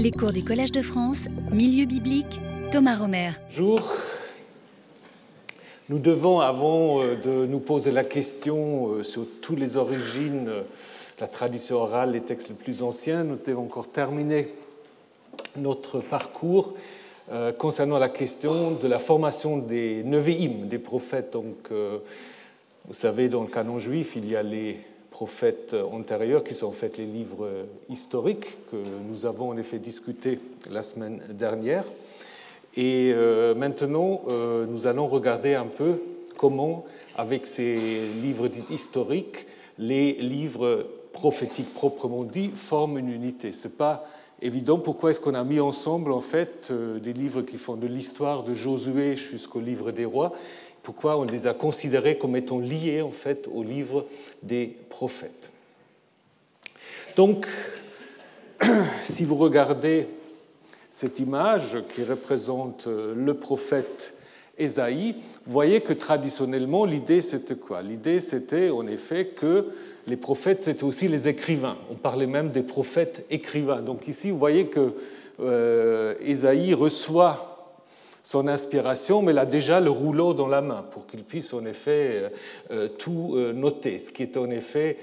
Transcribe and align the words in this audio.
Les 0.00 0.12
cours 0.12 0.32
du 0.32 0.44
Collège 0.44 0.70
de 0.70 0.80
France, 0.80 1.26
Milieu 1.50 1.84
biblique, 1.84 2.40
Thomas 2.70 2.94
Romer. 2.94 3.30
Bonjour. 3.48 3.80
Nous 5.88 5.98
devons, 5.98 6.38
avant 6.38 7.02
euh, 7.02 7.16
de 7.16 7.46
nous 7.46 7.58
poser 7.58 7.90
la 7.90 8.04
question 8.04 8.92
euh, 8.92 9.02
sur 9.02 9.26
toutes 9.42 9.58
les 9.58 9.76
origines, 9.76 10.46
euh, 10.46 10.62
la 11.18 11.26
tradition 11.26 11.78
orale, 11.78 12.12
les 12.12 12.20
textes 12.20 12.48
les 12.48 12.54
plus 12.54 12.84
anciens, 12.84 13.24
nous 13.24 13.38
devons 13.44 13.62
encore 13.62 13.88
terminer 13.88 14.54
notre 15.56 15.98
parcours 15.98 16.74
concernant 17.58 17.98
la 17.98 18.08
question 18.08 18.70
de 18.70 18.86
la 18.86 19.00
formation 19.00 19.58
des 19.58 20.04
Nevi'im, 20.04 20.68
des 20.68 20.78
prophètes. 20.78 21.32
Donc, 21.32 21.70
vous 21.70 22.94
savez, 22.94 23.28
dans 23.28 23.42
le 23.42 23.48
canon 23.48 23.80
juif, 23.80 24.14
il 24.14 24.30
y 24.30 24.36
a 24.36 24.42
les 24.42 24.78
prophètes 25.10 25.74
antérieurs, 25.92 26.44
qui 26.44 26.54
sont 26.54 26.66
en 26.66 26.72
fait 26.72 26.98
les 26.98 27.06
livres 27.06 27.48
historiques 27.88 28.56
que 28.70 28.76
nous 29.08 29.26
avons 29.26 29.48
en 29.48 29.56
effet 29.56 29.78
discuté 29.78 30.38
la 30.70 30.82
semaine 30.82 31.20
dernière. 31.30 31.84
Et 32.76 33.12
euh, 33.12 33.54
maintenant, 33.54 34.22
euh, 34.28 34.66
nous 34.66 34.86
allons 34.86 35.08
regarder 35.08 35.54
un 35.54 35.66
peu 35.66 36.00
comment, 36.36 36.84
avec 37.16 37.46
ces 37.46 38.06
livres 38.22 38.46
dits 38.46 38.64
historiques, 38.70 39.46
les 39.78 40.12
livres 40.12 40.86
prophétiques 41.12 41.74
proprement 41.74 42.22
dits 42.22 42.52
forment 42.54 42.98
une 42.98 43.10
unité. 43.10 43.50
Ce 43.50 43.66
n'est 43.66 43.74
pas 43.74 44.06
évident. 44.40 44.78
Pourquoi 44.78 45.10
est-ce 45.10 45.20
qu'on 45.20 45.34
a 45.34 45.42
mis 45.42 45.58
ensemble 45.58 46.12
en 46.12 46.20
fait 46.20 46.68
euh, 46.70 47.00
des 47.00 47.12
livres 47.12 47.42
qui 47.42 47.56
font 47.56 47.74
de 47.74 47.86
l'histoire 47.86 48.44
de 48.44 48.54
Josué 48.54 49.16
jusqu'au 49.16 49.60
livre 49.60 49.90
des 49.90 50.04
rois 50.04 50.32
pourquoi 50.88 51.18
on 51.18 51.24
les 51.24 51.46
a 51.46 51.52
considérés 51.52 52.16
comme 52.16 52.34
étant 52.34 52.58
liés 52.58 53.02
en 53.02 53.10
fait 53.10 53.46
au 53.52 53.62
livre 53.62 54.06
des 54.42 54.74
prophètes. 54.88 55.50
Donc, 57.14 57.46
si 59.02 59.26
vous 59.26 59.34
regardez 59.34 60.06
cette 60.90 61.18
image 61.18 61.76
qui 61.94 62.04
représente 62.04 62.86
euh, 62.86 63.12
le 63.14 63.34
prophète 63.34 64.14
Ésaïe, 64.56 65.16
vous 65.44 65.52
voyez 65.52 65.82
que 65.82 65.92
traditionnellement, 65.92 66.86
l'idée 66.86 67.20
c'était 67.20 67.56
quoi? 67.56 67.82
L'idée 67.82 68.18
c'était 68.18 68.70
en 68.70 68.86
effet 68.86 69.26
que 69.26 69.66
les 70.06 70.16
prophètes 70.16 70.62
c'était 70.62 70.84
aussi 70.84 71.06
les 71.06 71.28
écrivains. 71.28 71.76
On 71.90 71.96
parlait 71.96 72.26
même 72.26 72.48
des 72.48 72.62
prophètes 72.62 73.26
écrivains. 73.28 73.82
Donc 73.82 74.08
ici, 74.08 74.30
vous 74.30 74.38
voyez 74.38 74.68
que 74.68 74.94
euh, 75.38 76.14
Ésaïe 76.22 76.72
reçoit 76.72 77.47
son 78.28 78.46
inspiration, 78.46 79.22
mais 79.22 79.32
il 79.32 79.38
a 79.38 79.46
déjà 79.46 79.80
le 79.80 79.88
rouleau 79.88 80.34
dans 80.34 80.48
la 80.48 80.60
main 80.60 80.84
pour 80.90 81.06
qu'il 81.06 81.24
puisse 81.24 81.54
en 81.54 81.64
effet 81.64 82.10
euh, 82.10 82.28
euh, 82.72 82.88
tout 82.88 83.32
euh, 83.32 83.54
noter, 83.54 83.98
ce 83.98 84.12
qui 84.12 84.22
est 84.22 84.36
en 84.36 84.50
effet 84.50 84.98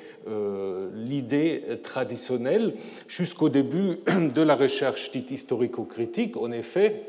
l'idée 0.94 1.62
traditionnelle 1.84 2.74
jusqu'au 3.08 3.50
début 3.50 3.98
de 4.36 4.42
la 4.42 4.56
recherche 4.56 5.12
dite 5.12 5.30
historico-critique. 5.30 6.36
En 6.38 6.52
effet, 6.52 7.04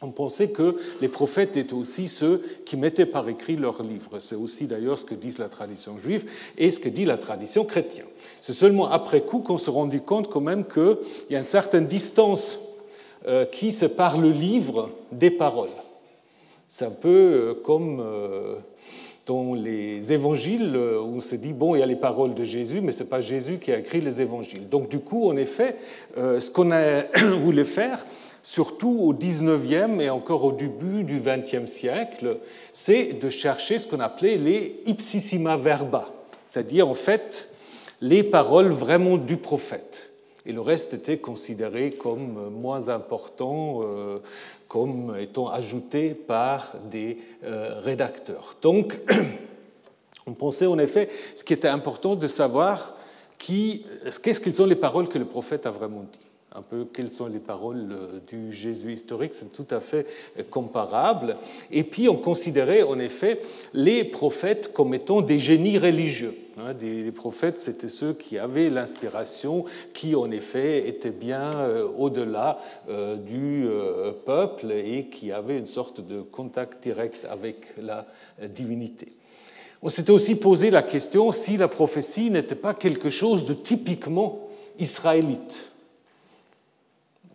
on 0.00 0.10
pensait 0.10 0.48
que 0.48 0.76
les 1.02 1.08
prophètes 1.08 1.58
étaient 1.58 1.74
aussi 1.74 2.08
ceux 2.08 2.42
qui 2.64 2.78
mettaient 2.78 3.04
par 3.04 3.28
écrit 3.28 3.56
leurs 3.56 3.82
livres. 3.82 4.18
C'est 4.20 4.36
aussi 4.36 4.66
d'ailleurs 4.66 4.98
ce 4.98 5.04
que 5.04 5.14
dit 5.14 5.34
la 5.38 5.50
tradition 5.50 5.98
juive 5.98 6.30
et 6.56 6.70
ce 6.70 6.80
que 6.80 6.88
dit 6.88 7.04
la 7.04 7.18
tradition 7.18 7.66
chrétienne. 7.66 8.06
C'est 8.40 8.54
seulement 8.54 8.90
après 8.90 9.20
coup 9.20 9.40
qu'on 9.40 9.58
se 9.58 9.70
rendit 9.70 10.00
compte 10.00 10.30
quand 10.30 10.40
même 10.40 10.64
qu'il 10.64 10.96
y 11.28 11.36
a 11.36 11.40
une 11.40 11.46
certaine 11.46 11.86
distance 11.86 12.58
qui 13.52 13.70
sépare 13.72 14.18
le 14.18 14.30
livre 14.30 14.90
des 15.12 15.30
paroles. 15.30 15.68
C'est 16.72 16.84
un 16.84 16.90
peu 16.90 17.08
euh, 17.08 17.54
comme 17.64 18.00
euh, 18.00 18.54
dans 19.26 19.54
les 19.54 20.12
évangiles 20.12 20.76
où 20.76 21.16
on 21.16 21.20
se 21.20 21.34
dit, 21.34 21.52
bon, 21.52 21.74
il 21.74 21.80
y 21.80 21.82
a 21.82 21.86
les 21.86 21.96
paroles 21.96 22.32
de 22.32 22.44
Jésus, 22.44 22.80
mais 22.80 22.92
ce 22.92 23.02
n'est 23.02 23.08
pas 23.08 23.20
Jésus 23.20 23.58
qui 23.58 23.72
a 23.72 23.78
écrit 23.78 24.00
les 24.00 24.20
évangiles. 24.20 24.68
Donc 24.68 24.88
du 24.88 25.00
coup, 25.00 25.28
en 25.28 25.36
effet, 25.36 25.76
ce 26.16 26.50
qu'on 26.50 26.70
a 26.72 27.02
voulu 27.38 27.64
faire, 27.64 28.04
surtout 28.42 28.98
au 29.00 29.14
19e 29.14 30.00
et 30.00 30.10
encore 30.10 30.44
au 30.44 30.52
début 30.52 31.04
du 31.04 31.20
20e 31.20 31.66
siècle, 31.66 32.38
c'est 32.72 33.20
de 33.20 33.28
chercher 33.30 33.78
ce 33.78 33.86
qu'on 33.86 34.00
appelait 34.00 34.36
les 34.36 34.80
ipsissima 34.86 35.56
verba, 35.56 36.08
c'est-à-dire 36.44 36.88
en 36.88 36.94
fait 36.94 37.52
les 38.00 38.22
paroles 38.22 38.70
vraiment 38.70 39.16
du 39.16 39.36
prophète 39.36 40.09
et 40.46 40.52
le 40.52 40.60
reste 40.60 40.94
était 40.94 41.18
considéré 41.18 41.90
comme 41.90 42.50
moins 42.50 42.88
important, 42.88 43.80
euh, 43.82 44.18
comme 44.68 45.16
étant 45.18 45.48
ajouté 45.48 46.14
par 46.14 46.72
des 46.90 47.18
euh, 47.44 47.80
rédacteurs. 47.80 48.56
Donc, 48.62 48.98
on 50.26 50.32
pensait 50.32 50.66
en 50.66 50.78
effet, 50.78 51.10
ce 51.34 51.44
qui 51.44 51.52
était 51.52 51.68
important 51.68 52.16
de 52.16 52.26
savoir 52.26 52.96
qu'est-ce 53.38 54.40
qu'ils 54.40 54.54
sont 54.54 54.66
les 54.66 54.76
paroles 54.76 55.08
que 55.08 55.18
le 55.18 55.24
prophète 55.24 55.66
a 55.66 55.70
vraiment 55.70 56.04
dit 56.10 56.29
un 56.52 56.62
peu 56.62 56.84
quelles 56.84 57.10
sont 57.10 57.26
les 57.26 57.38
paroles 57.38 57.92
euh, 57.92 58.18
du 58.26 58.52
Jésus 58.52 58.92
historique, 58.92 59.34
c'est 59.34 59.52
tout 59.52 59.66
à 59.70 59.78
fait 59.78 60.06
euh, 60.38 60.42
comparable. 60.48 61.36
Et 61.70 61.84
puis 61.84 62.08
on 62.08 62.16
considérait 62.16 62.82
en 62.82 62.98
effet 62.98 63.40
les 63.72 64.02
prophètes 64.02 64.72
comme 64.72 64.92
étant 64.92 65.20
des 65.20 65.38
génies 65.38 65.78
religieux. 65.78 66.34
Hein. 66.58 66.74
Les 66.80 67.12
prophètes, 67.12 67.58
c'était 67.58 67.88
ceux 67.88 68.14
qui 68.14 68.36
avaient 68.36 68.68
l'inspiration, 68.68 69.64
qui 69.94 70.16
en 70.16 70.28
effet 70.32 70.88
étaient 70.88 71.10
bien 71.10 71.54
euh, 71.54 71.86
au-delà 71.96 72.58
du 73.26 73.66
peuple 74.26 74.72
et 74.72 75.06
qui 75.06 75.32
avaient 75.32 75.58
une 75.58 75.66
sorte 75.66 76.00
de 76.00 76.20
contact 76.20 76.82
direct 76.82 77.24
avec 77.24 77.74
la 77.80 78.06
divinité. 78.48 79.12
On 79.82 79.88
s'était 79.88 80.10
aussi 80.10 80.34
posé 80.34 80.70
la 80.70 80.82
question 80.82 81.32
si 81.32 81.56
la 81.56 81.68
prophétie 81.68 82.30
n'était 82.30 82.54
pas 82.54 82.74
quelque 82.74 83.10
chose 83.10 83.46
de 83.46 83.54
typiquement 83.54 84.48
israélite. 84.78 85.69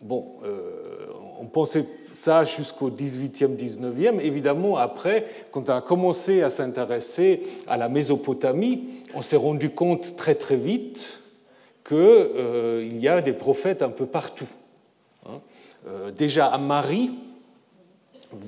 Bon, 0.05 0.33
euh, 0.43 1.07
on 1.41 1.45
pensait 1.45 1.83
ça 2.11 2.45
jusqu'au 2.45 2.91
18e, 2.91 3.55
19e. 3.55 4.19
Évidemment, 4.19 4.77
après, 4.77 5.25
quand 5.49 5.67
on 5.67 5.73
a 5.73 5.81
commencé 5.81 6.43
à 6.43 6.51
s'intéresser 6.51 7.41
à 7.65 7.75
la 7.75 7.89
Mésopotamie, 7.89 8.83
on 9.15 9.23
s'est 9.23 9.35
rendu 9.35 9.71
compte 9.71 10.15
très 10.15 10.35
très 10.35 10.57
vite 10.57 11.21
qu'il 11.83 11.97
euh, 11.97 12.87
y 12.93 13.07
a 13.07 13.19
des 13.19 13.33
prophètes 13.33 13.81
un 13.81 13.89
peu 13.89 14.05
partout. 14.05 14.47
Hein. 15.25 15.39
Euh, 15.87 16.11
déjà 16.11 16.45
à 16.45 16.59
Marie, 16.59 17.09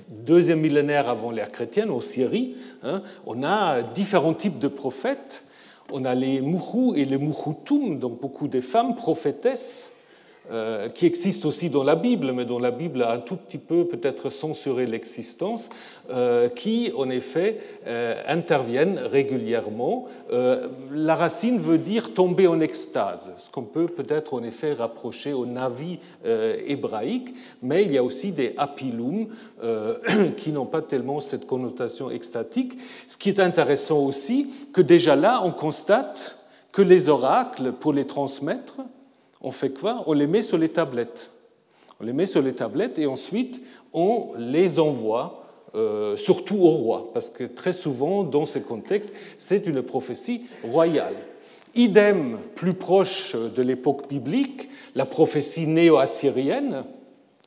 deuxième 0.10 0.60
millénaire 0.60 1.10
avant 1.10 1.32
l'ère 1.32 1.52
chrétienne, 1.52 1.90
en 1.90 2.02
Syrie, 2.02 2.56
hein, 2.84 3.02
on 3.26 3.42
a 3.42 3.82
différents 3.82 4.36
types 4.36 4.60
de 4.60 4.68
prophètes. 4.68 5.44
On 5.92 6.06
a 6.06 6.14
les 6.14 6.40
Mouhou 6.40 6.94
et 6.96 7.06
les 7.06 7.18
Mouhoutoum, 7.18 7.98
donc 7.98 8.22
beaucoup 8.22 8.48
de 8.48 8.62
femmes 8.62 8.96
prophétesses 8.96 9.94
qui 10.94 11.06
existe 11.06 11.46
aussi 11.46 11.70
dans 11.70 11.84
la 11.84 11.96
Bible, 11.96 12.32
mais 12.32 12.46
dont 12.46 12.60
la 12.60 12.72
Bible 12.72 13.04
a 13.04 13.12
un 13.12 13.20
tout 13.20 13.36
petit 13.36 13.58
peu 13.58 13.86
peut-être 13.86 14.30
censuré 14.30 14.86
l'existence, 14.86 15.70
euh, 16.10 16.48
qui 16.48 16.92
en 16.98 17.10
effet 17.10 17.60
euh, 17.86 18.16
interviennent 18.28 18.98
régulièrement. 18.98 20.08
la 20.92 21.16
racine 21.16 21.60
veut 21.60 21.78
dire 21.78 22.14
tomber 22.14 22.48
en 22.48 22.62
extase, 22.62 23.34
ce 23.38 23.50
qu'on 23.50 23.64
peut 23.64 23.88
peut-être 23.88 24.34
en 24.34 24.44
effet 24.44 24.74
rapprocher 24.74 25.34
au 25.34 25.46
navi 25.46 26.00
hébraïque, 26.68 27.34
mais 27.62 27.84
il 27.84 27.92
y 27.92 27.98
a 27.98 28.04
aussi 28.04 28.32
des 28.32 28.54
apilum 28.58 29.28
qui 30.38 30.52
n'ont 30.52 30.66
pas 30.66 30.82
tellement 30.82 31.22
cette 31.22 31.48
connotation 31.48 32.10
extatique. 32.10 32.78
Ce 33.08 33.18
qui 33.18 33.30
est 33.30 33.40
intéressant 33.40 34.00
aussi, 34.00 34.52
que 34.74 34.82
déjà 34.82 35.16
là, 35.16 35.42
on 35.44 35.52
constate 35.52 36.38
que 36.72 36.82
les 36.82 37.10
oracles, 37.10 37.72
pour 37.72 37.94
les 37.94 38.06
transmettre, 38.06 38.76
on 39.42 39.52
fait 39.52 39.70
quoi? 39.70 40.04
On 40.08 40.14
les 40.14 40.28
met 40.28 40.42
sur 40.42 40.58
les 40.58 40.70
tablettes. 40.70 41.32
On 42.00 42.06
les 42.06 42.14
met 42.14 42.26
sur 42.26 42.42
les 42.42 42.54
tablettes 42.54 43.00
et 43.00 43.08
ensuite 43.08 43.62
on 43.94 44.32
les 44.38 44.80
envoie 44.80 45.44
euh, 45.76 46.16
surtout 46.16 46.58
au 46.58 46.70
roi, 46.70 47.12
parce 47.14 47.30
que 47.30 47.44
très 47.44 47.74
souvent, 47.74 48.24
dans 48.24 48.46
ce 48.46 48.58
contexte, 48.58 49.12
c'est 49.38 49.68
une 49.68 49.82
prophétie 49.82 50.46
royale. 50.64 51.16
Idem, 51.76 52.40
plus 52.56 52.74
proche 52.74 53.36
de 53.36 53.62
l'époque 53.62 54.08
biblique, 54.10 54.70
la 54.96 55.06
prophétie 55.06 55.68
néo-assyrienne, 55.68 56.84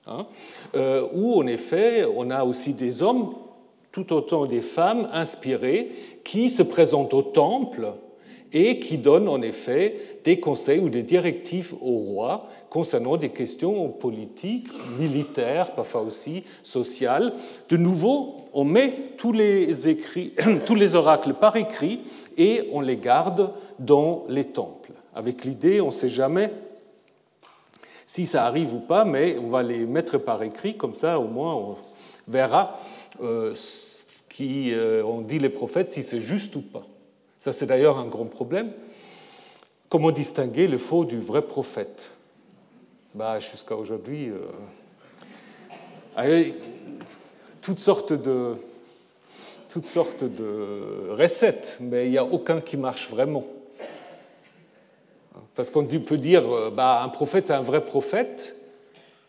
hein, 0.07 0.27
euh, 0.77 1.09
où 1.15 1.41
en 1.41 1.47
effet, 1.47 2.05
on 2.15 2.31
a 2.31 2.45
aussi 2.45 2.75
des 2.75 3.03
hommes, 3.03 3.35
tout 3.91 4.13
autant 4.13 4.47
des 4.47 4.63
femmes 4.63 5.09
inspirées, 5.13 5.91
qui 6.23 6.51
se 6.51 6.63
présentent 6.63 7.15
au 7.15 7.23
temple 7.23 7.95
et 8.53 8.79
qui 8.81 8.99
donnent 8.99 9.29
en 9.29 9.43
effet 9.43 9.97
des 10.25 10.41
conseils 10.41 10.81
ou 10.81 10.89
des 10.89 11.03
directives 11.03 11.75
au 11.81 11.99
roi 11.99 12.49
concernant 12.69 13.17
des 13.17 13.31
questions 13.31 13.89
politiques, 13.89 14.69
militaires, 14.99 15.73
parfois 15.73 16.03
aussi 16.03 16.45
sociales. 16.63 17.33
De 17.69 17.77
nouveau, 17.77 18.37
on 18.53 18.65
met 18.65 18.93
tous 19.17 19.33
les, 19.33 19.89
écrits, 19.89 20.33
tous 20.67 20.75
les 20.75 20.95
oracles 20.95 21.35
par 21.35 21.57
écrit 21.57 22.01
et 22.37 22.69
on 22.73 22.81
les 22.81 22.97
garde 22.97 23.51
dans 23.79 24.25
les 24.29 24.45
temples. 24.45 24.93
Avec 25.15 25.45
l'idée, 25.45 25.81
on 25.81 25.87
ne 25.87 25.93
sait 25.93 26.09
jamais 26.09 26.51
si 28.07 28.27
ça 28.27 28.47
arrive 28.47 28.75
ou 28.75 28.81
pas, 28.81 29.05
mais 29.05 29.37
on 29.39 29.51
va 29.51 29.63
les 29.63 29.87
mettre 29.87 30.19
par 30.19 30.43
écrit, 30.43 30.77
comme 30.77 30.95
ça 30.95 31.21
au 31.21 31.29
moins 31.29 31.55
on 31.55 31.77
verra 32.27 32.77
euh, 33.23 33.55
ce 33.55 34.21
qu'ont 34.29 35.21
euh, 35.21 35.23
dit 35.25 35.39
les 35.39 35.49
prophètes, 35.49 35.89
si 35.89 36.03
c'est 36.03 36.21
juste 36.21 36.57
ou 36.57 36.63
pas. 36.63 36.85
Ça, 37.41 37.55
c'est 37.55 37.65
d'ailleurs 37.65 37.97
un 37.97 38.05
grand 38.05 38.27
problème. 38.27 38.71
Comment 39.89 40.11
distinguer 40.11 40.69
le 40.69 40.77
faux 40.77 41.07
du 41.07 41.19
vrai 41.19 41.41
prophète? 41.41 42.11
Bah, 43.15 43.41
Jusqu'à 43.41 43.77
aujourd'hui, 43.77 44.29
toutes 47.63 47.79
sortes 47.79 48.13
de 48.13 48.57
toutes 49.71 49.87
sortes 49.87 50.25
de 50.25 51.13
recettes, 51.13 51.79
mais 51.81 52.09
il 52.09 52.11
n'y 52.11 52.19
a 52.19 52.27
aucun 52.27 52.61
qui 52.61 52.77
marche 52.77 53.09
vraiment. 53.09 53.47
Parce 55.55 55.71
qu'on 55.71 55.87
peut 55.87 56.19
dire, 56.19 56.43
bah, 56.73 57.01
un 57.03 57.09
prophète, 57.09 57.47
c'est 57.47 57.55
un 57.55 57.63
vrai 57.63 57.83
prophète 57.87 58.55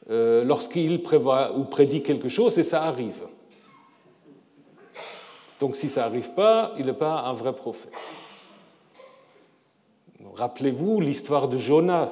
euh, 0.09 0.43
lorsqu'il 0.43 1.01
prévoit 1.01 1.57
ou 1.57 1.63
prédit 1.63 2.03
quelque 2.03 2.27
chose 2.27 2.59
et 2.59 2.63
ça 2.63 2.83
arrive. 2.83 3.21
Donc 5.61 5.75
si 5.75 5.89
ça 5.89 6.01
n'arrive 6.01 6.31
pas, 6.31 6.73
il 6.79 6.87
n'est 6.87 6.93
pas 6.93 7.21
un 7.21 7.33
vrai 7.33 7.53
prophète. 7.53 7.93
Rappelez-vous 10.33 10.99
l'histoire 10.99 11.47
de 11.47 11.59
Jonas 11.59 12.09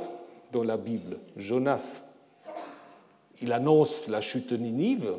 dans 0.52 0.62
la 0.62 0.78
Bible. 0.78 1.18
Jonas, 1.36 2.04
il 3.42 3.52
annonce 3.52 4.08
la 4.08 4.22
chute 4.22 4.52
de 4.52 4.58
Ninive 4.58 5.16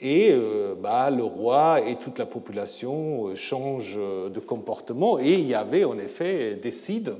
et 0.00 0.30
euh, 0.32 0.74
bah, 0.74 1.10
le 1.10 1.22
roi 1.22 1.80
et 1.80 1.94
toute 1.94 2.18
la 2.18 2.26
population 2.26 3.28
euh, 3.28 3.36
changent 3.36 3.96
de 3.96 4.40
comportement 4.40 5.20
et 5.20 5.36
Yahvé, 5.36 5.84
en 5.84 5.96
effet, 5.96 6.56
décide 6.56 7.14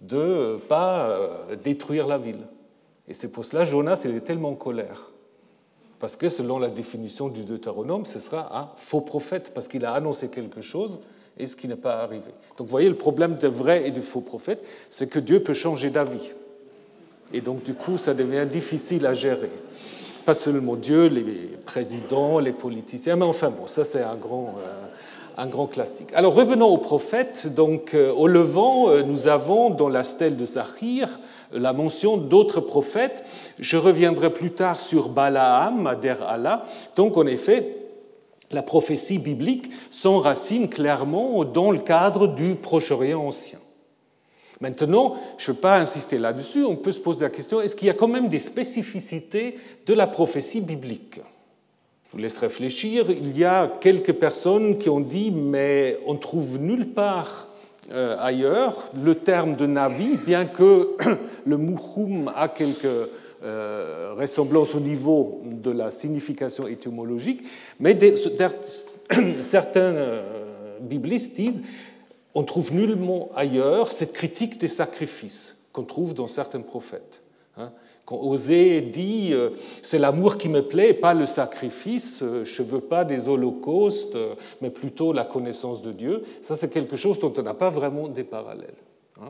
de 0.00 0.54
ne 0.54 0.56
pas 0.56 1.08
euh, 1.08 1.54
détruire 1.54 2.08
la 2.08 2.18
ville. 2.18 2.48
Et 3.06 3.14
c'est 3.14 3.30
pour 3.30 3.44
cela 3.44 3.64
Jonas 3.64 4.02
il 4.04 4.16
est 4.16 4.22
tellement 4.22 4.48
en 4.48 4.56
colère. 4.56 5.12
Parce 6.00 6.16
que 6.16 6.28
selon 6.28 6.58
la 6.58 6.68
définition 6.68 7.28
du 7.28 7.44
Deutéronome, 7.44 8.06
ce 8.06 8.20
sera 8.20 8.58
un 8.58 8.68
faux 8.76 9.00
prophète, 9.00 9.52
parce 9.54 9.68
qu'il 9.68 9.84
a 9.84 9.92
annoncé 9.92 10.28
quelque 10.28 10.60
chose 10.60 10.98
et 11.38 11.46
ce 11.46 11.56
qui 11.56 11.68
n'est 11.68 11.76
pas 11.76 12.02
arrivé. 12.02 12.30
Donc 12.56 12.66
vous 12.66 12.70
voyez, 12.70 12.88
le 12.88 12.96
problème 12.96 13.36
de 13.36 13.48
vrai 13.48 13.86
et 13.86 13.90
de 13.90 14.00
faux 14.00 14.20
prophète, 14.20 14.62
c'est 14.90 15.08
que 15.08 15.18
Dieu 15.18 15.42
peut 15.42 15.54
changer 15.54 15.90
d'avis. 15.90 16.30
Et 17.32 17.40
donc 17.40 17.62
du 17.62 17.74
coup, 17.74 17.98
ça 17.98 18.14
devient 18.14 18.46
difficile 18.50 19.06
à 19.06 19.14
gérer 19.14 19.50
pas 20.28 20.34
seulement 20.34 20.76
Dieu, 20.76 21.06
les 21.06 21.24
présidents, 21.64 22.38
les 22.38 22.52
politiciens, 22.52 23.16
mais 23.16 23.24
enfin 23.24 23.48
bon, 23.48 23.66
ça 23.66 23.86
c'est 23.86 24.02
un 24.02 24.14
grand, 24.14 24.56
euh, 24.58 24.86
un 25.38 25.46
grand 25.46 25.66
classique. 25.66 26.10
Alors 26.12 26.34
revenons 26.34 26.66
aux 26.66 26.76
prophètes. 26.76 27.54
Donc 27.54 27.94
euh, 27.94 28.12
au 28.12 28.26
Levant, 28.26 28.90
euh, 28.90 29.02
nous 29.02 29.26
avons 29.26 29.70
dans 29.70 29.88
la 29.88 30.04
stèle 30.04 30.36
de 30.36 30.44
Zahir 30.44 31.18
la 31.52 31.72
mention 31.72 32.16
d'autres 32.16 32.60
prophètes. 32.60 33.24
Je 33.58 33.76
reviendrai 33.76 34.32
plus 34.32 34.50
tard 34.50 34.80
sur 34.80 35.08
Balaam, 35.08 35.86
Ader 35.86 36.16
Allah. 36.26 36.64
Donc 36.96 37.16
en 37.16 37.26
effet, 37.26 37.76
la 38.50 38.62
prophétie 38.62 39.18
biblique 39.18 39.70
s'enracine 39.90 40.68
clairement 40.68 41.44
dans 41.44 41.70
le 41.70 41.78
cadre 41.78 42.26
du 42.26 42.54
Proche-Orient 42.54 43.26
ancien. 43.26 43.58
Maintenant, 44.60 45.16
je 45.36 45.50
ne 45.50 45.54
veux 45.54 45.60
pas 45.60 45.78
insister 45.78 46.18
là-dessus, 46.18 46.64
on 46.64 46.74
peut 46.74 46.90
se 46.90 46.98
poser 46.98 47.22
la 47.22 47.30
question, 47.30 47.60
est-ce 47.60 47.76
qu'il 47.76 47.86
y 47.86 47.90
a 47.90 47.94
quand 47.94 48.08
même 48.08 48.28
des 48.28 48.40
spécificités 48.40 49.56
de 49.86 49.94
la 49.94 50.08
prophétie 50.08 50.60
biblique? 50.60 51.20
Je 52.08 52.12
vous 52.12 52.22
laisse 52.22 52.38
réfléchir. 52.38 53.10
Il 53.10 53.36
y 53.36 53.44
a 53.44 53.70
quelques 53.80 54.14
personnes 54.14 54.78
qui 54.78 54.88
ont 54.88 55.00
dit, 55.00 55.30
mais 55.30 55.98
on 56.06 56.16
trouve 56.16 56.58
nulle 56.58 56.88
part 56.88 57.47
euh, 57.90 58.16
ailleurs 58.18 58.90
le 59.02 59.14
terme 59.14 59.56
de 59.56 59.66
Navi, 59.66 60.16
bien 60.16 60.44
que 60.44 60.96
le 61.46 61.56
Mouchoum 61.56 62.30
a 62.36 62.48
quelques 62.48 62.84
euh, 63.42 64.14
ressemblances 64.16 64.74
au 64.74 64.80
niveau 64.80 65.42
de 65.44 65.70
la 65.70 65.90
signification 65.90 66.66
étymologique, 66.66 67.44
mais 67.80 67.96
certains 69.42 69.80
euh, 69.80 70.78
biblistes 70.80 71.36
disent 71.36 71.62
on 72.34 72.44
trouve 72.44 72.74
nullement 72.74 73.30
ailleurs 73.34 73.90
cette 73.90 74.12
critique 74.12 74.58
des 74.58 74.68
sacrifices 74.68 75.56
qu'on 75.72 75.84
trouve 75.84 76.14
dans 76.14 76.28
certains 76.28 76.60
prophètes. 76.60 77.22
Hein. 77.56 77.72
Quand 78.08 78.22
Osée 78.22 78.80
dit 78.80 79.34
euh, 79.34 79.50
c'est 79.82 79.98
l'amour 79.98 80.38
qui 80.38 80.48
me 80.48 80.62
plaît, 80.62 80.94
pas 80.94 81.12
le 81.12 81.26
sacrifice, 81.26 82.22
euh, 82.22 82.42
je 82.42 82.62
ne 82.62 82.66
veux 82.66 82.80
pas 82.80 83.04
des 83.04 83.28
holocaustes, 83.28 84.16
euh, 84.16 84.34
mais 84.62 84.70
plutôt 84.70 85.12
la 85.12 85.24
connaissance 85.24 85.82
de 85.82 85.92
Dieu, 85.92 86.24
ça 86.40 86.56
c'est 86.56 86.72
quelque 86.72 86.96
chose 86.96 87.20
dont 87.20 87.34
on 87.36 87.42
n'a 87.42 87.52
pas 87.52 87.68
vraiment 87.68 88.08
des 88.08 88.24
parallèles. 88.24 88.78
Hein. 89.20 89.28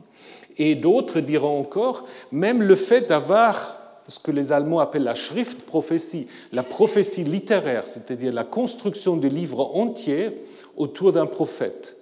Et 0.57 0.75
d'autres 0.75 1.19
diront 1.19 1.59
encore, 1.59 2.05
même 2.31 2.63
le 2.63 2.77
fait 2.77 3.01
d'avoir 3.01 3.75
ce 4.07 4.17
que 4.17 4.31
les 4.31 4.53
Allemands 4.53 4.79
appellent 4.79 5.03
la 5.03 5.13
Schriftprophétie, 5.13 6.27
la 6.53 6.63
prophétie 6.63 7.25
littéraire, 7.25 7.85
c'est-à-dire 7.85 8.31
la 8.31 8.45
construction 8.45 9.17
de 9.17 9.27
livres 9.27 9.75
entiers 9.75 10.31
autour 10.77 11.11
d'un 11.11 11.25
prophète. 11.25 11.97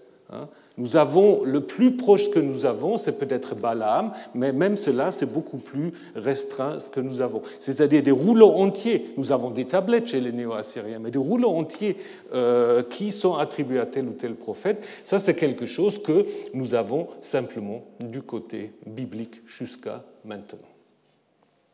Nous 0.77 0.95
avons 0.95 1.43
le 1.43 1.61
plus 1.61 1.97
proche 1.97 2.29
que 2.29 2.39
nous 2.39 2.65
avons, 2.65 2.97
c'est 2.97 3.17
peut-être 3.17 3.55
Balaam, 3.55 4.11
mais 4.35 4.53
même 4.53 4.77
cela, 4.77 5.11
c'est 5.11 5.31
beaucoup 5.31 5.57
plus 5.57 5.91
restreint 6.15 6.77
ce 6.77 6.91
que 6.91 6.99
nous 6.99 7.21
avons. 7.21 7.41
C'est-à-dire 7.59 8.03
des 8.03 8.11
rouleaux 8.11 8.51
entiers. 8.51 9.11
Nous 9.17 9.31
avons 9.31 9.49
des 9.49 9.65
tablettes 9.65 10.07
chez 10.07 10.19
les 10.19 10.31
néo-assyriens, 10.31 10.99
mais 10.99 11.09
des 11.09 11.17
rouleaux 11.17 11.49
entiers 11.49 11.97
euh, 12.33 12.83
qui 12.83 13.11
sont 13.11 13.35
attribués 13.35 13.79
à 13.79 13.87
tel 13.87 14.07
ou 14.07 14.11
tel 14.11 14.35
prophète, 14.35 14.83
ça 15.03 15.17
c'est 15.17 15.35
quelque 15.35 15.65
chose 15.65 16.01
que 16.01 16.25
nous 16.53 16.75
avons 16.75 17.07
simplement 17.21 17.83
du 17.99 18.21
côté 18.21 18.73
biblique 18.85 19.41
jusqu'à 19.47 20.03
maintenant. 20.25 20.59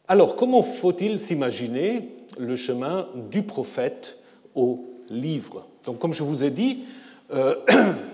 Alors, 0.07 0.35
comment 0.35 0.63
faut-il 0.63 1.19
s'imaginer 1.19 2.09
le 2.37 2.55
chemin 2.55 3.07
du 3.31 3.43
prophète 3.43 4.19
au 4.53 4.85
livre? 5.09 5.65
Donc, 5.85 5.99
comme 5.99 6.13
je 6.13 6.23
vous 6.23 6.43
ai 6.43 6.49
dit, 6.49 6.83
euh, 7.31 7.55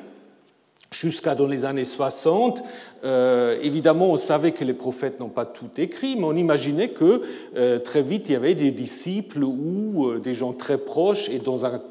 jusqu'à 0.91 1.36
dans 1.36 1.47
les 1.47 1.65
années 1.65 1.86
60. 1.86 2.63
Euh, 3.03 3.57
évidemment, 3.62 4.12
on 4.12 4.18
savait 4.18 4.51
que 4.51 4.63
les 4.63 4.74
prophètes 4.74 5.19
n'ont 5.19 5.30
pas 5.30 5.45
tout 5.45 5.69
écrit, 5.77 6.15
mais 6.15 6.25
on 6.25 6.36
imaginait 6.36 6.89
que 6.89 7.21
euh, 7.56 7.80
très 7.80 8.01
vite, 8.01 8.30
il 8.30 8.33
y 8.33 8.36
avait 8.36 8.56
des 8.56 8.71
disciples 8.71 9.44
ou 9.44 10.07
euh, 10.07 10.19
des 10.19 10.33
gens 10.33 10.53
très 10.53 10.77
proches 10.77 11.30
et 11.30 11.39
dans 11.39 11.65
un 11.65 11.77
mm, 11.77 11.81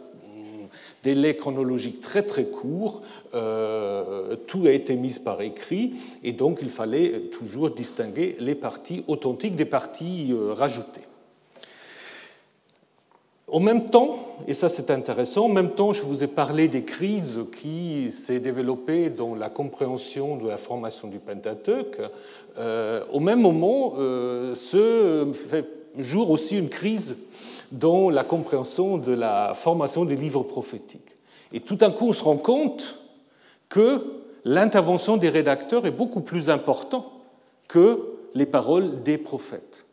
délai 1.02 1.36
chronologique 1.36 2.00
très 2.00 2.22
très 2.22 2.44
court, 2.44 3.02
tout 4.46 4.66
a 4.66 4.70
été 4.70 4.96
mis 4.96 5.18
par 5.22 5.42
écrit 5.42 5.92
et 6.24 6.32
donc 6.32 6.60
il 6.62 6.70
fallait 6.70 7.28
toujours 7.30 7.70
distinguer 7.70 8.36
les 8.40 8.54
parties 8.54 9.04
authentiques 9.06 9.54
des 9.54 9.66
parties 9.66 10.34
rajoutées. 10.56 11.07
En 13.50 13.60
même 13.60 13.88
temps, 13.88 14.18
et 14.46 14.52
ça 14.52 14.68
c'est 14.68 14.90
intéressant, 14.90 15.46
en 15.46 15.48
même 15.48 15.70
temps 15.70 15.94
je 15.94 16.02
vous 16.02 16.22
ai 16.22 16.26
parlé 16.26 16.68
des 16.68 16.82
crises 16.82 17.40
qui 17.58 18.10
s'est 18.10 18.40
développées 18.40 19.08
dans 19.08 19.34
la 19.34 19.48
compréhension 19.48 20.36
de 20.36 20.46
la 20.46 20.58
formation 20.58 21.08
du 21.08 21.18
Pentateuque, 21.18 21.98
euh, 22.58 23.02
au 23.10 23.20
même 23.20 23.40
moment 23.40 23.94
euh, 23.98 24.54
se 24.54 25.26
fait 25.32 25.66
jour 25.96 26.30
aussi 26.30 26.58
une 26.58 26.68
crise 26.68 27.16
dans 27.72 28.10
la 28.10 28.22
compréhension 28.22 28.98
de 28.98 29.12
la 29.12 29.52
formation 29.54 30.04
des 30.04 30.16
livres 30.16 30.42
prophétiques. 30.42 31.16
Et 31.52 31.60
tout 31.60 31.76
d'un 31.76 31.90
coup 31.90 32.08
on 32.08 32.12
se 32.12 32.24
rend 32.24 32.36
compte 32.36 32.98
que 33.70 34.04
l'intervention 34.44 35.16
des 35.16 35.30
rédacteurs 35.30 35.86
est 35.86 35.90
beaucoup 35.90 36.20
plus 36.20 36.50
importante 36.50 37.06
que 37.66 38.00
les 38.34 38.46
paroles 38.46 39.02
des 39.02 39.16
prophètes 39.16 39.86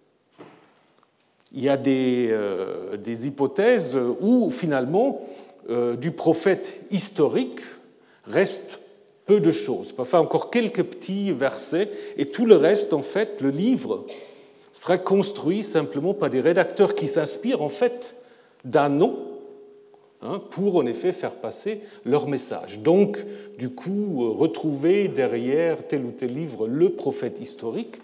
il 1.55 1.63
y 1.63 1.69
a 1.69 1.77
des, 1.77 2.27
euh, 2.31 2.97
hypothèses 3.23 3.97
où 4.19 4.51
finalement 4.51 5.21
euh, 5.69 5.95
du 5.95 6.11
prophète 6.11 6.81
historique 6.91 7.61
reste 8.25 8.79
peu 9.25 9.39
de 9.39 9.51
choses, 9.51 9.91
parfois 9.91 10.19
encore 10.19 10.51
quelques 10.51 10.83
petits 10.83 11.31
versets, 11.31 11.89
et 12.17 12.27
tout 12.27 12.45
le 12.45 12.57
reste, 12.57 12.93
en 12.93 13.01
fait, 13.01 13.41
le 13.41 13.49
livre 13.49 14.05
sera 14.71 14.97
construit 14.97 15.63
simplement 15.63 16.13
par 16.13 16.29
des 16.29 16.41
rédacteurs 16.41 16.93
qui 16.93 17.07
s'inspirent 17.07 17.63
en 17.63 17.69
fait 17.69 18.17
d'un 18.65 18.89
nom 18.89 19.17
hein, 20.21 20.41
pour 20.51 20.75
en 20.75 20.85
effet 20.85 21.11
faire 21.11 21.35
passer 21.35 21.81
leur 22.03 22.27
message. 22.27 22.79
Donc, 22.79 23.17
du 23.57 23.69
coup, 23.69 24.31
retrouver 24.33 25.07
derrière 25.07 25.87
tel 25.87 26.03
ou 26.03 26.11
tel 26.11 26.33
livre 26.33 26.67
le 26.67 26.89
prophète 26.89 27.39
historique, 27.39 27.95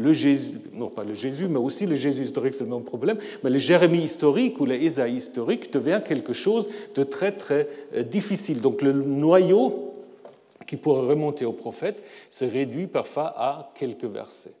le 0.00 0.12
Jésus, 0.12 0.54
non 0.72 0.88
pas 0.88 1.04
le 1.04 1.14
Jésus, 1.14 1.46
mais 1.48 1.58
aussi 1.58 1.86
le 1.86 1.94
Jésus 1.94 2.22
historique, 2.22 2.54
c'est 2.54 2.64
le 2.64 2.70
même 2.70 2.84
problème, 2.84 3.18
mais 3.44 3.50
le 3.50 3.58
Jérémie 3.58 4.02
historique 4.02 4.58
ou 4.60 4.66
le 4.66 4.74
Ésaïe 4.74 5.16
historique 5.16 5.72
devient 5.72 6.00
quelque 6.04 6.32
chose 6.32 6.68
de 6.94 7.04
très 7.04 7.32
très 7.32 7.68
euh, 7.94 8.02
difficile. 8.02 8.60
Donc 8.60 8.82
le 8.82 8.92
noyau 8.92 9.94
qui 10.66 10.76
pourrait 10.76 11.06
remonter 11.08 11.44
au 11.44 11.52
prophète 11.52 12.02
se 12.28 12.44
réduit 12.44 12.86
parfois 12.86 13.34
à 13.36 13.72
quelques 13.74 14.04
versets. 14.04 14.54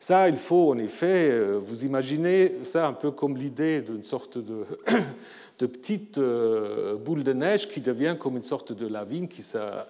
Ça, 0.00 0.28
il 0.28 0.36
faut 0.36 0.70
en 0.70 0.78
effet, 0.78 1.30
euh, 1.30 1.58
vous 1.60 1.84
imaginez 1.84 2.52
ça 2.62 2.86
un 2.86 2.92
peu 2.92 3.10
comme 3.10 3.36
l'idée 3.36 3.80
d'une 3.80 4.04
sorte 4.04 4.38
de, 4.38 4.64
petite 5.66 6.18
euh, 6.18 6.96
boule 6.96 7.24
de 7.24 7.32
neige 7.32 7.68
qui 7.68 7.80
devient 7.80 8.16
comme 8.18 8.36
une 8.36 8.42
sorte 8.44 8.72
de 8.72 8.86
lavine 8.86 9.26
qui 9.26 9.42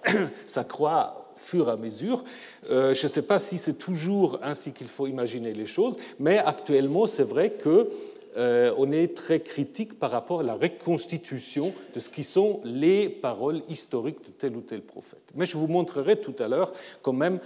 s'accroît 0.47 1.28
fur 1.39 1.69
à 1.69 1.77
mesure. 1.77 2.23
Euh, 2.69 2.93
je 2.93 3.03
ne 3.03 3.09
sais 3.09 3.23
pas 3.23 3.39
si 3.39 3.57
c'est 3.57 3.77
toujours 3.77 4.39
ainsi 4.43 4.71
qu'il 4.73 4.87
faut 4.87 5.07
imaginer 5.07 5.53
les 5.53 5.65
choses, 5.65 5.97
mais 6.19 6.37
actuellement, 6.37 7.07
c'est 7.07 7.23
vrai 7.23 7.51
que 7.51 7.89
euh, 8.37 8.73
on 8.77 8.91
est 8.91 9.15
très 9.15 9.39
critique 9.39 9.97
par 9.97 10.11
rapport 10.11 10.41
à 10.41 10.43
la 10.43 10.53
reconstitution 10.53 11.73
de 11.93 11.99
ce 11.99 12.09
qui 12.09 12.23
sont 12.23 12.61
les 12.63 13.09
paroles 13.09 13.61
historiques 13.69 14.23
de 14.23 14.31
tel 14.31 14.55
ou 14.55 14.61
tel 14.61 14.81
prophète. 14.81 15.23
Mais 15.33 15.45
je 15.45 15.57
vous 15.57 15.67
montrerai 15.67 16.17
tout 16.17 16.35
à 16.39 16.47
l'heure 16.47 16.73
quand 17.01 17.13
même 17.13 17.39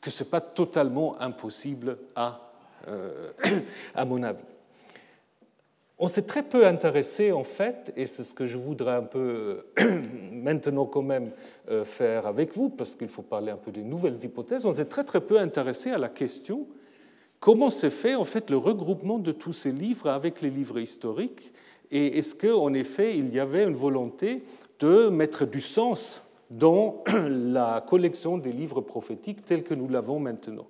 que 0.00 0.10
ce 0.10 0.22
n'est 0.22 0.30
pas 0.30 0.40
totalement 0.40 1.20
impossible 1.20 1.98
à, 2.14 2.52
euh, 2.88 3.28
à 3.94 4.04
mon 4.04 4.22
avis. 4.22 4.44
On 5.98 6.08
s'est 6.08 6.22
très 6.22 6.42
peu 6.42 6.66
intéressé, 6.66 7.32
en 7.32 7.44
fait, 7.44 7.92
et 7.96 8.06
c'est 8.06 8.24
ce 8.24 8.34
que 8.34 8.46
je 8.46 8.58
voudrais 8.58 8.94
un 8.94 9.02
peu 9.02 9.60
maintenant 10.32 10.86
quand 10.86 11.02
même 11.02 11.30
faire 11.84 12.26
avec 12.26 12.54
vous, 12.54 12.68
parce 12.68 12.94
qu'il 12.94 13.08
faut 13.08 13.22
parler 13.22 13.50
un 13.50 13.56
peu 13.56 13.70
des 13.70 13.82
nouvelles 13.82 14.22
hypothèses, 14.22 14.66
on 14.66 14.74
s'est 14.74 14.84
très 14.84 15.04
très 15.04 15.20
peu 15.20 15.38
intéressé 15.38 15.90
à 15.90 15.98
la 15.98 16.08
question 16.08 16.66
comment 17.44 17.68
s'est 17.68 17.90
fait 17.90 18.14
en 18.14 18.24
fait 18.24 18.48
le 18.48 18.56
regroupement 18.56 19.18
de 19.18 19.30
tous 19.30 19.52
ces 19.52 19.70
livres 19.70 20.08
avec 20.08 20.40
les 20.40 20.48
livres 20.48 20.78
historiques, 20.78 21.52
et 21.90 22.18
est-ce 22.18 22.34
qu'en 22.34 22.72
effet 22.72 23.18
il 23.18 23.34
y 23.34 23.38
avait 23.38 23.64
une 23.64 23.74
volonté 23.74 24.42
de 24.80 25.08
mettre 25.10 25.44
du 25.44 25.60
sens 25.60 26.22
dans 26.50 27.04
la 27.28 27.84
collection 27.86 28.38
des 28.38 28.50
livres 28.50 28.80
prophétiques 28.80 29.44
tels 29.44 29.62
que 29.62 29.74
nous 29.74 29.88
l'avons 29.90 30.18
maintenant? 30.18 30.66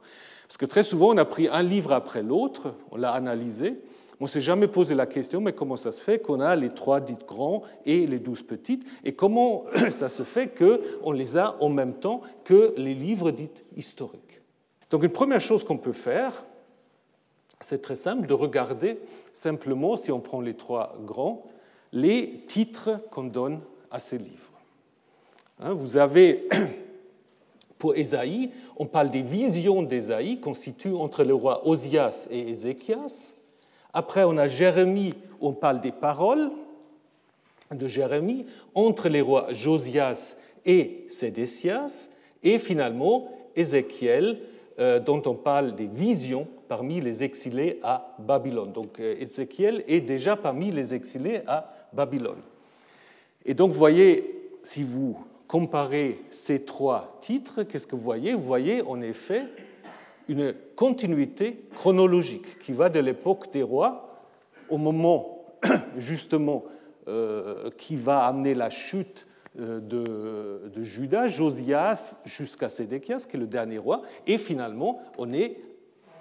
Parce 0.49 0.57
que 0.57 0.67
très 0.67 0.83
souvent 0.83 1.15
on 1.15 1.17
a 1.17 1.25
pris 1.25 1.47
un 1.47 1.63
livre 1.63 1.93
après 1.93 2.25
l'autre, 2.25 2.75
on 2.91 2.97
l'a 2.97 3.13
analysé, 3.13 3.77
on 4.25 4.27
ne 4.27 4.31
s'est 4.31 4.41
jamais 4.41 4.69
posé 4.69 4.95
la 4.95 5.05
question, 5.05 5.43
mais 5.43 5.53
comment 5.53 5.77
ça 5.77 5.93
se 5.93 6.01
fait 6.01 6.19
qu'on 6.19 6.41
a 6.41 6.57
les 6.57 6.71
trois 6.71 6.99
dites 6.99 7.27
grands 7.27 7.61
et 7.85 8.07
les 8.07 8.19
douze 8.19 8.41
petites 8.41 8.83
Et 9.05 9.13
comment 9.13 9.67
ça 9.91 10.09
se 10.09 10.23
fait 10.23 10.49
qu'on 10.49 11.13
les 11.13 11.37
a 11.37 11.63
en 11.63 11.69
même 11.69 11.93
temps 11.93 12.23
que 12.43 12.73
les 12.79 12.95
livres 12.95 13.33
dits 13.33 13.51
historiques 13.77 14.41
Donc 14.89 15.03
une 15.03 15.11
première 15.11 15.43
chose 15.43 15.63
qu'on 15.63 15.77
peut 15.77 15.93
faire, 15.93 16.47
c'est 17.61 17.83
très 17.83 17.97
simple, 17.97 18.27
de 18.27 18.33
regarder 18.33 18.99
simplement, 19.35 19.95
si 19.99 20.11
on 20.11 20.21
prend 20.21 20.41
les 20.41 20.55
trois 20.55 20.97
grands, 21.05 21.45
les 21.93 22.45
titres 22.47 22.99
qu'on 23.11 23.25
donne 23.25 23.61
à 23.91 23.99
ces 23.99 24.17
livres. 24.17 24.59
Hein, 25.61 25.75
vous 25.75 25.99
avez, 25.99 26.49
pour 27.79 27.95
Ésaïe, 27.95 28.53
on 28.79 28.87
parle 28.87 29.11
des 29.11 29.21
visions 29.21 29.83
d'Ésaïe 29.83 30.41
constituées 30.41 30.97
entre 30.97 31.25
le 31.25 31.35
roi 31.35 31.69
Osias 31.69 32.27
et 32.31 32.49
Ézéchias. 32.49 33.34
Après, 33.95 34.25
on 34.25 34.37
a 34.37 34.49
Jérémie, 34.49 35.15
on 35.41 35.53
parle 35.53 35.81
des 35.81 35.93
paroles 35.93 36.51
de 37.71 37.89
Jérémie 37.89 38.45
entre 38.75 39.09
les 39.09 39.21
rois 39.21 39.47
Josias 39.53 40.37
et 40.67 41.07
Sédécias, 41.09 42.11
et 42.43 42.59
finalement 42.59 43.31
Ézéchiel, 43.57 44.39
euh, 44.81 44.99
dont 44.99 45.23
on 45.27 45.35
parle 45.35 45.77
des 45.77 45.87
visions 45.87 46.49
parmi 46.67 47.01
les 47.01 47.23
exilés 47.23 47.79
à 47.85 48.17
Babylone. 48.19 48.73
Donc 48.73 48.99
euh, 48.99 49.15
Ézéchiel 49.19 49.85
est 49.87 50.01
déjà 50.01 50.37
parmi 50.37 50.73
les 50.73 50.93
exilés 50.93 51.43
à 51.47 51.73
Babylone. 51.93 52.43
Et 53.47 53.55
donc 53.55 53.71
vous 53.71 53.79
voyez, 53.79 54.51
si 54.65 54.83
vous 54.83 55.17
comparez 55.47 56.19
ces 56.31 56.63
trois 56.63 57.17
titres, 57.21 57.63
qu'est-ce 57.63 57.87
que 57.87 57.95
vous 57.95 58.03
voyez? 58.03 58.35
Vous 58.35 58.43
voyez 58.43 58.83
en 58.83 59.01
effet 59.01 59.45
une 60.29 60.55
continuité 60.77 61.65
chronologique 61.75 62.59
qui 62.59 62.73
va 62.73 62.89
de 62.89 63.01
l'époque 63.01 63.53
des 63.53 63.63
rois 63.63 64.09
au 64.69 64.79
moment 64.79 65.45
justement 65.99 66.65
euh, 67.09 67.71
qui 67.77 67.97
va 67.97 68.27
amener 68.27 68.55
la 68.55 68.71
chute 68.71 69.27
euh, 69.61 69.79
de, 69.81 70.83
Judas, 70.83 71.29
Josias, 71.29 72.23
jusqu'à 72.25 72.69
Sédéchias, 72.69 73.27
qui 73.29 73.37
est 73.37 73.41
le 73.41 73.47
dernier 73.47 73.79
roi, 73.79 74.03
et 74.27 74.39
finalement 74.39 75.01
on 75.19 75.33
est 75.33 75.59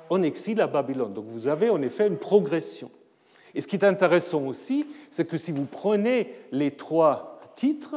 en 0.09 0.21
exil 0.21 0.61
à 0.61 0.67
Babylone. 0.67 1.13
Donc 1.13 1.25
vous 1.25 1.47
avez 1.47 1.69
en 1.69 1.81
effet 1.81 2.07
une 2.07 2.17
progression. 2.17 2.91
Et 3.55 3.61
ce 3.61 3.67
qui 3.67 3.75
est 3.75 3.85
intéressant 3.85 4.45
aussi, 4.45 4.85
c'est 5.09 5.25
que 5.25 5.37
si 5.37 5.51
vous 5.51 5.65
prenez 5.65 6.33
les 6.51 6.71
trois 6.71 7.39
titres, 7.55 7.95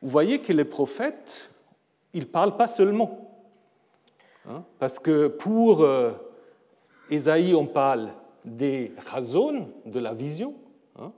vous 0.00 0.08
voyez 0.08 0.40
que 0.40 0.52
les 0.52 0.64
prophètes, 0.64 1.50
ils 2.12 2.20
ne 2.20 2.26
parlent 2.26 2.56
pas 2.56 2.68
seulement. 2.68 3.21
Hein, 4.48 4.64
parce 4.78 4.98
que 4.98 5.28
pour 5.28 5.86
Esaïe, 7.10 7.54
on 7.54 7.66
parle 7.66 8.10
des 8.44 8.92
chazon, 9.10 9.68
de 9.84 9.98
la 9.98 10.14
vision. 10.14 10.54
Hein, 10.98 11.12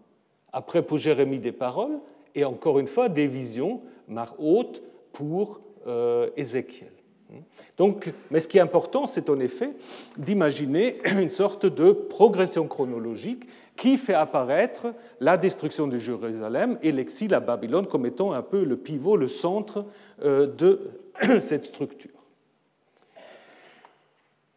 après, 0.52 0.83
pour 0.83 0.99
Jérémie, 0.99 1.40
des 1.40 1.52
paroles. 1.52 2.00
Et 2.35 2.45
encore 2.45 2.78
une 2.78 2.88
fois, 2.88 3.09
des 3.09 3.26
visions, 3.26 3.83
mar 4.09 4.35
haute, 4.38 4.83
pour 5.12 5.61
euh, 5.87 6.28
Ézéchiel. 6.37 6.90
Hein. 7.33 7.40
Donc, 7.78 8.12
mais 8.31 8.40
ce 8.40 8.49
qui 8.49 8.59
est 8.59 8.62
important, 8.62 9.07
c'est 9.07 9.31
en 9.31 9.38
effet 9.38 9.71
d'imaginer 10.16 10.97
une 11.21 11.31
sorte 11.31 11.66
de 11.66 11.93
progression 11.93 12.66
chronologique 12.66 13.47
qui 13.76 13.97
fait 13.97 14.14
apparaître 14.14 14.95
la 15.21 15.37
destruction 15.37 15.87
de 15.87 15.99
Jérusalem 15.99 16.78
et 16.83 16.93
l'exil 16.93 17.35
à 17.35 17.40
Babylone 17.40 17.87
comme 17.87 18.07
étant 18.07 18.33
un 18.33 18.43
peu 18.43 18.64
le 18.64 18.76
pivot, 18.76 19.16
le 19.16 19.28
centre 19.28 19.85
euh, 20.23 20.47
de 20.47 20.90
cette 21.40 21.64
structure. 21.64 22.24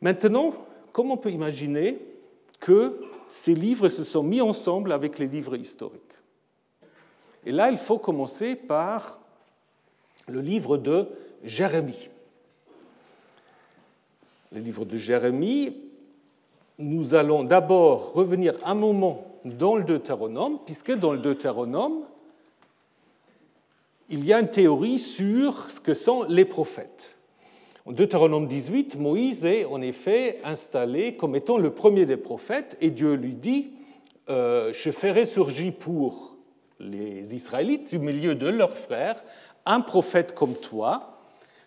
Maintenant, 0.02 0.54
comment 0.92 1.16
on 1.16 1.18
peut 1.18 1.32
imaginer 1.32 2.00
que 2.60 3.02
ces 3.30 3.56
livres 3.56 3.90
se 3.90 4.04
sont 4.04 4.24
mis 4.24 4.42
ensemble 4.42 4.92
avec 4.92 5.20
les 5.20 5.28
livres 5.28 5.56
historiques 5.56 6.02
Et 7.46 7.52
là, 7.52 7.72
il 7.72 7.78
faut 7.78 7.98
commencer 7.98 8.56
par 8.56 9.20
le 10.28 10.42
livre 10.42 10.78
de 10.78 11.08
Jérémie. 11.44 12.10
Le 14.52 14.60
livre 14.60 14.86
de 14.86 14.98
Jérémie, 14.98 15.76
nous 16.78 17.16
allons 17.16 17.44
d'abord 17.44 18.14
revenir 18.14 18.54
un 18.66 18.76
moment 18.76 19.26
dans 19.46 19.76
le 19.76 19.84
Deutéronome, 19.84 20.60
puisque 20.66 20.94
dans 20.94 21.14
le 21.14 21.20
Deutéronome, 21.20 22.04
il 24.10 24.26
y 24.26 24.32
a 24.32 24.40
une 24.40 24.50
théorie 24.50 25.00
sur 25.00 25.70
ce 25.70 25.82
que 25.82 25.94
sont 25.94 26.24
les 26.24 26.46
prophètes. 26.46 27.17
En 27.88 27.94
Deutéronome 27.94 28.48
18, 28.48 28.98
Moïse 28.98 29.46
est 29.46 29.64
en 29.64 29.82
effet 29.82 30.42
installé 30.44 31.16
comme 31.16 31.38
étant 31.38 31.58
le 31.58 31.70
premier 31.70 32.06
des 32.06 32.18
prophètes 32.18 32.76
et 32.82 32.90
Dieu 32.90 33.14
lui 33.14 33.34
dit, 33.34 33.72
euh, 34.28 34.74
je 34.74 34.92
ferai 34.92 35.24
surgir 35.24 35.74
pour 35.74 36.36
les 36.82 37.34
Israélites 37.34 37.92
du 37.92 38.00
milieu 38.00 38.36
de 38.36 38.50
leurs 38.50 38.78
frères 38.78 39.24
un 39.66 39.80
prophète 39.80 40.36
comme 40.36 40.56
toi, 40.56 41.18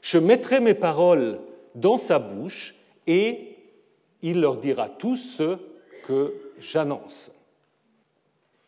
je 0.03 0.19
mettrai 0.19 0.61
mes 0.61 0.75
paroles 0.75 1.41
dans 1.75 1.97
sa 1.97 2.19
bouche 2.19 2.75
et 3.07 3.57
il 4.21 4.43
leur 4.43 4.59
dira 4.59 4.91
tout 4.91 5.17
ce 5.17 5.57
que 6.07 6.35
j'annonce. 6.59 7.33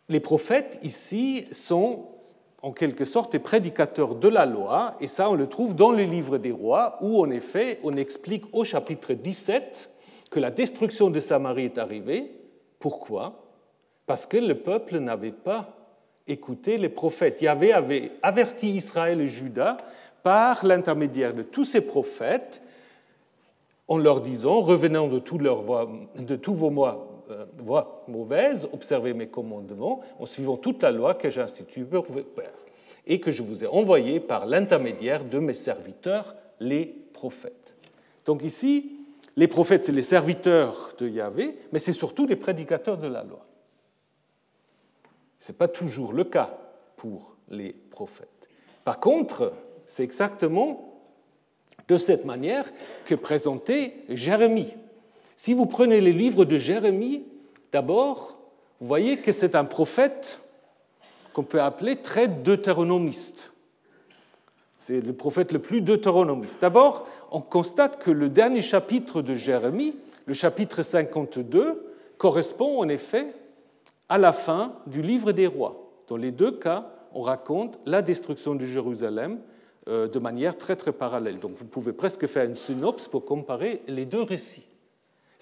Les 0.09 0.21
prophètes 0.21 0.79
ici 0.83 1.45
sont 1.53 2.12
en 2.63 2.73
quelque 2.73 3.05
sorte 3.05 3.33
des 3.33 3.39
prédicateurs 3.41 4.15
de 4.15 4.29
la 4.29 4.47
loi, 4.47 4.95
et 5.01 5.09
ça 5.09 5.29
on 5.29 5.35
le 5.35 5.49
trouve 5.49 5.75
dans 5.75 5.91
le 5.91 6.05
livre 6.05 6.39
des 6.39 6.53
rois, 6.53 6.97
où 7.01 7.21
en 7.21 7.31
effet 7.31 7.81
on 7.83 7.97
explique 7.97 8.45
au 8.53 8.65
chapitre 8.65 9.15
17 9.15 9.91
que 10.31 10.41
la 10.41 10.51
destruction 10.51 11.11
de 11.11 11.21
Samarie 11.21 11.67
est 11.67 11.79
arrivée. 11.79 12.31
Pourquoi? 12.79 13.43
Parce 14.07 14.27
que 14.27 14.37
le 14.37 14.55
peuple 14.55 14.99
n'avait 14.99 15.33
pas 15.33 15.77
écouté 16.27 16.79
les 16.79 16.89
prophètes. 16.89 17.43
Yahvé 17.43 17.73
avait 17.73 18.13
averti 18.23 18.71
Israël 18.71 19.21
et 19.21 19.27
Juda 19.27 19.77
par 20.23 20.65
l'intermédiaire 20.65 21.35
de 21.35 21.43
tous 21.43 21.65
ces 21.65 21.81
prophètes 21.81 22.63
en 23.89 23.99
leur 23.99 24.21
disant 24.21 24.61
Revenons 24.61 25.09
de, 25.09 25.19
tous 25.19 26.55
vos 26.55 26.71
mois 26.71 27.12
voie 27.59 28.05
mauvaise, 28.09 28.69
observez 28.73 29.15
mes 29.15 29.29
commandements 29.29 30.01
en 30.19 30.27
suivant 30.27 30.57
toute 30.57 30.83
la 30.83 30.91
loi 30.91 31.15
que 31.15 31.31
j'ai 31.31 31.41
instituée 31.41 31.85
pour 31.85 32.05
vous 32.07 32.21
et 33.07 33.21
que 33.21 33.31
je 33.31 33.43
vous 33.43 33.65
ai 33.65 33.67
envoyée 33.67 34.21
par 34.21 34.47
l'intermédiaire 34.47 35.25
de 35.25 35.39
mes 35.39 35.55
serviteurs, 35.55 36.35
les 36.61 36.87
prophètes. 36.87 37.75
Donc 38.25 38.43
ici, 38.43 38.93
les 39.37 39.49
prophètes, 39.49 39.85
c'est 39.85 39.93
les 39.93 40.03
serviteurs 40.03 40.95
de 40.99 41.09
Yahvé, 41.09 41.57
mais 41.73 41.79
c'est 41.79 41.93
surtout 41.93 42.27
les 42.27 42.37
prédicateurs 42.37 42.99
de 42.99 43.09
la 43.09 43.25
loi. 43.25 43.45
Ce 45.39 45.51
n'est 45.51 45.59
pas 45.59 45.69
toujours 45.69 46.13
le 46.13 46.25
cas 46.25 46.57
pour 46.97 47.37
les 47.49 47.73
prophètes. 47.73 48.29
Par 48.85 49.01
contre, 49.01 49.53
c'est 49.87 50.05
exactement 50.05 50.93
de 51.89 51.97
cette 51.97 52.25
manière 52.25 52.71
que 53.05 53.15
présentait 53.15 53.95
Jérémie. 54.09 54.75
Si 55.43 55.55
vous 55.55 55.67
prenez 55.67 56.01
les 56.01 56.13
livres 56.13 56.45
de 56.45 56.57
Jérémie, 56.57 57.25
d'abord, 57.73 58.39
vous 58.79 58.87
voyez 58.87 59.17
que 59.17 59.33
c'est 59.33 59.57
un 59.57 59.65
prophète 59.65 60.39
qu'on 61.33 61.43
peut 61.43 61.61
appeler 61.61 61.97
très 61.97 62.29
deutéronomiste. 62.29 63.53
C'est 64.77 65.01
le 65.01 65.13
prophète 65.13 65.51
le 65.51 65.59
plus 65.59 65.81
deutéronomiste. 65.81 66.61
D'abord, 66.61 67.09
on 67.33 67.41
constate 67.41 68.01
que 68.01 68.13
le 68.13 68.29
dernier 68.29 68.63
chapitre 68.63 69.21
de 69.21 69.35
Jérémie, 69.35 69.97
le 70.27 70.35
chapitre 70.35 70.83
52, 70.83 71.93
correspond 72.19 72.79
en 72.79 72.89
effet 72.89 73.35
à 74.09 74.19
la 74.19 74.33
fin 74.33 74.77
du 74.87 75.03
livre 75.03 75.33
des 75.33 75.49
rois. 75.49 75.91
Dans 76.07 76.17
les 76.17 76.31
deux 76.31 76.53
cas, 76.53 76.89
on 77.15 77.23
raconte 77.23 77.81
la 77.85 78.01
destruction 78.01 78.55
de 78.55 78.65
Jérusalem 78.65 79.41
euh, 79.89 80.07
de 80.07 80.21
manière 80.21 80.57
très 80.57 80.77
très 80.77 80.93
parallèle. 80.93 81.41
Donc 81.41 81.55
vous 81.55 81.65
pouvez 81.65 81.93
presque 81.93 82.29
faire 82.29 82.45
une 82.45 82.55
synopse 82.55 83.09
pour 83.09 83.25
comparer 83.25 83.83
les 83.89 84.07
deux 84.07 84.23
récits. 84.23 84.69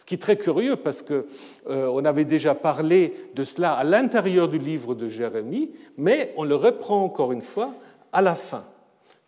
Ce 0.01 0.07
qui 0.07 0.15
est 0.15 0.19
très 0.19 0.39
curieux 0.39 0.77
parce 0.77 1.03
qu'on 1.03 1.25
euh, 1.69 2.05
avait 2.05 2.25
déjà 2.25 2.55
parlé 2.55 3.13
de 3.35 3.45
cela 3.45 3.75
à 3.75 3.85
l'intérieur 3.85 4.49
du 4.49 4.57
livre 4.57 4.95
de 4.95 5.11
Jérémie, 5.11 5.73
mais 5.99 6.33
on 6.39 6.45
le 6.45 6.55
reprend 6.55 7.05
encore 7.05 7.33
une 7.33 7.43
fois 7.43 7.75
à 8.11 8.23
la 8.23 8.35
fin. 8.35 8.65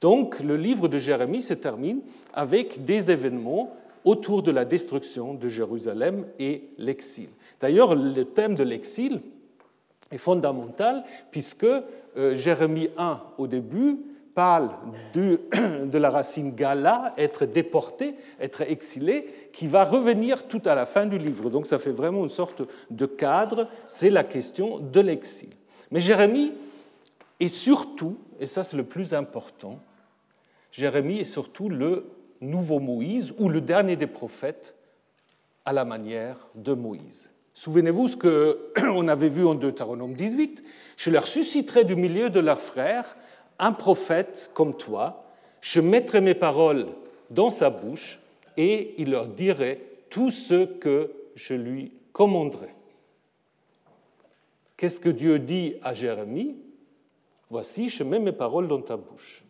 Donc 0.00 0.40
le 0.40 0.56
livre 0.56 0.88
de 0.88 0.96
Jérémie 0.96 1.42
se 1.42 1.52
termine 1.52 2.00
avec 2.32 2.86
des 2.86 3.10
événements 3.10 3.76
autour 4.06 4.42
de 4.42 4.50
la 4.50 4.64
destruction 4.64 5.34
de 5.34 5.46
Jérusalem 5.46 6.24
et 6.38 6.70
l'exil. 6.78 7.28
D'ailleurs, 7.60 7.94
le 7.94 8.24
thème 8.24 8.54
de 8.54 8.62
l'exil 8.62 9.20
est 10.10 10.16
fondamental 10.16 11.04
puisque 11.30 11.64
euh, 11.64 12.34
Jérémie 12.34 12.88
1, 12.96 13.20
au 13.36 13.46
début, 13.46 13.98
parle 14.34 14.70
de 15.14 15.98
la 15.98 16.10
racine 16.10 16.54
gala, 16.54 17.12
être 17.16 17.44
déporté, 17.44 18.14
être 18.40 18.62
exilé, 18.62 19.48
qui 19.52 19.66
va 19.66 19.84
revenir 19.84 20.46
tout 20.46 20.62
à 20.64 20.74
la 20.74 20.86
fin 20.86 21.06
du 21.06 21.18
livre. 21.18 21.50
Donc 21.50 21.66
ça 21.66 21.78
fait 21.78 21.90
vraiment 21.90 22.24
une 22.24 22.30
sorte 22.30 22.62
de 22.90 23.06
cadre, 23.06 23.68
c'est 23.86 24.10
la 24.10 24.24
question 24.24 24.78
de 24.78 25.00
l'exil. 25.00 25.50
Mais 25.90 26.00
Jérémie 26.00 26.52
est 27.40 27.48
surtout, 27.48 28.16
et 28.40 28.46
ça 28.46 28.64
c'est 28.64 28.76
le 28.76 28.84
plus 28.84 29.14
important, 29.14 29.78
Jérémie 30.70 31.18
est 31.18 31.24
surtout 31.24 31.68
le 31.68 32.06
nouveau 32.40 32.80
Moïse 32.80 33.34
ou 33.38 33.48
le 33.48 33.60
dernier 33.60 33.96
des 33.96 34.06
prophètes 34.06 34.74
à 35.64 35.72
la 35.72 35.84
manière 35.84 36.48
de 36.54 36.72
Moïse. 36.72 37.30
Souvenez-vous 37.54 38.08
ce 38.08 38.16
qu'on 38.16 39.06
avait 39.08 39.28
vu 39.28 39.46
en 39.46 39.54
Deutéronome 39.54 40.14
18. 40.14 40.64
Je 40.96 41.10
leur 41.10 41.26
susciterai 41.26 41.84
du 41.84 41.96
milieu 41.96 42.30
de 42.30 42.40
leurs 42.40 42.60
frères 42.60 43.16
un 43.62 43.72
prophète 43.72 44.50
comme 44.54 44.76
toi, 44.76 45.24
je 45.60 45.80
mettrai 45.80 46.20
mes 46.20 46.34
paroles 46.34 46.88
dans 47.30 47.50
sa 47.50 47.70
bouche 47.70 48.18
et 48.56 49.00
il 49.00 49.12
leur 49.12 49.28
dirait 49.28 49.80
tout 50.10 50.32
ce 50.32 50.64
que 50.64 51.12
je 51.36 51.54
lui 51.54 51.92
commanderai. 52.12 52.74
Qu'est-ce 54.76 54.98
que 54.98 55.08
Dieu 55.08 55.38
dit 55.38 55.76
à 55.84 55.94
Jérémie? 55.94 56.56
Voici, 57.50 57.88
je 57.88 58.02
mets 58.02 58.18
mes 58.18 58.32
paroles 58.32 58.66
dans 58.66 58.82
ta 58.82 58.96
bouche. 58.96 59.44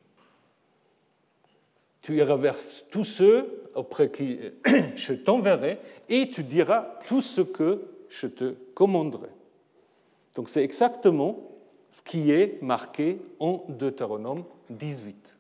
Tu 2.03 2.17
iras 2.17 2.37
vers 2.37 2.57
tous 2.91 3.05
ceux 3.05 3.71
auprès 3.75 4.11
qui 4.11 4.39
je 4.97 5.15
t'enverrai 5.15 5.79
et 6.11 6.29
tu 6.29 6.45
diras 6.45 6.99
tout 7.09 7.23
ce 7.23 7.41
que 7.41 7.81
je 8.11 8.27
te 8.27 8.53
commanderai. 8.75 9.31
Donc 10.35 10.51
c'est 10.51 10.63
exactement 10.63 11.52
ce 11.93 12.03
qui 12.03 12.33
est 12.33 12.61
marqué 12.63 13.21
en 13.39 13.65
Deutéronome 13.69 14.43
18. 14.71 15.37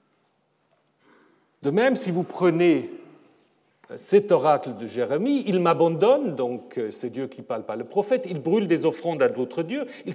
De 1.62 1.70
même, 1.70 1.96
si 1.96 2.10
vous 2.10 2.22
prenez 2.22 2.90
cet 3.96 4.30
oracle 4.30 4.76
de 4.76 4.86
Jérémie, 4.86 5.42
il 5.46 5.60
m'abandonne, 5.60 6.36
donc 6.36 6.78
euh, 6.78 6.90
c'est 6.90 7.10
Dieu 7.10 7.26
qui 7.26 7.42
parle 7.42 7.64
par 7.64 7.76
le 7.76 7.84
prophète, 7.84 8.26
il 8.28 8.40
brûle 8.40 8.68
des 8.68 8.86
offrandes 8.86 9.22
à 9.22 9.28
d'autres 9.28 9.62
dieux, 9.62 9.86
il 10.06 10.14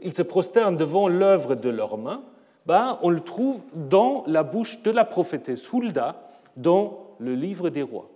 il 0.00 0.14
se 0.14 0.22
prosterne 0.22 0.76
devant 0.76 1.08
l'œuvre 1.08 1.54
de 1.54 1.68
leurs 1.68 1.98
mains, 1.98 2.22
ben, 2.66 2.98
on 3.02 3.10
le 3.10 3.20
trouve 3.20 3.62
dans 3.74 4.24
la 4.26 4.42
bouche 4.42 4.82
de 4.82 4.90
la 4.90 5.04
prophétesse 5.04 5.72
Hulda, 5.72 6.28
dans 6.56 7.14
le 7.18 7.34
livre 7.34 7.70
des 7.70 7.82
rois. 7.82 8.10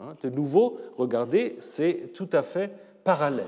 Hein, 0.00 0.14
de 0.22 0.30
nouveau, 0.30 0.78
regardez, 0.96 1.56
c'est 1.58 2.12
tout 2.12 2.28
à 2.32 2.42
fait 2.42 2.70
parallèle. 3.04 3.46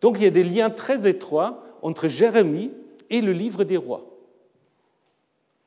Donc 0.00 0.16
il 0.18 0.24
y 0.24 0.26
a 0.26 0.30
des 0.30 0.44
liens 0.44 0.70
très 0.70 1.08
étroits 1.08 1.62
entre 1.82 2.08
Jérémie 2.08 2.72
et 3.10 3.20
le 3.20 3.32
livre 3.32 3.64
des 3.64 3.76
rois. 3.76 4.04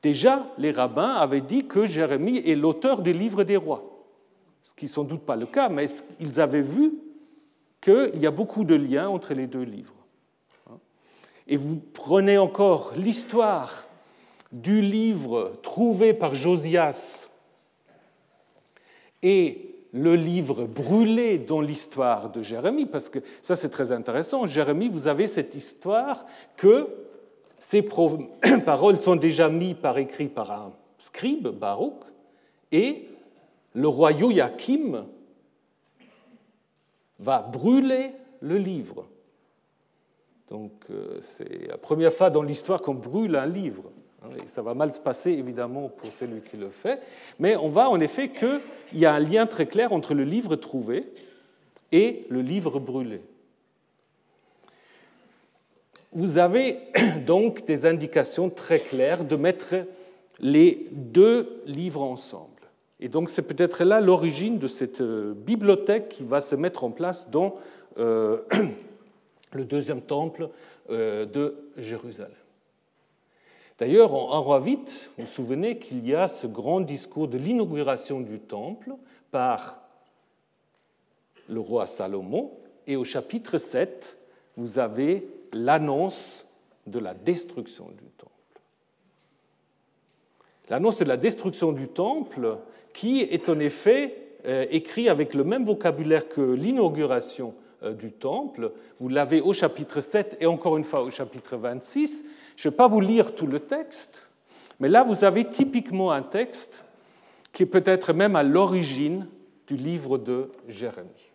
Déjà, 0.02 0.48
les 0.58 0.72
rabbins 0.72 1.14
avaient 1.14 1.42
dit 1.42 1.68
que 1.68 1.86
Jérémie 1.86 2.38
est 2.40 2.56
l'auteur 2.56 3.02
du 3.02 3.14
livre 3.14 3.44
des 3.44 3.58
rois, 3.58 3.84
ce 4.62 4.74
qui 4.74 4.86
n'est 4.86 4.92
sans 4.92 5.04
doute 5.04 5.22
pas 5.22 5.36
le 5.36 5.46
cas, 5.46 5.70
mais 5.70 5.88
ils 6.20 6.40
avaient 6.40 6.62
vu 6.62 6.94
qu'il 7.80 8.20
y 8.20 8.28
a 8.28 8.32
beaucoup 8.32 8.64
de 8.64 8.76
liens 8.76 9.10
entre 9.10 9.34
les 9.34 9.48
deux 9.48 9.64
livres. 9.64 9.94
Et 11.48 11.58
vous 11.58 11.82
prenez 11.94 12.38
encore 12.38 12.94
l'histoire 12.96 13.86
du 14.52 14.82
livre 14.82 15.54
trouvé 15.62 16.14
par 16.14 16.36
Josias 16.36 17.30
et 19.24 19.71
le 19.94 20.16
livre 20.16 20.66
brûlé 20.66 21.38
dans 21.38 21.62
l'histoire 21.62 22.32
de 22.32 22.42
Jérémie, 22.42 22.86
parce 22.86 23.10
que 23.10 23.20
ça 23.42 23.56
c'est 23.56 23.70
très 23.70 23.92
intéressant. 23.92 24.46
Jérémie, 24.46 24.90
vous 24.90 25.08
avez 25.08 25.28
cette 25.28 25.56
histoire 25.56 26.26
que 26.56 26.88
ces 27.60 27.82
paroles 28.66 29.00
sont 29.00 29.16
déjà 29.16 29.50
mises 29.50 29.76
par 29.82 29.98
écrit 29.98 30.28
par 30.28 30.52
un 30.52 30.74
scribe, 30.98 31.50
Baruch, 31.50 31.94
et 32.72 33.08
le 33.74 33.88
roi 33.88 34.12
Joachim 34.18 35.06
va 37.20 37.40
brûler 37.42 38.12
le 38.40 38.58
livre. 38.58 39.08
Donc 40.50 40.72
euh, 40.90 41.20
c'est 41.22 41.68
la 41.68 41.78
première 41.78 42.12
fois 42.12 42.30
dans 42.30 42.42
l'histoire 42.42 42.82
qu'on 42.82 42.96
brûle 42.96 43.36
un 43.36 43.46
livre. 43.46 43.92
Ça 44.46 44.62
va 44.62 44.74
mal 44.74 44.94
se 44.94 45.00
passer, 45.00 45.32
évidemment, 45.32 45.90
pour 45.90 46.12
celui 46.12 46.42
qui 46.42 46.58
le 46.58 46.70
fait. 46.70 47.02
Mais 47.40 47.56
on 47.56 47.70
voit 47.70 47.90
en 47.90 48.00
effet 48.00 48.30
qu'il 48.30 48.60
y 48.94 49.06
a 49.06 49.14
un 49.14 49.20
lien 49.20 49.48
très 49.48 49.66
clair 49.66 49.94
entre 49.94 50.14
le 50.14 50.24
livre 50.24 50.56
trouvé 50.56 51.12
et 51.92 52.26
le 52.30 52.42
livre 52.42 52.80
brûlé. 52.80 53.22
Vous 56.12 56.38
avez 56.38 56.78
donc 57.26 57.66
des 57.66 57.86
indications 57.86 58.50
très 58.50 58.80
claires 58.80 59.24
de 59.24 59.36
mettre 59.36 59.76
les 60.40 60.86
deux 60.92 61.62
livres 61.66 62.02
ensemble. 62.02 62.50
Et 63.00 63.10
donc 63.10 63.30
c'est 63.30 63.48
peut-être 63.48 63.84
là 63.84 64.00
l'origine 64.00 64.60
de 64.60 64.68
cette 64.68 65.02
euh, 65.02 65.34
bibliothèque 65.36 66.10
qui 66.10 66.24
va 66.24 66.42
se 66.42 66.56
mettre 66.56 66.84
en 66.84 66.92
place 66.92 67.30
dans 67.32 67.56
euh, 67.98 68.42
le 69.54 69.66
deuxième 69.66 70.02
temple 70.02 70.50
euh, 70.92 71.26
de 71.26 71.56
Jérusalem. 71.78 72.32
D'ailleurs, 73.82 74.14
en 74.14 74.36
1 74.36 74.38
roi 74.38 74.60
vite, 74.60 75.10
vous 75.18 75.26
vous 75.26 75.32
souvenez 75.32 75.80
qu'il 75.80 76.08
y 76.08 76.14
a 76.14 76.28
ce 76.28 76.46
grand 76.46 76.82
discours 76.82 77.28
de 77.28 77.40
l'inauguration 77.40 78.20
du 78.20 78.38
temple 78.38 78.92
par 79.32 79.82
le 81.50 81.60
roi 81.60 81.88
Salomon, 81.88 82.52
et 82.86 82.96
au 82.96 83.04
chapitre 83.04 83.58
7, 83.58 84.20
vous 84.56 84.78
avez 84.78 85.28
l'annonce 85.52 86.48
de 86.86 87.00
la 87.00 87.16
destruction 87.16 87.86
du 87.86 88.06
temple. 88.20 88.62
L'annonce 90.70 91.00
de 91.00 91.06
la 91.06 91.18
destruction 91.18 91.72
du 91.72 91.88
temple, 91.88 92.60
qui 92.94 93.22
est 93.22 93.50
en 93.50 93.60
effet 93.60 94.16
euh, 94.46 94.68
écrit 94.70 95.10
avec 95.10 95.34
le 95.34 95.44
même 95.44 95.66
vocabulaire 95.66 96.30
que 96.30 96.42
l'inauguration 96.42 97.56
euh, 97.82 97.94
du 97.94 98.12
temple. 98.12 98.74
Vous 99.00 99.10
l'avez 99.10 99.42
au 99.42 99.54
chapitre 99.54 100.02
7 100.02 100.38
et 100.40 100.46
encore 100.46 100.78
une 100.78 100.84
fois 100.84 101.02
au 101.02 101.10
chapitre 101.10 101.58
26. 101.58 102.26
Je 102.62 102.68
ne 102.68 102.74
vais 102.74 102.78
pas 102.78 102.88
vous 102.88 103.00
lire 103.00 103.34
tout 103.34 103.48
le 103.48 103.60
texte, 103.60 104.22
mais 104.80 104.88
là, 104.88 105.04
vous 105.04 105.24
avez 105.24 105.50
typiquement 105.50 106.12
un 106.12 106.22
texte 106.22 106.84
qui 107.52 107.64
est 107.64 107.66
peut-être 107.66 108.14
même 108.14 108.36
à 108.36 108.44
l'origine 108.44 109.28
du 109.66 109.76
livre 109.76 110.20
de 110.20 110.52
Jérémie. 110.68 111.32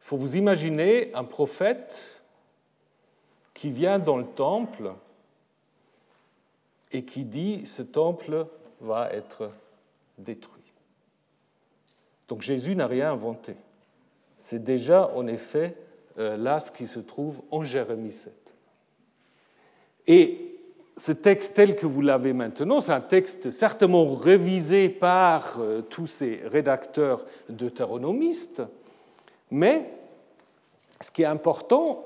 Il 0.00 0.06
faut 0.06 0.16
vous 0.16 0.36
imaginer 0.36 1.14
un 1.14 1.24
prophète 1.24 2.22
qui 3.52 3.70
vient 3.70 3.98
dans 3.98 4.16
le 4.16 4.24
temple 4.24 4.94
et 6.90 7.04
qui 7.04 7.26
dit 7.26 7.66
ce 7.66 7.82
temple 7.82 8.46
va 8.80 9.12
être 9.12 9.50
détruit. 10.16 10.72
Donc 12.28 12.40
Jésus 12.40 12.74
n'a 12.74 12.86
rien 12.86 13.12
inventé. 13.12 13.56
C'est 14.38 14.64
déjà 14.64 15.10
en 15.14 15.26
effet 15.26 15.76
euh, 16.16 16.38
là 16.38 16.60
ce 16.60 16.72
qui 16.72 16.86
se 16.86 16.98
trouve 16.98 17.42
en 17.50 17.62
Jérémie 17.62 18.10
7. 18.10 18.41
Et 20.06 20.52
ce 20.96 21.12
texte 21.12 21.56
tel 21.56 21.76
que 21.76 21.86
vous 21.86 22.00
l'avez 22.00 22.32
maintenant, 22.32 22.80
c'est 22.80 22.92
un 22.92 23.00
texte 23.00 23.50
certainement 23.50 24.14
révisé 24.14 24.88
par 24.88 25.58
euh, 25.58 25.80
tous 25.82 26.06
ces 26.06 26.40
rédacteurs 26.44 27.24
deutéronomistes, 27.48 28.62
mais 29.50 29.90
ce 31.00 31.10
qui 31.10 31.22
est 31.22 31.26
important, 31.26 32.04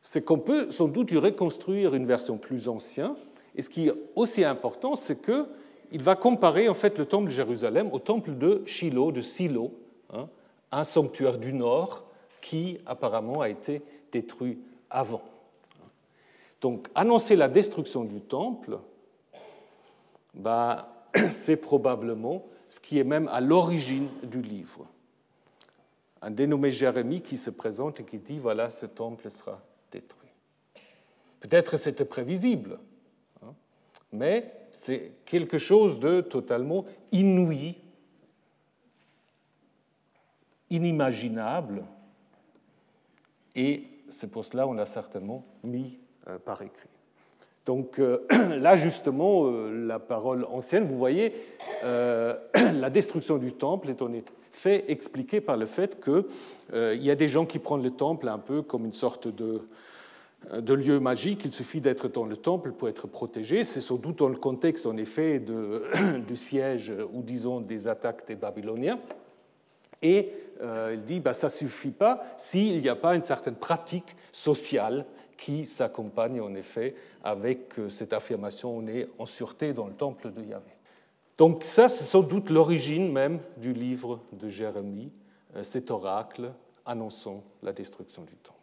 c'est 0.00 0.24
qu'on 0.24 0.38
peut 0.38 0.70
sans 0.70 0.88
doute 0.88 1.12
y 1.12 1.16
reconstruire 1.16 1.94
une 1.94 2.06
version 2.06 2.36
plus 2.36 2.68
ancienne, 2.68 3.14
et 3.54 3.62
ce 3.62 3.70
qui 3.70 3.88
est 3.88 3.94
aussi 4.16 4.44
important, 4.44 4.94
c'est 4.96 5.20
qu'il 5.22 6.02
va 6.02 6.16
comparer 6.16 6.68
en 6.68 6.74
fait 6.74 6.98
le 6.98 7.06
temple 7.06 7.26
de 7.26 7.34
Jérusalem 7.34 7.88
au 7.92 7.98
temple 7.98 8.36
de 8.36 8.62
Shiloh, 8.66 9.12
de 9.12 9.20
Silo, 9.20 9.72
hein, 10.12 10.28
un 10.70 10.84
sanctuaire 10.84 11.38
du 11.38 11.52
nord 11.52 12.04
qui 12.40 12.78
apparemment 12.86 13.40
a 13.40 13.48
été 13.48 13.82
détruit 14.10 14.58
avant. 14.90 15.22
Donc 16.62 16.88
annoncer 16.94 17.34
la 17.34 17.48
destruction 17.48 18.04
du 18.04 18.20
temple, 18.20 18.78
bah, 20.32 21.04
c'est 21.30 21.56
probablement 21.56 22.46
ce 22.68 22.80
qui 22.80 22.98
est 22.98 23.04
même 23.04 23.28
à 23.28 23.40
l'origine 23.40 24.08
du 24.22 24.40
livre. 24.40 24.86
Un 26.22 26.30
dénommé 26.30 26.70
Jérémie 26.70 27.20
qui 27.20 27.36
se 27.36 27.50
présente 27.50 27.98
et 27.98 28.04
qui 28.04 28.18
dit, 28.18 28.38
voilà, 28.38 28.70
ce 28.70 28.86
temple 28.86 29.28
sera 29.28 29.60
détruit. 29.90 30.30
Peut-être 31.40 31.76
c'était 31.76 32.04
prévisible, 32.04 32.78
hein, 33.42 33.52
mais 34.12 34.54
c'est 34.70 35.14
quelque 35.24 35.58
chose 35.58 35.98
de 35.98 36.20
totalement 36.20 36.86
inouï, 37.10 37.74
inimaginable, 40.70 41.84
et 43.56 43.88
c'est 44.08 44.30
pour 44.30 44.44
cela 44.44 44.64
qu'on 44.64 44.78
a 44.78 44.86
certainement 44.86 45.44
mis 45.64 45.98
par 46.44 46.62
écrit. 46.62 46.88
Donc 47.66 48.00
là, 48.30 48.76
justement, 48.76 49.50
la 49.70 49.98
parole 49.98 50.44
ancienne, 50.50 50.84
vous 50.84 50.98
voyez, 50.98 51.32
la 51.82 52.90
destruction 52.90 53.38
du 53.38 53.52
temple 53.52 53.90
est 53.90 54.02
en 54.02 54.10
fait 54.50 54.84
expliquée 54.90 55.40
par 55.40 55.56
le 55.56 55.66
fait 55.66 56.02
qu'il 56.02 57.02
y 57.02 57.10
a 57.10 57.14
des 57.14 57.28
gens 57.28 57.46
qui 57.46 57.58
prennent 57.58 57.82
le 57.82 57.90
temple 57.90 58.28
un 58.28 58.38
peu 58.38 58.62
comme 58.62 58.84
une 58.84 58.92
sorte 58.92 59.28
de, 59.28 59.62
lieu 60.74 60.98
magique, 60.98 61.44
il 61.44 61.54
suffit 61.54 61.80
d'être 61.80 62.08
dans 62.08 62.24
le 62.24 62.36
temple 62.36 62.72
pour 62.72 62.88
être 62.88 63.06
protégé. 63.06 63.64
C'est 63.64 63.80
sans 63.80 63.96
doute 63.96 64.18
dans 64.18 64.28
le 64.28 64.36
contexte, 64.36 64.86
en 64.86 64.96
effet, 64.96 65.40
du 66.28 66.36
siège 66.36 66.92
ou 67.12 67.22
disons 67.22 67.60
des 67.60 67.86
attaques 67.86 68.26
des 68.26 68.34
Babyloniens. 68.34 68.98
Et 70.02 70.32
euh, 70.60 70.92
il 70.94 71.02
dit, 71.02 71.20
bah, 71.20 71.32
ça 71.32 71.46
ne 71.46 71.52
suffit 71.52 71.90
pas 71.90 72.24
s'il 72.36 72.80
n'y 72.80 72.88
a 72.88 72.96
pas 72.96 73.14
une 73.14 73.22
certaine 73.22 73.54
pratique 73.54 74.16
sociale 74.32 75.06
qui 75.36 75.66
s'accompagne 75.66 76.40
en 76.40 76.54
effet 76.54 76.94
avec 77.22 77.78
euh, 77.78 77.88
cette 77.88 78.12
affirmation 78.12 78.76
on 78.76 78.86
est 78.86 79.08
en 79.18 79.26
sûreté 79.26 79.72
dans 79.72 79.86
le 79.86 79.94
temple 79.94 80.32
de 80.32 80.42
Yahvé. 80.42 80.72
Donc 81.38 81.64
ça, 81.64 81.88
c'est 81.88 82.04
sans 82.04 82.22
doute 82.22 82.50
l'origine 82.50 83.10
même 83.10 83.40
du 83.56 83.72
livre 83.72 84.20
de 84.32 84.48
Jérémie, 84.48 85.10
euh, 85.56 85.64
cet 85.64 85.90
oracle 85.90 86.52
annonçant 86.84 87.42
la 87.62 87.72
destruction 87.72 88.22
du 88.22 88.34
temple. 88.36 88.58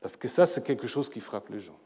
Parce 0.00 0.16
que 0.16 0.28
ça, 0.28 0.46
c'est 0.46 0.64
quelque 0.64 0.86
chose 0.86 1.08
qui 1.08 1.20
frappe 1.20 1.48
les 1.50 1.60
gens. 1.60 1.78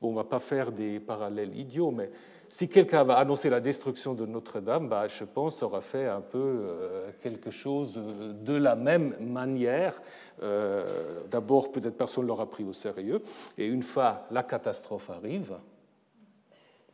On 0.00 0.10
ne 0.10 0.16
va 0.16 0.24
pas 0.24 0.38
faire 0.38 0.70
des 0.70 1.00
parallèles 1.00 1.56
idiots, 1.58 1.90
mais 1.90 2.10
si 2.54 2.68
quelqu'un 2.68 3.02
va 3.02 3.16
annoncer 3.16 3.50
la 3.50 3.58
destruction 3.58 4.14
de 4.14 4.26
Notre-Dame, 4.26 4.88
bah, 4.88 5.08
je 5.08 5.24
pense 5.24 5.60
aura 5.64 5.80
fait 5.80 6.06
un 6.06 6.20
peu 6.20 6.38
euh, 6.38 7.10
quelque 7.20 7.50
chose 7.50 8.00
de 8.00 8.54
la 8.54 8.76
même 8.76 9.16
manière. 9.18 10.00
Euh, 10.40 11.24
d'abord, 11.28 11.72
peut-être 11.72 11.96
personne 11.96 12.22
ne 12.22 12.28
l'aura 12.28 12.48
pris 12.48 12.62
au 12.62 12.72
sérieux, 12.72 13.24
et 13.58 13.66
une 13.66 13.82
fois 13.82 14.28
la 14.30 14.44
catastrophe 14.44 15.10
arrive, 15.10 15.56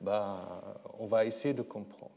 bah, 0.00 0.62
on 0.98 1.06
va 1.06 1.26
essayer 1.26 1.52
de 1.52 1.60
comprendre. 1.60 2.10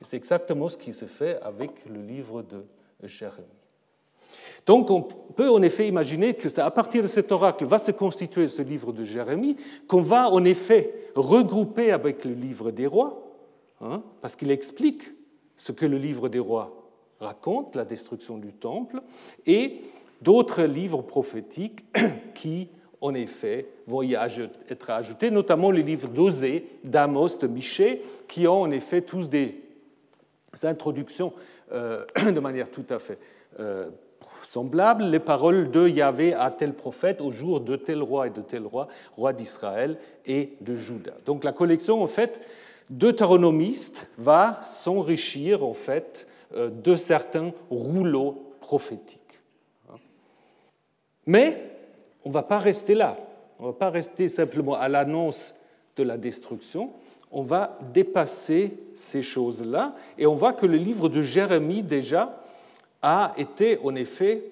C'est 0.00 0.16
exactement 0.16 0.68
ce 0.68 0.76
qui 0.76 0.92
se 0.92 1.04
fait 1.04 1.40
avec 1.40 1.86
le 1.86 2.02
livre 2.02 2.42
de 2.42 2.64
Jérémie. 3.04 3.61
Donc 4.66 4.90
on 4.90 5.02
peut 5.02 5.50
en 5.50 5.62
effet 5.62 5.88
imaginer 5.88 6.34
que 6.34 6.60
à 6.60 6.70
partir 6.70 7.02
de 7.02 7.08
cet 7.08 7.32
oracle 7.32 7.64
va 7.64 7.78
se 7.78 7.90
constituer 7.90 8.48
ce 8.48 8.62
livre 8.62 8.92
de 8.92 9.04
Jérémie, 9.04 9.56
qu'on 9.88 10.02
va 10.02 10.30
en 10.30 10.44
effet 10.44 10.94
regrouper 11.14 11.90
avec 11.90 12.24
le 12.24 12.32
livre 12.32 12.70
des 12.70 12.86
rois, 12.86 13.32
hein, 13.80 14.02
parce 14.20 14.36
qu'il 14.36 14.50
explique 14.50 15.02
ce 15.56 15.72
que 15.72 15.86
le 15.86 15.98
livre 15.98 16.28
des 16.28 16.38
rois 16.38 16.90
raconte, 17.20 17.76
la 17.76 17.84
destruction 17.84 18.38
du 18.38 18.52
temple, 18.52 19.00
et 19.46 19.80
d'autres 20.20 20.62
livres 20.62 21.02
prophétiques 21.02 21.84
qui, 22.34 22.68
en 23.00 23.14
effet, 23.14 23.66
vont 23.86 24.02
y 24.02 24.14
être 24.14 24.90
ajoutés, 24.90 25.30
notamment 25.30 25.70
les 25.70 25.82
livres 25.82 26.08
d'Osée, 26.08 26.66
d'Amos, 26.84 27.38
de 27.40 27.46
Michée, 27.46 28.02
qui 28.28 28.46
ont 28.46 28.62
en 28.62 28.70
effet 28.70 29.02
tous 29.02 29.28
des 29.28 29.60
introductions 30.62 31.32
euh, 31.72 32.04
de 32.32 32.40
manière 32.40 32.70
tout 32.70 32.86
à 32.88 32.98
fait 32.98 33.18
euh, 33.58 33.90
semblables, 34.44 35.04
les 35.04 35.20
paroles 35.20 35.70
de 35.70 35.88
Yahvé 35.88 36.34
à 36.34 36.50
tel 36.50 36.74
prophète 36.74 37.20
au 37.20 37.30
jour 37.30 37.60
de 37.60 37.76
tel 37.76 38.02
roi 38.02 38.26
et 38.26 38.30
de 38.30 38.40
tel 38.40 38.66
roi, 38.66 38.88
roi 39.16 39.32
d'Israël 39.32 39.98
et 40.26 40.54
de 40.60 40.74
Juda. 40.74 41.12
Donc 41.26 41.44
la 41.44 41.52
collection, 41.52 42.02
en 42.02 42.06
fait, 42.06 42.40
deutéronomiste 42.90 44.06
va 44.18 44.58
s'enrichir, 44.62 45.64
en 45.64 45.74
fait, 45.74 46.26
euh, 46.54 46.68
de 46.70 46.96
certains 46.96 47.52
rouleaux 47.70 48.54
prophétiques. 48.60 49.20
Mais 51.26 51.70
on 52.24 52.28
ne 52.28 52.34
va 52.34 52.42
pas 52.42 52.58
rester 52.58 52.94
là. 52.94 53.16
On 53.58 53.66
ne 53.66 53.68
va 53.68 53.74
pas 53.74 53.90
rester 53.90 54.28
simplement 54.28 54.74
à 54.74 54.88
l'annonce 54.88 55.54
de 55.96 56.02
la 56.02 56.16
destruction. 56.16 56.90
On 57.30 57.42
va 57.42 57.78
dépasser 57.94 58.76
ces 58.94 59.22
choses-là 59.22 59.94
et 60.18 60.26
on 60.26 60.34
voit 60.34 60.52
que 60.52 60.66
le 60.66 60.76
livre 60.76 61.08
de 61.08 61.22
Jérémie, 61.22 61.82
déjà, 61.82 62.41
a 63.02 63.32
été 63.36 63.78
en 63.82 63.94
effet 63.94 64.44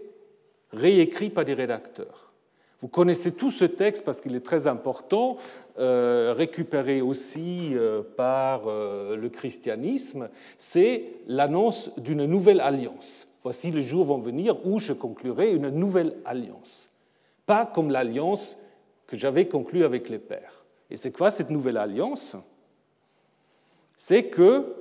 réécrit 0.72 1.30
par 1.30 1.44
des 1.44 1.54
rédacteurs. 1.54 2.32
Vous 2.80 2.88
connaissez 2.88 3.32
tout 3.32 3.50
ce 3.50 3.64
texte 3.64 4.04
parce 4.04 4.20
qu'il 4.20 4.34
est 4.34 4.44
très 4.44 4.66
important, 4.66 5.36
euh, 5.78 6.34
récupéré 6.36 7.02
aussi 7.02 7.70
euh, 7.74 8.02
par 8.16 8.62
euh, 8.66 9.16
le 9.16 9.28
christianisme, 9.28 10.30
c'est 10.56 11.04
l'annonce 11.26 11.90
d'une 11.98 12.24
nouvelle 12.24 12.60
alliance. 12.60 13.28
Voici 13.42 13.70
les 13.70 13.82
jours 13.82 14.06
vont 14.06 14.18
venir 14.18 14.66
où 14.66 14.78
je 14.78 14.92
conclurai 14.92 15.52
une 15.52 15.68
nouvelle 15.68 16.16
alliance. 16.24 16.88
Pas 17.46 17.66
comme 17.66 17.90
l'alliance 17.90 18.56
que 19.06 19.16
j'avais 19.16 19.46
conclue 19.46 19.84
avec 19.84 20.08
les 20.08 20.18
pères. 20.18 20.64
Et 20.90 20.96
c'est 20.96 21.12
quoi 21.12 21.30
cette 21.30 21.50
nouvelle 21.50 21.76
alliance? 21.76 22.36
C'est 23.96 24.24
que 24.24 24.76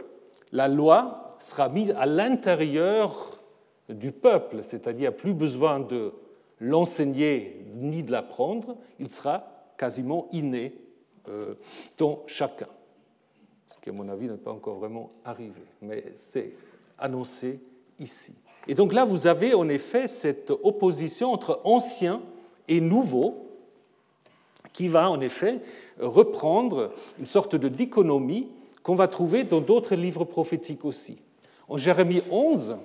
la 0.51 0.67
loi 0.67 1.35
sera 1.39 1.69
mise 1.69 1.93
à 1.97 2.05
l'intérieur 2.05 3.38
du 3.89 4.11
peuple, 4.11 4.63
c'est-à-dire 4.63 5.15
plus 5.15 5.33
besoin 5.33 5.79
de 5.79 6.13
l'enseigner 6.59 7.65
ni 7.75 8.03
de 8.03 8.11
l'apprendre, 8.11 8.77
il 8.99 9.09
sera 9.09 9.43
quasiment 9.77 10.27
inné 10.31 10.73
euh, 11.27 11.55
dans 11.97 12.23
chacun. 12.27 12.67
Ce 13.67 13.77
qui, 13.79 13.89
à 13.89 13.93
mon 13.93 14.09
avis, 14.09 14.27
n'est 14.27 14.37
pas 14.37 14.51
encore 14.51 14.75
vraiment 14.75 15.11
arrivé, 15.23 15.61
mais 15.81 16.03
c'est 16.15 16.53
annoncé 16.97 17.59
ici. 17.99 18.33
Et 18.67 18.75
donc 18.75 18.93
là, 18.93 19.05
vous 19.05 19.27
avez 19.27 19.53
en 19.53 19.69
effet 19.69 20.07
cette 20.07 20.51
opposition 20.51 21.31
entre 21.31 21.61
ancien 21.63 22.21
et 22.67 22.81
nouveau, 22.81 23.45
qui 24.73 24.87
va 24.87 25.09
en 25.09 25.19
effet 25.21 25.61
reprendre 25.99 26.93
une 27.19 27.25
sorte 27.25 27.55
de 27.55 27.67
dichotomie 27.67 28.47
qu'on 28.83 28.95
va 28.95 29.07
trouver 29.07 29.43
dans 29.43 29.61
d'autres 29.61 29.95
livres 29.95 30.25
prophétiques 30.25 30.85
aussi. 30.85 31.21
En 31.67 31.77
Jérémie 31.77 32.21
11, 32.31 32.77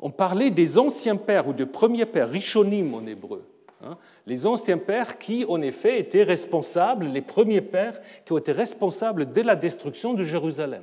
on 0.00 0.10
parlait 0.10 0.50
des 0.50 0.78
anciens 0.78 1.16
pères 1.16 1.48
ou 1.48 1.52
des 1.52 1.66
premiers 1.66 2.06
pères, 2.06 2.30
rishonim 2.30 2.94
en 2.94 3.06
hébreu. 3.06 3.46
Hein. 3.82 3.96
les 4.26 4.46
anciens 4.46 4.76
pères 4.76 5.18
qui, 5.18 5.46
en 5.48 5.62
effet, 5.62 5.98
étaient 5.98 6.22
responsables, 6.22 7.06
les 7.06 7.22
premiers 7.22 7.62
pères 7.62 7.98
qui 8.26 8.32
ont 8.34 8.38
été 8.38 8.52
responsables 8.52 9.32
de 9.32 9.40
la 9.40 9.56
destruction 9.56 10.12
de 10.12 10.22
Jérusalem. 10.22 10.82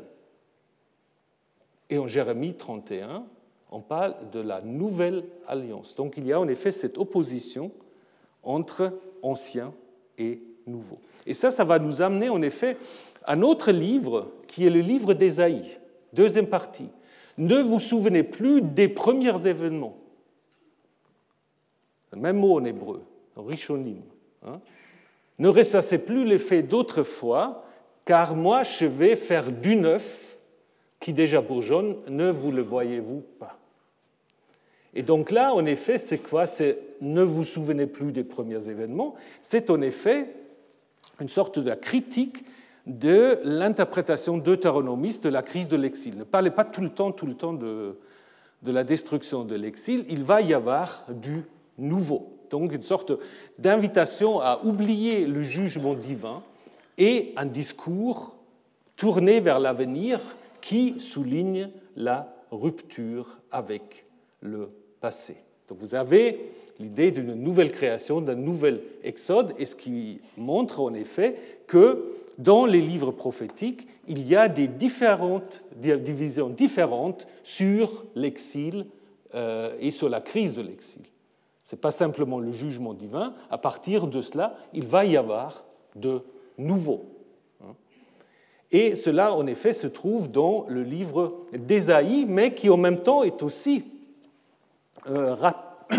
Et 1.92 2.00
en 2.00 2.08
Jérémie 2.08 2.56
31, 2.56 3.24
on 3.70 3.82
parle 3.82 4.16
de 4.32 4.40
la 4.40 4.62
nouvelle 4.62 5.26
alliance. 5.48 5.94
Donc 5.96 6.16
il 6.18 6.26
y 6.26 6.34
a 6.34 6.40
en 6.40 6.48
effet 6.48 6.72
cette 6.72 6.98
opposition 6.98 7.72
entre 8.42 9.00
anciens 9.22 9.74
et 10.18 10.42
nouveaux. 10.66 11.00
Et 11.28 11.36
ça, 11.36 11.52
ça 11.52 11.64
va 11.64 11.78
nous 11.78 12.02
amener 12.02 12.30
en 12.30 12.42
effet 12.42 12.78
à 13.24 13.34
un 13.34 13.44
autre 13.44 13.72
livre 13.72 14.32
qui 14.48 14.66
est 14.66 14.72
le 14.72 14.82
livre 14.82 15.14
d'Ésaïe, 15.14 15.78
deuxième 16.14 16.48
partie 16.48 16.90
ne 17.38 17.58
vous 17.58 17.80
souvenez 17.80 18.24
plus 18.24 18.62
des 18.62 18.88
premiers 18.88 19.48
événements. 19.48 19.98
Même 22.16 22.38
mot 22.38 22.60
en 22.60 22.66
hébreu, 22.66 23.04
rishonim. 23.36 24.02
Hein. 24.46 24.60
ne 25.40 25.50
ressassez 25.50 26.00
plus 26.00 26.26
les 26.26 26.40
faits 26.40 26.68
d'autrefois, 26.68 27.66
car 28.06 28.36
moi 28.36 28.64
je 28.64 28.86
vais 28.86 29.16
faire 29.16 29.52
du 29.52 29.76
neuf 29.76 30.38
qui 31.00 31.14
déjà 31.14 31.42
bourgeonne, 31.42 31.98
ne 32.08 32.30
vous 32.30 32.52
le 32.52 32.62
voyez-vous 32.62 33.24
pas 33.40 33.60
Et 34.94 35.04
donc 35.04 35.32
là, 35.32 35.54
en 35.54 35.66
effet, 35.66 35.98
c'est 35.98 36.18
quoi? 36.18 36.48
C'est 36.48 36.80
ne 37.02 37.22
vous 37.22 37.44
souvenez 37.44 37.86
plus 37.86 38.12
des 38.12 38.24
premiers 38.24 38.70
événements. 38.70 39.16
C'est 39.42 39.70
en 39.70 39.82
effet 39.82 40.34
une 41.20 41.30
sorte 41.30 41.60
de 41.60 41.74
critique 41.76 42.44
de 42.88 43.40
l'interprétation 43.44 44.38
deutéronomiste 44.38 45.26
de 45.26 45.30
la 45.30 45.42
crise 45.42 45.68
de 45.68 45.76
l'exil. 45.76 46.18
Ne 46.18 46.24
parlez 46.24 46.52
pas 46.52 46.64
tout 46.64 46.82
le 46.82 46.90
temps, 46.90 47.12
tout 47.12 47.26
le 47.26 47.34
temps 47.34 47.54
de, 47.54 47.98
de 48.64 48.72
la 48.72 48.84
destruction 48.84 49.44
de 49.44 49.56
l'exil, 49.56 50.06
il 50.10 50.24
va 50.24 50.42
y 50.42 50.54
avoir 50.54 51.06
du 51.10 51.44
nouveau. 51.78 52.34
Donc 52.50 52.72
une 52.72 52.84
sorte 52.84 53.12
d'invitation 53.60 54.40
à 54.40 54.62
oublier 54.64 55.26
le 55.26 55.42
jugement 55.42 55.94
divin 55.94 56.42
et 56.98 57.34
un 57.36 57.46
discours 57.46 58.36
tourné 58.96 59.42
vers 59.42 59.60
l'avenir 59.60 60.20
qui 60.62 61.00
souligne 61.00 61.70
la 61.96 62.34
rupture 62.52 63.40
avec 63.52 64.06
le 64.42 64.70
passé. 65.02 65.38
Donc 65.68 65.80
vous 65.80 65.94
avez 65.94 66.52
l'idée 66.80 67.12
d'une 67.12 67.34
nouvelle 67.34 67.72
création, 67.72 68.22
d'un 68.22 68.36
nouvel 68.36 68.82
exode, 69.04 69.54
et 69.58 69.66
ce 69.66 69.76
qui 69.76 70.20
montre 70.38 70.82
en 70.82 70.94
effet 70.94 71.36
que 71.68 72.14
dans 72.38 72.66
les 72.66 72.82
livres 72.82 73.12
prophétiques, 73.12 73.88
il 74.08 74.28
y 74.28 74.36
a 74.36 74.48
des 74.48 74.68
différentes 74.68 75.64
divisions 75.76 76.50
différentes 76.50 77.28
sur 77.44 78.06
l'exil 78.16 78.86
euh, 79.34 79.76
et 79.80 79.92
sur 79.92 80.08
la 80.08 80.22
crise 80.22 80.54
de 80.54 80.62
l'exil. 80.62 81.02
Ce 81.64 81.76
n'est 81.76 81.82
pas 81.82 81.92
simplement 81.92 82.40
le 82.40 82.52
jugement 82.52 82.94
divin. 82.94 83.34
À 83.50 83.58
partir 83.58 84.08
de 84.08 84.22
cela, 84.22 84.56
il 84.74 84.86
va 84.86 85.04
y 85.04 85.18
avoir 85.18 85.66
de 85.96 86.22
nouveau. 86.58 87.06
Et 88.72 88.96
cela, 88.96 89.34
en 89.34 89.48
effet, 89.48 89.74
se 89.74 89.88
trouve 89.88 90.30
dans 90.30 90.66
le 90.68 90.84
livre 90.84 91.42
d'Ésaïe, 91.54 92.26
mais 92.28 92.54
qui 92.54 92.70
en 92.70 92.78
même 92.78 93.02
temps 93.02 93.24
est 93.24 93.42
aussi 93.42 93.86
euh, 95.10 95.36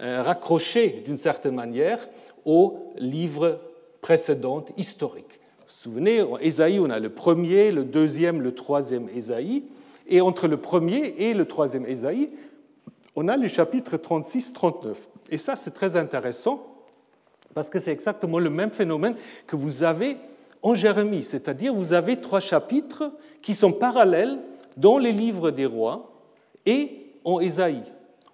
euh, 0.00 0.22
raccroché 0.22 1.02
d'une 1.04 1.16
certaine 1.16 1.54
manière 1.54 1.98
au 2.44 2.92
livre 2.98 3.60
précédente 4.00 4.72
historique. 4.76 5.40
Vous 5.60 5.64
vous 5.66 5.72
souvenez, 5.72 6.22
en 6.22 6.38
Ésaïe, 6.38 6.78
on 6.80 6.90
a 6.90 6.98
le 6.98 7.10
premier, 7.10 7.72
le 7.72 7.84
deuxième, 7.84 8.40
le 8.40 8.54
troisième 8.54 9.08
Ésaïe, 9.14 9.64
et 10.06 10.20
entre 10.20 10.48
le 10.48 10.56
premier 10.56 11.14
et 11.18 11.34
le 11.34 11.44
troisième 11.44 11.84
Ésaïe, 11.84 12.30
on 13.14 13.28
a 13.28 13.36
les 13.36 13.48
chapitres 13.48 13.96
36-39. 13.96 14.94
Et 15.30 15.38
ça, 15.38 15.56
c'est 15.56 15.72
très 15.72 15.96
intéressant, 15.96 16.64
parce 17.54 17.68
que 17.68 17.78
c'est 17.78 17.92
exactement 17.92 18.38
le 18.38 18.50
même 18.50 18.70
phénomène 18.70 19.16
que 19.46 19.56
vous 19.56 19.82
avez 19.82 20.16
en 20.62 20.74
Jérémie, 20.74 21.24
c'est-à-dire 21.24 21.74
vous 21.74 21.92
avez 21.92 22.20
trois 22.20 22.40
chapitres 22.40 23.12
qui 23.42 23.54
sont 23.54 23.72
parallèles 23.72 24.38
dans 24.76 24.98
les 24.98 25.12
livres 25.12 25.50
des 25.50 25.66
rois 25.66 26.12
et 26.66 27.12
en 27.24 27.40
Ésaïe. 27.40 27.82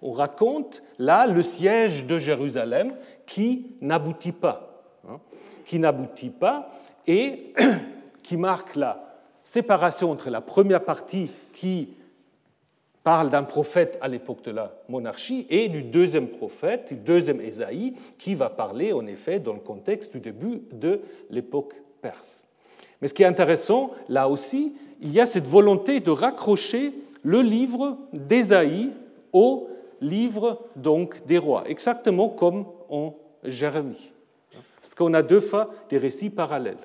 On 0.07 0.11
raconte 0.11 0.83
là 0.99 1.25
le 1.25 1.41
siège 1.41 2.05
de 2.05 2.19
Jérusalem 2.19 2.93
qui 3.25 3.71
n'aboutit 3.81 4.33
pas, 4.33 4.83
hein, 5.09 5.19
qui 5.65 5.79
n'aboutit 5.79 6.29
pas 6.29 6.69
et 7.07 7.51
qui 8.21 8.37
marque 8.37 8.75
la 8.75 9.03
séparation 9.41 10.11
entre 10.11 10.29
la 10.29 10.41
première 10.41 10.83
partie 10.83 11.31
qui 11.53 11.89
parle 13.03 13.31
d'un 13.31 13.41
prophète 13.41 13.97
à 13.99 14.07
l'époque 14.07 14.43
de 14.43 14.51
la 14.51 14.75
monarchie 14.89 15.47
et 15.49 15.69
du 15.69 15.81
deuxième 15.81 16.27
prophète, 16.27 16.93
du 16.93 16.99
deuxième 16.99 17.41
Ésaïe, 17.41 17.95
qui 18.19 18.35
va 18.35 18.51
parler 18.51 18.93
en 18.93 19.07
effet 19.07 19.39
dans 19.39 19.53
le 19.53 19.59
contexte 19.59 20.13
du 20.13 20.19
début 20.19 20.61
de 20.71 21.01
l'époque 21.31 21.73
perse. 22.03 22.43
Mais 23.01 23.07
ce 23.07 23.15
qui 23.15 23.23
est 23.23 23.27
intéressant, 23.27 23.89
là 24.07 24.29
aussi, 24.29 24.75
il 25.01 25.11
y 25.11 25.19
a 25.19 25.25
cette 25.25 25.47
volonté 25.47 25.99
de 25.99 26.11
raccrocher 26.11 26.93
le 27.23 27.41
livre 27.41 27.97
d'Ésaïe 28.13 28.91
au 29.33 29.67
livre 30.01 30.65
donc 30.75 31.25
des 31.25 31.37
rois, 31.37 31.63
exactement 31.67 32.29
comme 32.29 32.65
en 32.89 33.15
Jérémie. 33.43 34.11
Parce 34.81 34.95
qu'on 34.95 35.13
a 35.13 35.23
deux 35.23 35.41
fois 35.41 35.71
des 35.89 35.97
récits 35.97 36.29
parallèles. 36.29 36.77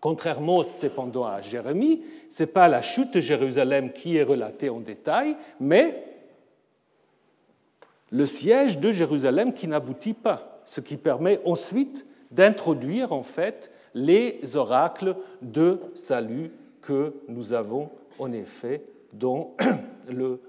Contrairement 0.00 0.62
cependant 0.62 1.24
à 1.24 1.40
Jérémie, 1.40 2.04
ce 2.30 2.42
n'est 2.42 2.46
pas 2.46 2.68
la 2.68 2.82
chute 2.82 3.14
de 3.14 3.20
Jérusalem 3.20 3.92
qui 3.92 4.16
est 4.16 4.22
relatée 4.22 4.70
en 4.70 4.80
détail, 4.80 5.36
mais 5.60 6.04
le 8.10 8.26
siège 8.26 8.78
de 8.78 8.92
Jérusalem 8.92 9.52
qui 9.52 9.68
n'aboutit 9.68 10.14
pas, 10.14 10.62
ce 10.64 10.80
qui 10.80 10.96
permet 10.96 11.40
ensuite 11.44 12.06
d'introduire 12.30 13.12
en 13.12 13.22
fait 13.22 13.72
les 13.94 14.56
oracles 14.56 15.16
de 15.42 15.80
salut 15.94 16.52
que 16.80 17.14
nous 17.26 17.52
avons 17.52 17.90
en 18.18 18.32
effet 18.32 18.84
dans 19.12 19.54
le 20.08 20.40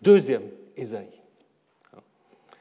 deuxième 0.00 0.48
Ésaïe. 0.76 1.20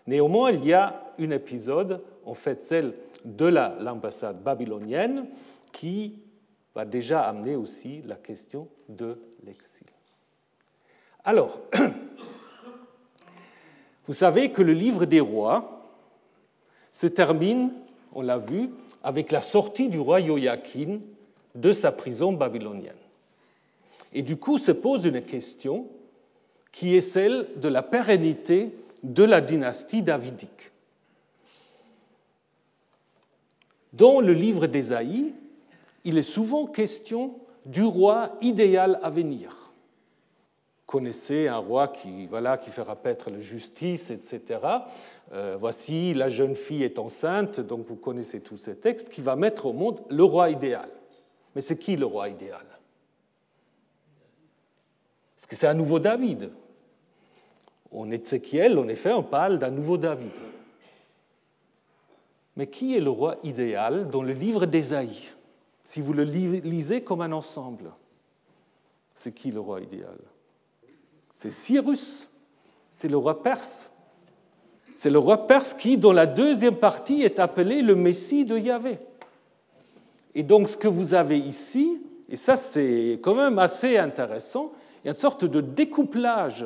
Néanmoins, 0.07 0.51
il 0.51 0.65
y 0.65 0.73
a 0.73 1.05
un 1.19 1.31
épisode, 1.31 2.01
en 2.25 2.33
fait 2.33 2.63
celle 2.63 2.93
de 3.25 3.45
l'ambassade 3.45 4.41
babylonienne, 4.41 5.27
qui 5.71 6.19
va 6.73 6.85
déjà 6.85 7.21
amener 7.21 7.55
aussi 7.55 8.01
la 8.03 8.15
question 8.15 8.67
de 8.87 9.19
l'exil. 9.45 9.87
Alors, 11.23 11.59
vous 14.07 14.13
savez 14.13 14.51
que 14.51 14.61
le 14.61 14.73
livre 14.73 15.05
des 15.05 15.19
rois 15.19 15.91
se 16.91 17.07
termine, 17.07 17.71
on 18.13 18.21
l'a 18.21 18.37
vu, 18.37 18.69
avec 19.03 19.31
la 19.31 19.41
sortie 19.41 19.89
du 19.89 19.99
roi 19.99 20.21
Joachim 20.21 21.01
de 21.55 21.71
sa 21.71 21.91
prison 21.91 22.33
babylonienne. 22.33 22.93
Et 24.13 24.21
du 24.21 24.37
coup 24.37 24.57
se 24.57 24.71
pose 24.71 25.05
une 25.05 25.21
question 25.21 25.87
qui 26.71 26.95
est 26.95 27.01
celle 27.01 27.47
de 27.57 27.67
la 27.67 27.81
pérennité 27.81 28.71
de 29.03 29.23
la 29.23 29.41
dynastie 29.41 30.01
davidique. 30.01 30.71
Dans 33.93 34.21
le 34.21 34.33
livre 34.33 34.67
d'Ésaïe, 34.67 35.33
il 36.03 36.17
est 36.17 36.23
souvent 36.23 36.65
question 36.65 37.35
du 37.65 37.83
roi 37.83 38.35
idéal 38.41 38.99
à 39.03 39.09
venir. 39.09 39.71
Connaissez 40.85 41.47
un 41.47 41.57
roi 41.57 41.87
qui, 41.87 42.25
voilà, 42.27 42.57
qui 42.57 42.71
fera 42.71 42.95
paître 42.95 43.29
la 43.29 43.39
justice, 43.39 44.09
etc. 44.09 44.59
Euh, 45.33 45.55
voici, 45.59 46.13
la 46.13 46.29
jeune 46.29 46.55
fille 46.55 46.83
est 46.83 46.97
enceinte, 46.97 47.59
donc 47.59 47.85
vous 47.85 47.95
connaissez 47.95 48.41
tous 48.41 48.57
ces 48.57 48.75
textes, 48.75 49.09
qui 49.09 49.21
va 49.21 49.35
mettre 49.35 49.67
au 49.67 49.73
monde 49.73 50.01
le 50.09 50.23
roi 50.23 50.49
idéal. 50.49 50.89
Mais 51.55 51.61
c'est 51.61 51.77
qui 51.77 51.95
le 51.95 52.05
roi 52.05 52.29
idéal? 52.29 52.65
Est-ce 55.39 55.47
que 55.47 55.55
c'est 55.55 55.67
un 55.67 55.73
nouveau 55.73 55.99
David 55.99 56.51
En 57.93 58.11
Ézéchiel, 58.11 58.77
en 58.77 58.89
effet, 58.89 59.13
on 59.13 59.23
parle 59.23 59.57
d'un 59.57 59.71
nouveau 59.71 59.95
David. 59.95 60.33
Mais 62.57 62.67
qui 62.67 62.97
est 62.97 62.99
le 62.99 63.09
roi 63.09 63.37
idéal 63.43 64.09
dans 64.09 64.21
le 64.21 64.33
livre 64.33 64.65
d'Ésaïe? 64.65 65.29
Si 65.85 66.01
vous 66.01 66.11
le 66.11 66.23
lisez 66.23 67.03
comme 67.03 67.21
un 67.21 67.31
ensemble, 67.31 67.93
c'est 69.15 69.31
qui 69.31 69.49
le 69.51 69.61
roi 69.61 69.79
idéal? 69.79 70.17
C'est 71.33 71.51
Cyrus, 71.51 72.27
c'est 72.89 73.07
le 73.07 73.15
roi 73.15 73.41
perse. 73.41 73.93
C'est 74.93 75.09
le 75.09 75.19
roi 75.19 75.47
perse 75.47 75.73
qui, 75.73 75.97
dans 75.97 76.11
la 76.11 76.25
deuxième 76.25 76.75
partie, 76.75 77.21
est 77.21 77.39
appelé 77.39 77.81
le 77.81 77.95
Messie 77.95 78.43
de 78.43 78.57
Yahvé. 78.57 78.99
Et 80.35 80.43
donc 80.43 80.67
ce 80.67 80.75
que 80.75 80.89
vous 80.89 81.13
avez 81.13 81.39
ici, 81.39 82.03
et 82.27 82.35
ça 82.35 82.57
c'est 82.57 83.21
quand 83.23 83.35
même 83.35 83.57
assez 83.57 83.97
intéressant, 83.97 84.73
il 85.03 85.07
y 85.07 85.09
a 85.09 85.11
une 85.11 85.17
sorte 85.19 85.45
de 85.45 85.61
découplage 85.61 86.65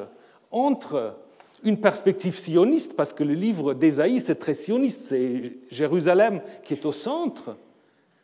entre 0.52 1.16
une 1.64 1.80
perspective 1.80 2.38
sioniste, 2.38 2.96
parce 2.96 3.14
que 3.14 3.24
le 3.24 3.34
livre 3.34 3.74
d'Ésaïe 3.74 4.20
c'est 4.20 4.36
très 4.36 4.54
sioniste, 4.54 5.02
c'est 5.02 5.54
Jérusalem 5.72 6.42
qui 6.64 6.74
est 6.74 6.86
au 6.86 6.92
centre, 6.92 7.56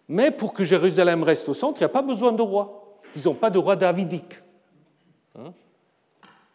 mais 0.07 0.31
pour 0.31 0.53
que 0.53 0.63
Jérusalem 0.63 1.23
reste 1.23 1.47
au 1.49 1.53
centre, 1.53 1.79
il 1.79 1.83
n'y 1.83 1.91
a 1.91 1.93
pas 1.93 2.01
besoin 2.01 2.31
de 2.31 2.41
roi. 2.41 2.97
Disons, 3.13 3.35
pas 3.35 3.49
de 3.49 3.59
roi 3.59 3.75
davidique. 3.75 4.41
Hein? 5.37 5.53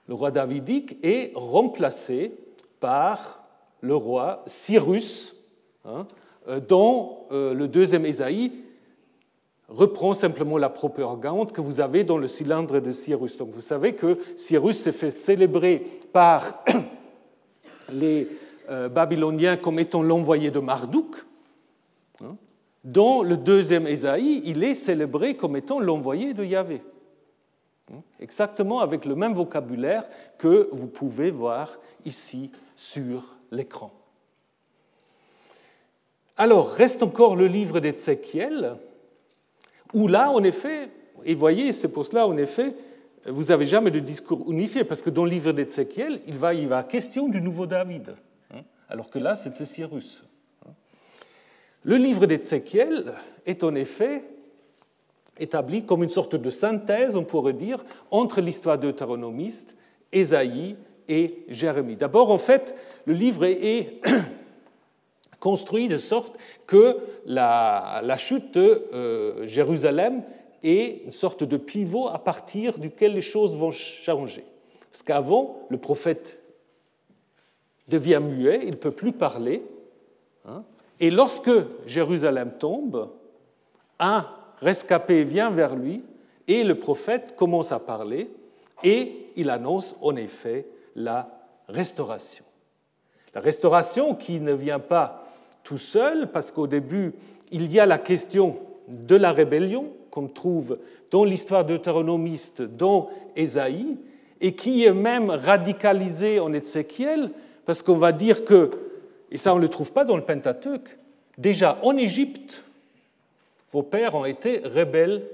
Le 0.09 0.15
roi 0.15 0.31
davidique 0.31 0.99
est 1.03 1.33
remplacé 1.35 2.35
par 2.81 3.45
le 3.81 3.95
roi 3.95 4.43
Cyrus, 4.47 5.37
hein, 5.85 6.07
euh, 6.49 6.61
dont 6.61 7.19
euh, 7.31 7.55
le 7.55 7.69
deuxième 7.69 8.05
Ésaïe 8.05 8.53
reprend 9.69 10.15
simplement 10.15 10.59
la 10.59 10.69
propagande 10.69 11.53
que 11.53 11.61
vous 11.61 11.81
avez 11.81 12.05
dans 12.05 12.19
le 12.19 12.29
cylindre 12.29 12.81
de 12.81 12.93
Cyrus. 12.93 13.37
Donc 13.37 13.51
vous 13.51 13.61
savez 13.61 13.95
que 13.95 14.19
Cyrus 14.37 14.79
s'est 14.79 14.93
fait 14.93 15.11
célébrer 15.11 15.87
par 16.13 16.65
les 17.93 18.29
euh, 18.71 18.89
Babyloniens 18.89 19.57
comme 19.57 19.79
étant 19.79 20.03
l'envoyé 20.03 20.51
de 20.51 20.61
Marduk. 20.61 21.17
Hein, 22.23 22.37
dans 22.85 23.23
le 23.23 23.37
deuxième 23.37 23.87
Ésaïe, 23.87 24.43
il 24.45 24.63
est 24.63 24.75
célébré 24.75 25.37
comme 25.37 25.57
étant 25.57 25.81
l'envoyé 25.81 26.35
de 26.35 26.45
Yahvé. 26.45 26.83
Exactement 28.19 28.81
avec 28.81 29.05
le 29.05 29.15
même 29.15 29.35
vocabulaire 29.35 30.07
que 30.39 30.69
vous 30.73 30.87
pouvez 30.87 31.31
voir 31.31 31.79
ici 32.07 32.51
sur 32.77 33.37
l'écran. 33.51 33.93
Alors, 36.37 36.71
reste 36.71 37.03
encore 37.03 37.37
le 37.37 37.47
livre 37.47 37.81
d'Ézéchiel, 37.81 38.77
où 39.95 40.09
là, 40.09 40.31
en 40.31 40.43
effet, 40.43 40.91
et 41.25 41.35
voyez, 41.35 41.73
c'est 41.73 41.89
pour 41.89 42.05
cela, 42.05 42.27
en 42.27 42.37
effet, 42.37 42.75
vous 43.27 43.45
n'avez 43.45 43.65
jamais 43.65 43.91
de 43.91 44.01
discours 44.01 44.51
unifié, 44.51 44.85
parce 44.85 45.01
que 45.01 45.11
dans 45.11 45.25
le 45.25 45.31
livre 45.31 45.53
d'Ézéchiel, 45.53 46.21
il 46.27 46.37
va, 46.37 46.83
question 46.83 47.29
du 47.29 47.41
nouveau 47.41 47.67
David, 47.67 48.15
hein, 48.53 48.61
alors 48.89 49.09
que 49.09 49.19
là, 49.19 49.35
c'était 49.35 49.65
Cyrus. 49.65 50.25
Le 51.85 51.97
livre 51.97 52.27
d'Ézéchiel 52.27 53.13
est 53.47 53.65
en 53.65 53.75
effet 53.75 54.25
établi 55.39 55.85
comme 55.85 56.03
une 56.03 56.09
sorte 56.09 56.37
de 56.37 56.51
synthèse, 56.51 57.17
on 57.17 57.25
pourrait 57.25 57.55
dire, 57.55 57.85
entre 58.11 58.41
l'histoire 58.41 58.79
deutéronomiste, 58.79 59.77
Ésaïe 60.13 60.77
et 61.09 61.45
Jérémie. 61.49 61.97
D'abord, 61.97 62.31
en 62.31 62.39
fait, 62.39 62.75
le 63.07 63.15
livre 63.15 63.45
est 63.45 64.01
construit 65.45 65.89
de 65.89 65.99
sorte 65.99 66.39
que 66.67 66.97
la, 67.27 68.17
chute 68.17 68.55
de 68.55 68.83
euh, 68.95 69.47
Jérusalem 69.47 70.23
est 70.63 71.03
une 71.05 71.11
sorte 71.11 71.45
de 71.45 71.59
pivot 71.59 72.09
à 72.09 72.19
partir 72.19 72.79
duquel 72.79 73.13
les 73.13 73.21
choses 73.21 73.55
vont 73.55 73.71
changer. 73.71 74.47
Parce 74.91 75.03
qu'avant, 75.03 75.67
le 75.69 75.77
prophète 75.77 76.41
devient 77.89 78.23
muet, 78.23 78.61
il 78.63 78.71
ne 78.71 78.77
peut 78.77 78.91
plus 78.91 79.13
parler. 79.13 79.63
Hein, 80.49 80.65
et 80.99 81.11
lorsque 81.11 81.53
Jérusalem 81.85 82.53
tombe, 82.59 83.11
un 83.99 84.27
rescapé 84.61 85.25
vient 85.25 85.51
vers 85.51 85.77
lui 85.77 86.03
et 86.49 86.65
le 86.65 86.77
prophète 86.77 87.37
commence 87.37 87.71
à 87.71 87.81
parler 87.81 88.31
et 88.83 89.27
il 89.37 89.51
annonce 89.51 89.95
en 90.01 90.17
effet 90.17 90.67
la 90.97 91.29
restauration. 91.69 92.47
La 93.35 93.43
restauration 93.43 94.15
qui 94.15 94.41
ne 94.41 94.55
vient 94.55 94.79
pas 94.79 95.24
tout 95.65 95.79
seul 95.79 96.31
parce 96.31 96.53
qu'au 96.53 96.69
début, 96.69 97.13
il 97.51 97.73
y 97.73 97.81
a 97.81 97.87
la 97.87 97.99
question 97.99 98.59
de 98.89 99.17
la 99.17 99.33
rébellion 99.33 99.89
qu'on 100.11 100.29
trouve 100.29 100.79
dans 101.11 101.25
l'histoire 101.25 101.65
deutéronomiste, 101.65 102.63
dans 102.63 103.11
Ésaïe, 103.35 103.97
et 104.41 104.55
qui 104.55 104.85
est 104.85 104.93
même 104.93 105.31
radicalisée 105.31 106.39
en 106.39 106.53
Ézéchiel, 106.53 107.31
parce 107.67 107.83
qu'on 107.83 107.97
va 107.97 108.13
dire 108.13 108.45
que 108.45 108.71
et 109.35 109.37
ça, 109.37 109.53
on 109.53 109.57
ne 109.57 109.63
le 109.63 109.69
trouve 109.69 109.91
pas 109.91 110.05
dans 110.05 110.17
le 110.17 110.23
Pentateuque. 110.23 110.97
déjà 111.39 111.79
en 111.83 111.97
Égypte, 111.97 112.63
vos 113.73 113.83
pères 113.83 114.15
ont 114.15 114.25
été 114.25 114.59
rebelles 114.59 115.29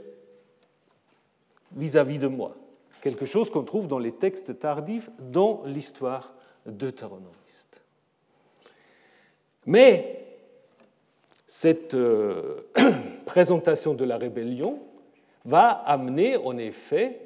vis-à-vis 1.77 2.19
de 2.19 2.27
moi. 2.27 2.57
Quelque 3.03 3.27
chose 3.27 3.51
qu'on 3.51 3.63
trouve 3.63 3.89
dans 3.89 3.99
les 3.99 4.13
textes 4.13 4.59
tardifs, 4.59 5.11
dans 5.19 5.63
l'histoire 5.67 6.33
deutéronomiste. 6.65 7.83
Mais 9.67 10.20
cette 11.53 11.95
euh, 11.95 12.61
présentation 13.27 13.93
de 13.95 14.05
la 14.05 14.19
rébellion 14.19 14.79
va 15.45 15.71
amener 15.71 16.37
en 16.37 16.57
effet 16.57 17.23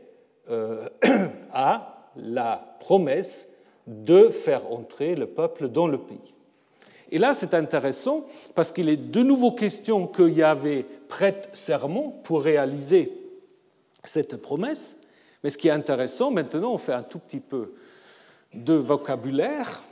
euh, 0.49 0.89
à 1.53 2.09
la 2.17 2.75
promesse 2.81 3.47
de 3.87 4.31
faire 4.31 4.73
entrer 4.73 5.15
le 5.15 5.27
peuple 5.27 5.69
dans 5.69 5.87
le 5.87 5.99
pays. 5.99 6.33
Et 7.11 7.19
là, 7.19 7.35
c'est 7.35 7.53
intéressant 7.53 8.25
parce 8.55 8.73
qu'il 8.73 8.89
est 8.89 8.97
de 8.97 9.23
nouveau 9.23 9.53
question 9.53 10.07
que 10.07 10.27
Yahvé 10.27 10.87
prête 11.09 11.51
serment 11.53 12.09
pour 12.25 12.41
réaliser 12.41 13.13
cette 14.05 14.39
promesse. 14.39 14.97
Mais 15.43 15.51
ce 15.51 15.59
qui 15.59 15.69
est 15.69 15.73
intéressant, 15.73 16.31
maintenant, 16.31 16.73
on 16.73 16.79
fait 16.79 16.95
un 16.95 17.03
tout 17.03 17.19
petit 17.19 17.41
peu 17.41 17.75
de 18.55 18.73
vocabulaire. 18.73 19.83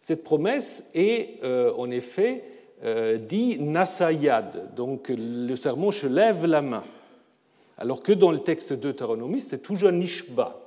Cette 0.00 0.24
promesse 0.24 0.84
est 0.94 1.44
euh, 1.44 1.74
en 1.76 1.90
effet 1.90 2.42
dit 3.28 3.58
Nasayad, 3.58 4.74
donc 4.74 5.12
le 5.16 5.54
serment 5.56 5.90
je 5.90 6.06
lève 6.06 6.46
la 6.46 6.62
main. 6.62 6.84
Alors 7.78 8.02
que 8.02 8.12
dans 8.12 8.32
le 8.32 8.40
texte 8.40 8.72
deutéronomie, 8.72 9.40
c'est 9.40 9.62
toujours 9.62 9.92
Nishba. 9.92 10.60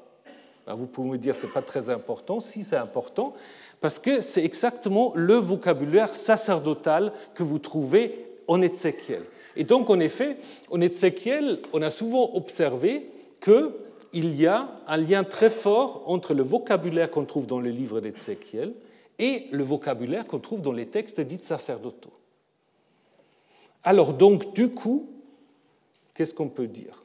Ben, 0.66 0.76
vous 0.76 0.88
pouvez 0.88 1.10
me 1.10 1.18
dire 1.18 1.36
ce 1.36 1.46
n'est 1.46 1.52
pas 1.52 1.62
très 1.62 1.90
important. 1.90 2.40
Si 2.40 2.64
c'est 2.64 2.78
important, 2.78 3.34
parce 3.82 4.00
que 4.00 4.22
c'est 4.22 4.46
exactement 4.46 5.12
le 5.16 5.34
vocabulaire 5.36 6.14
sacerdotal 6.14 7.12
que 7.34 7.44
vous 7.44 7.60
trouvez 7.60 8.30
en 8.48 8.62
Ézéchiel. 8.62 9.24
Et 9.56 9.64
donc, 9.66 9.90
en 9.90 10.00
effet, 10.00 10.38
en 10.70 10.80
Ézéchiel, 10.80 11.60
on 11.74 11.82
a 11.82 11.92
souvent 11.92 12.32
observé 12.36 13.10
qu'il 13.42 14.40
y 14.40 14.48
a 14.48 14.70
un 14.88 14.98
lien 14.98 15.24
très 15.24 15.50
fort 15.50 16.04
entre 16.06 16.34
le 16.34 16.44
vocabulaire 16.44 17.12
qu'on 17.12 17.26
trouve 17.26 17.48
dans 17.48 17.60
le 17.60 17.70
livre 17.70 18.00
d'Ézéchiel 18.00 18.74
et 19.22 19.48
le 19.52 19.64
vocabulaire 19.64 20.26
qu'on 20.26 20.40
trouve 20.40 20.62
dans 20.62 20.72
les 20.74 20.88
textes 20.88 21.22
dits 21.22 21.38
sacerdotaux. 21.38 22.12
Alors, 23.84 24.14
donc, 24.14 24.54
du 24.54 24.72
coup, 24.72 25.08
qu'est-ce 26.16 26.34
qu'on 26.34 26.50
peut 26.50 26.68
dire? 26.68 27.04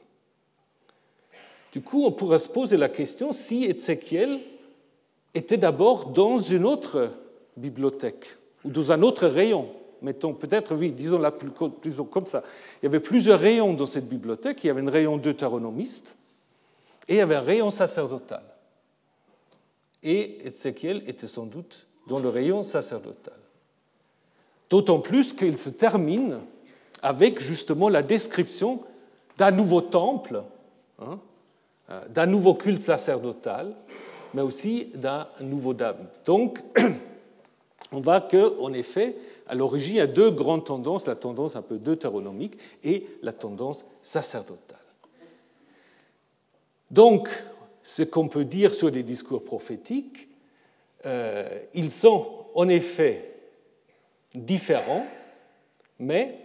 Du 1.71 1.81
coup, 1.81 2.05
on 2.05 2.11
pourrait 2.11 2.39
se 2.39 2.49
poser 2.49 2.75
la 2.75 2.89
question 2.89 3.31
si 3.31 3.65
Ézéchiel 3.65 4.39
était 5.33 5.57
d'abord 5.57 6.07
dans 6.07 6.39
une 6.39 6.65
autre 6.65 7.11
bibliothèque 7.55 8.37
ou 8.65 8.69
dans 8.71 8.91
un 8.91 9.03
autre 9.03 9.27
rayon. 9.27 9.69
Mettons, 10.01 10.33
peut-être, 10.33 10.75
oui, 10.75 10.91
disons, 10.91 11.19
la 11.19 11.31
plus, 11.31 11.51
comme 12.11 12.25
ça. 12.25 12.43
Il 12.81 12.85
y 12.85 12.87
avait 12.87 12.99
plusieurs 12.99 13.39
rayons 13.39 13.73
dans 13.73 13.85
cette 13.85 14.07
bibliothèque. 14.07 14.63
Il 14.63 14.67
y 14.67 14.69
avait 14.71 14.81
un 14.81 14.89
rayon 14.89 15.17
deutéronomiste 15.17 16.15
et 17.07 17.13
il 17.13 17.17
y 17.17 17.21
avait 17.21 17.35
un 17.35 17.41
rayon 17.41 17.69
sacerdotal. 17.69 18.43
Et 20.01 20.47
Ézéchiel 20.47 21.03
était 21.07 21.27
sans 21.27 21.45
doute 21.45 21.86
dans 22.07 22.19
le 22.19 22.29
rayon 22.29 22.63
sacerdotal. 22.63 23.33
D'autant 24.69 24.99
plus 24.99 25.33
qu'il 25.33 25.57
se 25.57 25.69
termine 25.69 26.39
avec 27.01 27.39
justement 27.39 27.89
la 27.89 28.01
description 28.01 28.81
d'un 29.37 29.51
nouveau 29.51 29.81
temple, 29.81 30.43
hein, 30.99 31.19
euh, 31.89 32.01
d'un 32.09 32.25
nouveau 32.25 32.53
culte 32.55 32.81
sacerdotal, 32.81 33.73
mais 34.33 34.41
aussi 34.41 34.91
d'un 34.95 35.27
nouveau 35.41 35.73
David. 35.73 36.07
Donc, 36.25 36.59
on 37.91 38.01
voit 38.01 38.21
qu'en 38.21 38.73
effet, 38.73 39.15
à 39.47 39.55
l'origine, 39.55 39.95
il 39.95 39.99
y 39.99 40.01
a 40.01 40.07
deux 40.07 40.31
grandes 40.31 40.65
tendances, 40.65 41.05
la 41.07 41.15
tendance 41.15 41.55
un 41.55 41.61
peu 41.61 41.77
deutéronomique 41.77 42.57
et 42.83 43.07
la 43.21 43.31
tendance 43.31 43.85
sacerdotale. 44.01 44.77
Donc, 46.91 47.29
ce 47.83 48.03
qu'on 48.03 48.27
peut 48.27 48.45
dire 48.45 48.73
sur 48.73 48.89
les 48.89 49.03
discours 49.03 49.43
prophétiques, 49.43 50.26
euh, 51.07 51.47
ils 51.73 51.91
sont 51.91 52.27
en 52.53 52.67
effet 52.67 53.33
différents, 54.35 55.05
mais 55.99 56.37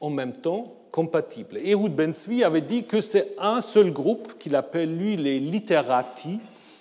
en 0.00 0.10
même 0.10 0.32
temps 0.32 0.74
compatibles. 0.90 1.58
Ehud 1.58 1.94
Ben 1.94 2.12
avait 2.44 2.60
dit 2.60 2.84
que 2.84 3.00
c'est 3.00 3.36
un 3.38 3.60
seul 3.60 3.92
groupe 3.92 4.36
qu'il 4.38 4.56
appelle, 4.56 4.96
lui, 4.96 5.16
les 5.16 5.38
litterati, 5.38 6.40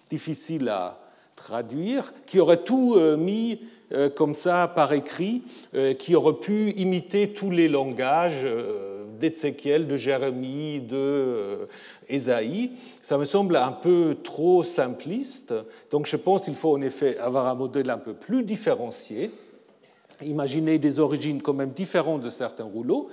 difficile 0.09 0.69
à 0.69 0.99
traduire, 1.35 2.11
qui 2.25 2.39
aurait 2.39 2.63
tout 2.63 2.95
euh, 2.97 3.17
mis 3.17 3.61
euh, 3.91 4.09
comme 4.09 4.33
ça 4.33 4.71
par 4.73 4.93
écrit, 4.93 5.43
qui 5.99 6.15
aurait 6.15 6.39
pu 6.39 6.71
imiter 6.71 7.33
tous 7.33 7.51
les 7.51 7.67
langages 7.67 8.45
d'Ézéchiel, 9.17 9.87
de 9.87 9.95
Jérémie, 9.95 10.79
de 10.79 11.67
Ésaïe. 12.09 12.71
Ça 13.01 13.17
me 13.17 13.25
semble 13.25 13.55
un 13.55 13.71
peu 13.71 14.17
trop 14.23 14.63
simpliste. 14.63 15.53
Donc 15.91 16.07
je 16.07 16.17
pense 16.17 16.45
qu'il 16.45 16.55
faut 16.55 16.75
en 16.75 16.81
effet 16.81 17.17
avoir 17.17 17.47
un 17.47 17.55
modèle 17.55 17.89
un 17.89 17.97
peu 17.97 18.13
plus 18.13 18.43
différencié, 18.43 19.31
imaginer 20.21 20.77
des 20.79 20.99
origines 20.99 21.41
quand 21.41 21.53
même 21.53 21.71
différentes 21.71 22.21
de 22.21 22.29
certains 22.29 22.63
rouleaux, 22.63 23.09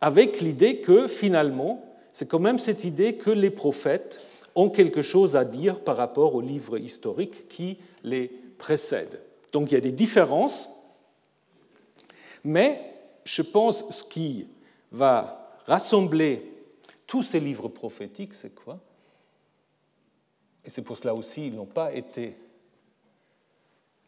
avec 0.00 0.40
l'idée 0.40 0.78
que 0.78 1.08
finalement, 1.08 1.84
c'est 2.12 2.26
quand 2.26 2.38
même 2.38 2.58
cette 2.58 2.84
idée 2.84 3.14
que 3.14 3.30
les 3.30 3.50
prophètes 3.50 4.20
ont 4.54 4.68
quelque 4.68 5.02
chose 5.02 5.36
à 5.36 5.44
dire 5.44 5.80
par 5.80 5.96
rapport 5.96 6.34
aux 6.34 6.40
livres 6.40 6.78
historiques 6.78 7.48
qui 7.48 7.78
les 8.02 8.30
précèdent. 8.58 9.20
Donc 9.52 9.70
il 9.70 9.74
y 9.74 9.76
a 9.76 9.80
des 9.80 9.92
différences, 9.92 10.70
mais 12.44 12.80
je 13.24 13.42
pense 13.42 13.84
ce 13.90 14.04
qui 14.04 14.46
va 14.92 15.39
rassembler 15.70 16.42
tous 17.06 17.22
ces 17.22 17.38
livres 17.38 17.68
prophétiques, 17.68 18.34
c'est 18.34 18.52
quoi? 18.52 18.80
Et 20.64 20.68
c'est 20.68 20.82
pour 20.82 20.96
cela 20.96 21.14
aussi 21.14 21.42
qu'ils 21.42 21.54
n'ont 21.54 21.64
pas 21.64 21.94
été 21.94 22.36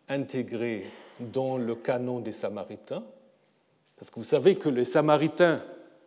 intégrés 0.09 0.85
dans 1.21 1.57
le 1.57 1.77
canon 1.77 2.19
des 2.19 2.33
Samaritains, 2.33 3.05
parce 3.97 4.11
que 4.11 4.17
vous 4.17 4.25
savez 4.25 4.57
que 4.57 4.69
les 4.69 4.85
Samaritains 4.85 5.63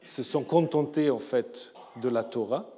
se 0.06 0.24
sont 0.24 0.44
contentés 0.44 1.10
en 1.10 1.20
fait 1.20 1.74
de 2.02 2.10
la 2.10 2.26
Torah, 2.26 2.70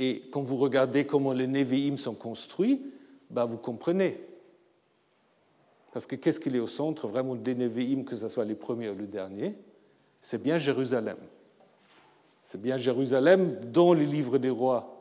et 0.00 0.28
quand 0.32 0.42
vous 0.42 0.56
regardez 0.56 1.06
comment 1.06 1.32
les 1.32 1.46
Nevi'im 1.46 1.96
sont 1.96 2.14
construits, 2.14 2.82
bah 3.30 3.44
vous 3.44 3.56
comprenez. 3.56 4.20
Parce 5.92 6.06
que 6.06 6.16
qu'est-ce 6.16 6.40
qu'il 6.40 6.56
est 6.56 6.60
au 6.60 6.66
centre 6.66 7.06
vraiment 7.06 7.36
des 7.36 7.54
Nevi'im, 7.54 8.02
que 8.02 8.16
ce 8.16 8.28
soit 8.28 8.44
les 8.44 8.56
premiers 8.56 8.90
ou 8.90 8.98
les 8.98 9.06
derniers 9.06 9.54
C'est 10.20 10.42
bien 10.42 10.58
Jérusalem. 10.58 11.18
C'est 12.42 12.60
bien 12.60 12.76
Jérusalem 12.76 13.58
dont 13.66 13.92
les 13.92 14.06
livres 14.06 14.38
des 14.38 14.50
rois 14.50 14.98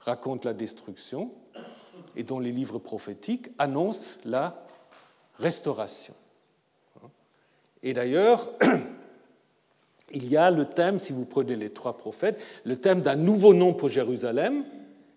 racontent 0.00 0.48
la 0.48 0.54
destruction 0.54 1.30
et 2.16 2.22
dont 2.22 2.38
les 2.38 2.52
livres 2.52 2.78
prophétiques 2.78 3.50
annoncent 3.58 4.16
la 4.24 4.64
restauration. 5.38 6.14
Et 7.82 7.92
d'ailleurs, 7.92 8.50
il 10.12 10.28
y 10.28 10.36
a 10.36 10.50
le 10.50 10.66
thème, 10.66 10.98
si 10.98 11.12
vous 11.12 11.24
prenez 11.24 11.56
les 11.56 11.70
trois 11.70 11.96
prophètes, 11.96 12.40
le 12.64 12.76
thème 12.76 13.00
d'un 13.00 13.16
nouveau 13.16 13.54
nom 13.54 13.72
pour 13.72 13.88
Jérusalem. 13.88 14.64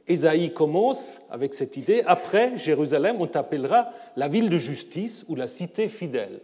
Ésaïe 0.07 0.53
commence 0.53 1.21
avec 1.29 1.53
cette 1.53 1.77
idée, 1.77 2.03
après 2.05 2.57
Jérusalem, 2.57 3.17
on 3.19 3.27
t'appellera 3.27 3.89
la 4.15 4.27
ville 4.27 4.49
de 4.49 4.57
justice 4.57 5.25
ou 5.29 5.35
la 5.35 5.47
cité 5.47 5.87
fidèle. 5.87 6.41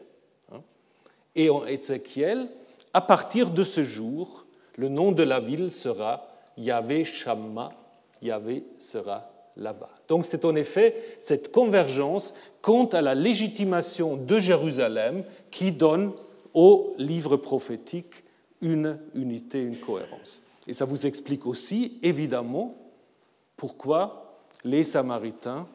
Et 1.36 1.50
en 1.50 1.66
Ézéchiel, 1.66 2.50
à 2.94 3.02
partir 3.02 3.52
de 3.52 3.64
ce 3.64 3.84
jour, 3.84 4.46
le 4.78 4.90
nom 4.90 5.12
de 5.12 5.24
la 5.24 5.40
ville 5.40 5.72
sera 5.72 6.28
Yahvé 6.58 7.04
Shamma, 7.04 7.72
Yahvé 8.22 8.64
sera 8.78 9.32
là-bas. 9.58 9.90
Donc 10.08 10.26
c'est 10.26 10.46
en 10.46 10.56
effet 10.56 11.18
cette 11.20 11.52
convergence 11.52 12.34
quant 12.62 12.86
à 12.86 13.02
la 13.02 13.16
légitimation 13.16 14.16
de 14.18 14.40
Jérusalem 14.40 15.24
qui 15.52 15.72
donne 15.72 16.12
au 16.54 16.94
livre 16.98 17.38
prophétique 17.38 18.24
une 18.62 18.98
unité, 19.16 19.62
une 19.62 19.80
cohérence. 19.80 20.42
Et 20.68 20.74
ça 20.74 20.86
vous 20.86 21.06
explique 21.06 21.46
aussi, 21.46 21.98
évidemment, 22.04 22.76
pourquoi 23.56 24.40
les 24.64 24.84
Samaritains 24.84 25.68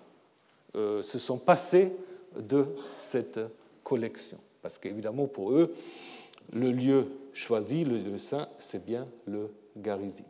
euh, 0.77 1.03
se 1.03 1.19
sont 1.19 1.39
passés 1.39 1.93
de 2.39 2.67
cette 2.97 3.41
collection. 3.83 4.39
Parce 4.63 4.79
qu'évidemment, 4.79 5.27
pour 5.27 5.53
eux, 5.53 5.75
le 6.53 6.71
lieu 6.71 7.09
choisi, 7.33 7.85
le 7.85 7.99
lieu 7.99 8.19
saint, 8.19 8.49
c'est 8.59 8.85
bien 8.85 9.07
le 9.27 9.51
Garizim. 9.77 10.25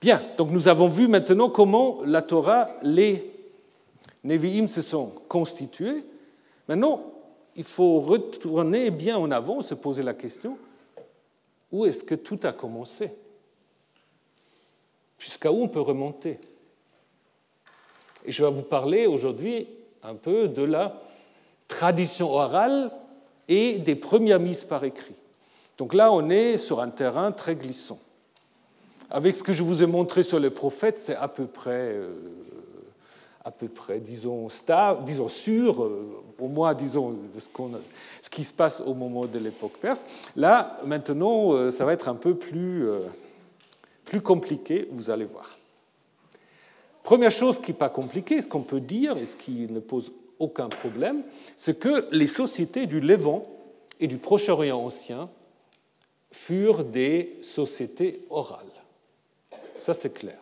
Bien, 0.00 0.22
donc 0.36 0.50
nous 0.50 0.68
avons 0.68 0.88
vu 0.88 1.06
maintenant 1.06 1.48
comment 1.48 2.02
la 2.04 2.22
Torah, 2.22 2.68
les 2.82 3.32
Nevi'im 4.24 4.66
se 4.66 4.82
sont 4.82 5.12
constitués. 5.28 6.04
Maintenant, 6.68 7.12
il 7.54 7.64
faut 7.64 8.00
retourner 8.00 8.90
bien 8.90 9.18
en 9.18 9.30
avant, 9.30 9.62
se 9.62 9.74
poser 9.74 10.02
la 10.02 10.14
question, 10.14 10.58
où 11.70 11.86
est-ce 11.86 12.04
que 12.04 12.14
tout 12.14 12.40
a 12.42 12.52
commencé? 12.52 13.12
Jusqu'à 15.18 15.52
où 15.52 15.62
on 15.62 15.68
peut 15.68 15.80
remonter? 15.80 16.38
Et 18.24 18.32
je 18.32 18.44
vais 18.44 18.50
vous 18.50 18.62
parler 18.62 19.06
aujourd'hui 19.06 19.68
un 20.02 20.14
peu 20.14 20.48
de 20.48 20.62
la 20.62 21.00
tradition 21.68 22.30
orale 22.30 22.90
et 23.52 23.78
des 23.78 23.96
premières 23.96 24.40
mises 24.40 24.64
par 24.64 24.82
écrit. 24.82 25.14
Donc 25.76 25.92
là, 25.92 26.10
on 26.10 26.30
est 26.30 26.56
sur 26.56 26.80
un 26.80 26.88
terrain 26.88 27.32
très 27.32 27.54
glissant. 27.54 27.98
Avec 29.10 29.36
ce 29.36 29.42
que 29.42 29.52
je 29.52 29.62
vous 29.62 29.82
ai 29.82 29.86
montré 29.86 30.22
sur 30.22 30.40
les 30.40 30.48
prophètes, 30.48 30.98
c'est 30.98 31.16
à 31.16 31.28
peu 31.28 31.44
près, 31.44 31.92
euh, 31.92 32.14
à 33.44 33.50
peu 33.50 33.68
près, 33.68 34.00
disons, 34.00 34.48
stable, 34.48 35.04
disons 35.04 35.28
sûr, 35.28 35.84
euh, 35.84 36.24
au 36.38 36.48
moins, 36.48 36.72
disons, 36.72 37.14
ce, 37.36 37.46
ce, 38.22 38.30
qui 38.30 38.42
se 38.42 38.54
passe 38.54 38.80
au 38.80 38.94
moment 38.94 39.26
de 39.26 39.38
l'époque 39.38 39.74
perse. 39.82 40.06
Là, 40.34 40.80
maintenant, 40.86 41.52
euh, 41.52 41.70
ça 41.70 41.84
va 41.84 41.92
être 41.92 42.08
un 42.08 42.14
peu 42.14 42.34
plus, 42.34 42.86
plus 44.06 44.22
compliqué, 44.22 44.88
vous 44.92 45.10
allez 45.10 45.26
voir. 45.26 45.58
Première 47.02 47.30
chose 47.30 47.60
qui 47.60 47.72
n'est 47.72 47.78
pas 47.78 47.90
compliquée, 47.90 48.40
ce 48.40 48.48
qu'on 48.48 48.62
peut 48.62 48.80
dire 48.80 49.18
et 49.18 49.26
ce 49.26 49.36
qui 49.36 49.66
ne 49.68 49.80
pose 49.80 50.10
aucun 50.42 50.68
problème, 50.68 51.22
c'est 51.56 51.78
que 51.78 52.08
les 52.10 52.26
sociétés 52.26 52.86
du 52.86 53.00
Levant 53.00 53.46
et 54.00 54.08
du 54.08 54.16
Proche-Orient 54.16 54.78
ancien 54.84 55.30
furent 56.32 56.84
des 56.84 57.38
sociétés 57.42 58.24
orales. 58.28 58.66
Ça, 59.78 59.94
c'est 59.94 60.12
clair. 60.12 60.38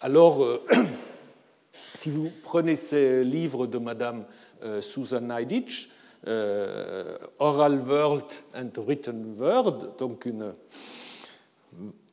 Alors, 0.00 0.44
euh, 0.44 0.64
si 1.94 2.10
vous 2.10 2.30
prenez 2.44 2.76
ces 2.76 3.24
livres 3.24 3.66
de 3.66 3.78
Madame 3.78 4.24
euh, 4.62 4.80
Susan 4.80 5.20
Neidich, 5.20 5.88
euh, 6.28 7.18
Oral 7.40 7.80
World 7.80 8.24
and 8.54 8.70
Written 8.86 9.36
Word, 9.38 9.96
donc 9.98 10.28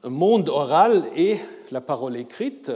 un 0.03 0.09
monde 0.09 0.49
oral 0.49 1.03
et 1.15 1.38
la 1.71 1.82
parole 1.82 2.17
écrite, 2.17 2.71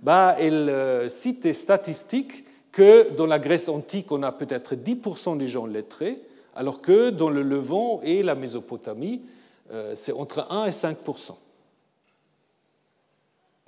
bah, 0.00 0.36
elle 0.38 1.10
cite 1.10 1.42
des 1.42 1.54
statistiques 1.54 2.44
que 2.72 3.10
dans 3.10 3.26
la 3.26 3.38
Grèce 3.38 3.68
antique, 3.68 4.10
on 4.10 4.22
a 4.22 4.32
peut-être 4.32 4.74
10% 4.74 5.36
des 5.36 5.46
gens 5.46 5.66
lettrés, 5.66 6.18
alors 6.54 6.80
que 6.80 7.10
dans 7.10 7.30
le 7.30 7.42
Levant 7.42 8.00
et 8.02 8.22
la 8.22 8.34
Mésopotamie, 8.34 9.22
euh, 9.70 9.94
c'est 9.94 10.12
entre 10.12 10.50
1 10.50 10.66
et 10.66 10.70
5% 10.70 11.36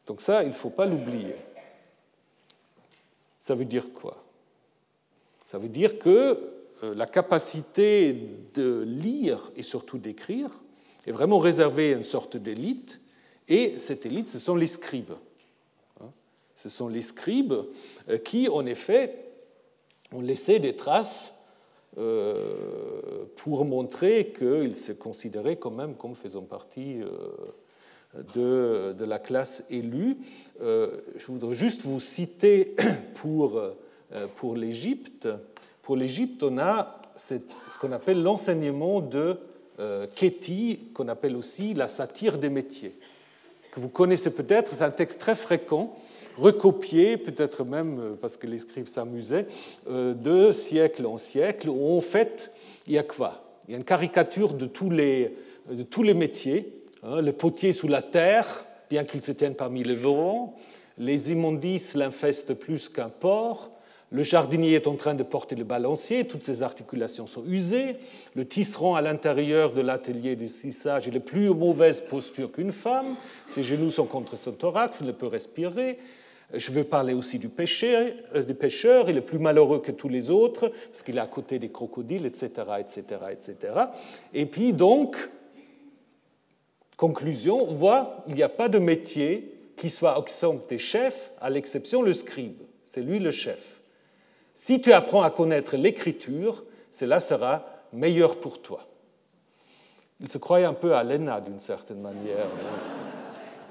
Donc 0.07 0.21
ça, 0.21 0.43
il 0.43 0.49
ne 0.49 0.55
faut 0.55 0.71
pas 0.71 0.87
l'oublier. 0.87 1.37
Ça 3.41 3.55
veut 3.55 3.65
dire 3.65 3.93
quoi? 3.93 4.23
Ça 5.45 5.59
veut 5.59 5.69
dire 5.69 5.99
que 5.99 6.53
euh, 6.83 6.95
la 6.95 7.07
capacité 7.07 8.15
de 8.55 8.83
lire 8.83 9.53
et 9.55 9.63
surtout 9.63 9.99
d'écrire 9.99 10.51
est 11.07 11.13
vraiment 11.13 11.39
réservée 11.39 11.93
à 11.93 11.99
une 11.99 12.05
sorte 12.05 12.37
d'élite, 12.37 13.01
et 13.49 13.79
cette 13.79 14.07
élite, 14.07 14.31
ce 14.31 14.39
sont 14.39 14.57
les 14.57 14.67
scribes. 14.67 15.13
Ce 16.55 16.69
sont 16.69 16.89
les 16.89 17.03
scribes 17.03 17.55
euh, 18.09 18.19
qui, 18.19 18.49
en 18.49 18.65
effet, 18.67 19.17
ont 20.13 20.21
laissé 20.21 20.59
des 20.59 20.77
traces 20.77 21.35
euh, 21.99 23.25
pour 23.37 23.65
montrer 23.65 24.33
qu'ils 24.37 24.77
se 24.77 24.93
considéraient 24.93 25.57
quand 25.57 25.71
même 25.71 25.95
comme 25.95 26.15
faisant 26.15 26.43
partie 26.43 27.01
euh, 27.03 28.93
de, 28.93 29.05
la 29.05 29.19
classe 29.19 29.65
élue. 29.71 30.17
Je 30.61 31.27
voudrais 31.27 31.55
juste 31.55 31.83
vous 31.83 31.99
citer 31.99 32.77
pour, 33.15 33.61
pour 34.37 34.55
l'Égypte. 34.55 35.29
Pour 35.83 35.97
l'Égypte, 35.97 36.45
on 36.45 36.59
a 36.59 37.03
ce 37.17 37.39
qu'on 37.81 37.91
appelle 37.91 38.23
l'enseignement 38.23 39.01
de 39.01 39.37
Kéti, 40.15 40.91
qu'on 40.95 41.09
appelle 41.09 41.35
aussi 41.35 41.75
la 41.75 41.89
satire 41.89 42.39
des 42.39 42.51
métiers, 42.51 42.97
que 43.75 43.81
vous 43.81 43.89
connaissez 43.89 44.31
peut-être, 44.31 44.73
c'est 44.73 44.85
un 44.85 44.91
texte 44.91 45.21
très 45.21 45.35
fréquent 45.35 45.97
recopié, 46.37 47.17
peut-être 47.17 47.65
même 47.65 47.99
euh, 48.01 48.15
parce 48.21 48.37
que 48.37 48.47
les 48.47 48.59
scribes 48.59 48.89
s'amusaient, 48.89 49.47
euh, 49.89 50.15
de 50.15 50.53
siècle 50.53 51.07
en 51.07 51.19
siècle, 51.19 51.69
où 51.69 51.97
en 51.97 52.01
fait, 52.01 52.53
il 52.87 52.95
y 52.95 52.99
a 52.99 53.03
quoi 53.03 53.59
Il 53.67 53.73
y 53.73 53.75
a 53.75 53.79
une 53.79 53.85
caricature 53.85 54.55
de 54.55 54.67
tous 54.67 54.91
les, 54.91 55.37
de 55.71 55.83
tous 55.83 56.03
les 56.03 56.15
métiers. 56.15 56.83
Hein, 57.03 57.21
le 57.21 57.33
potier 57.33 57.73
sous 57.73 57.89
la 57.89 58.03
terre, 58.03 58.65
bien 58.91 59.05
qu'il 59.05 59.23
se 59.23 59.33
tienne 59.33 59.55
parmi 59.55 59.85
les 59.85 59.97
vents, 59.97 60.55
les 60.99 61.33
immondices 61.33 61.95
l'infestent 61.95 62.55
plus 62.55 62.89
qu'un 62.89 63.09
porc, 63.09 63.71
le 64.15 64.23
jardinier 64.23 64.75
est 64.75 64.87
en 64.87 64.95
train 64.95 65.15
de 65.15 65.25
porter 65.25 65.57
le 65.57 65.65
balancier, 65.65 66.25
toutes 66.25 66.45
ses 66.45 66.63
articulations 66.63 67.27
sont 67.27 67.45
usées. 67.47 67.97
Le 68.37 68.47
tisserand 68.47 68.95
à 68.95 69.03
l'intérieur 69.03 69.73
de 69.73 69.81
l'atelier 69.81 70.37
du 70.37 70.47
tissage 70.47 71.09
est 71.09 71.11
de 71.11 71.19
plus 71.19 71.49
mauvaise 71.49 71.99
posture 71.99 72.53
qu'une 72.53 72.71
femme. 72.71 73.17
Ses 73.45 73.65
genoux 73.65 73.91
sont 73.91 74.07
contre 74.07 74.37
son 74.37 74.53
thorax, 74.53 75.01
il 75.01 75.09
ne 75.09 75.13
peut 75.13 75.27
respirer. 75.27 75.99
Je 76.53 76.71
veux 76.71 76.85
parler 76.85 77.13
aussi 77.13 77.41
du 77.41 77.49
pêcheur, 77.49 78.15
il 78.31 79.17
est 79.17 79.21
plus 79.21 79.41
malheureux 79.41 79.81
que 79.81 79.91
tous 79.91 80.09
les 80.09 80.31
autres, 80.31 80.71
parce 80.93 81.03
qu'il 81.03 81.17
est 81.17 81.21
à 81.21 81.27
côté 81.27 81.59
des 81.59 81.71
crocodiles, 81.71 82.25
etc., 82.25 82.51
etc., 82.79 83.03
etc. 83.33 83.57
Et 84.33 84.47
puis 84.47 84.73
donc, 84.73 85.29
conclusion, 86.97 87.69
on 87.69 87.75
voit, 87.75 88.23
il 88.29 88.37
n'y 88.37 88.45
a 88.45 88.49
pas 88.49 88.69
de 88.69 88.79
métier 88.79 89.57
qui 89.75 89.91
soit 89.91 90.17
exempté 90.17 90.79
chef, 90.79 91.33
à 91.41 91.51
l'exception 91.51 92.01
le 92.01 92.13
scribe. 92.13 92.63
C'est 92.85 93.03
lui 93.03 93.19
le 93.19 93.33
chef. 93.33 93.74
Si 94.55 94.81
tu 94.81 94.93
apprends 94.93 95.23
à 95.23 95.31
connaître 95.31 95.77
l'écriture, 95.77 96.65
cela 96.91 97.19
sera 97.19 97.67
meilleur 97.93 98.37
pour 98.37 98.63
toi. 98.63 98.87
Il 100.21 100.29
se 100.29 100.39
croyait 100.39 100.65
un 100.65 100.75
peu 100.75 100.95
à 100.95 101.03
l'ENA 101.03 101.41
d'une 101.41 101.59
certaine 101.59 102.01
manière. 102.01 102.47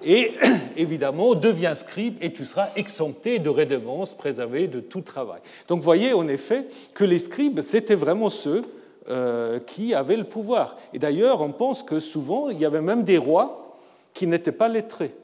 Et 0.04 0.34
évidemment, 0.78 1.36
deviens 1.36 1.76
scribe 1.76 2.18
et 2.20 2.34
tu 2.34 2.44
seras 2.44 2.68
exempté 2.76 3.40
de 3.40 3.50
redevance, 3.50 4.14
préservé 4.14 4.68
de 4.68 4.82
tout 4.82 5.02
travail. 5.02 5.40
Donc 5.70 5.82
voyez 5.82 6.12
en 6.12 6.28
effet 6.28 6.68
que 6.94 7.06
les 7.06 7.20
scribes, 7.20 7.62
c'était 7.62 7.96
vraiment 7.96 8.30
ceux 8.30 8.64
euh, 9.08 9.60
qui 9.60 9.94
avaient 9.94 10.18
le 10.18 10.26
pouvoir. 10.26 10.78
Et 10.92 11.00
d'ailleurs, 11.00 11.42
on 11.42 11.54
pense 11.54 11.82
que 11.82 12.02
souvent, 12.02 12.50
il 12.50 12.60
y 12.60 12.66
avait 12.66 12.82
même 12.82 13.04
des 13.04 13.18
rois 13.18 13.80
qui 14.14 14.28
n'étaient 14.28 14.52
pas 14.52 14.68
lettrés. 14.68 15.16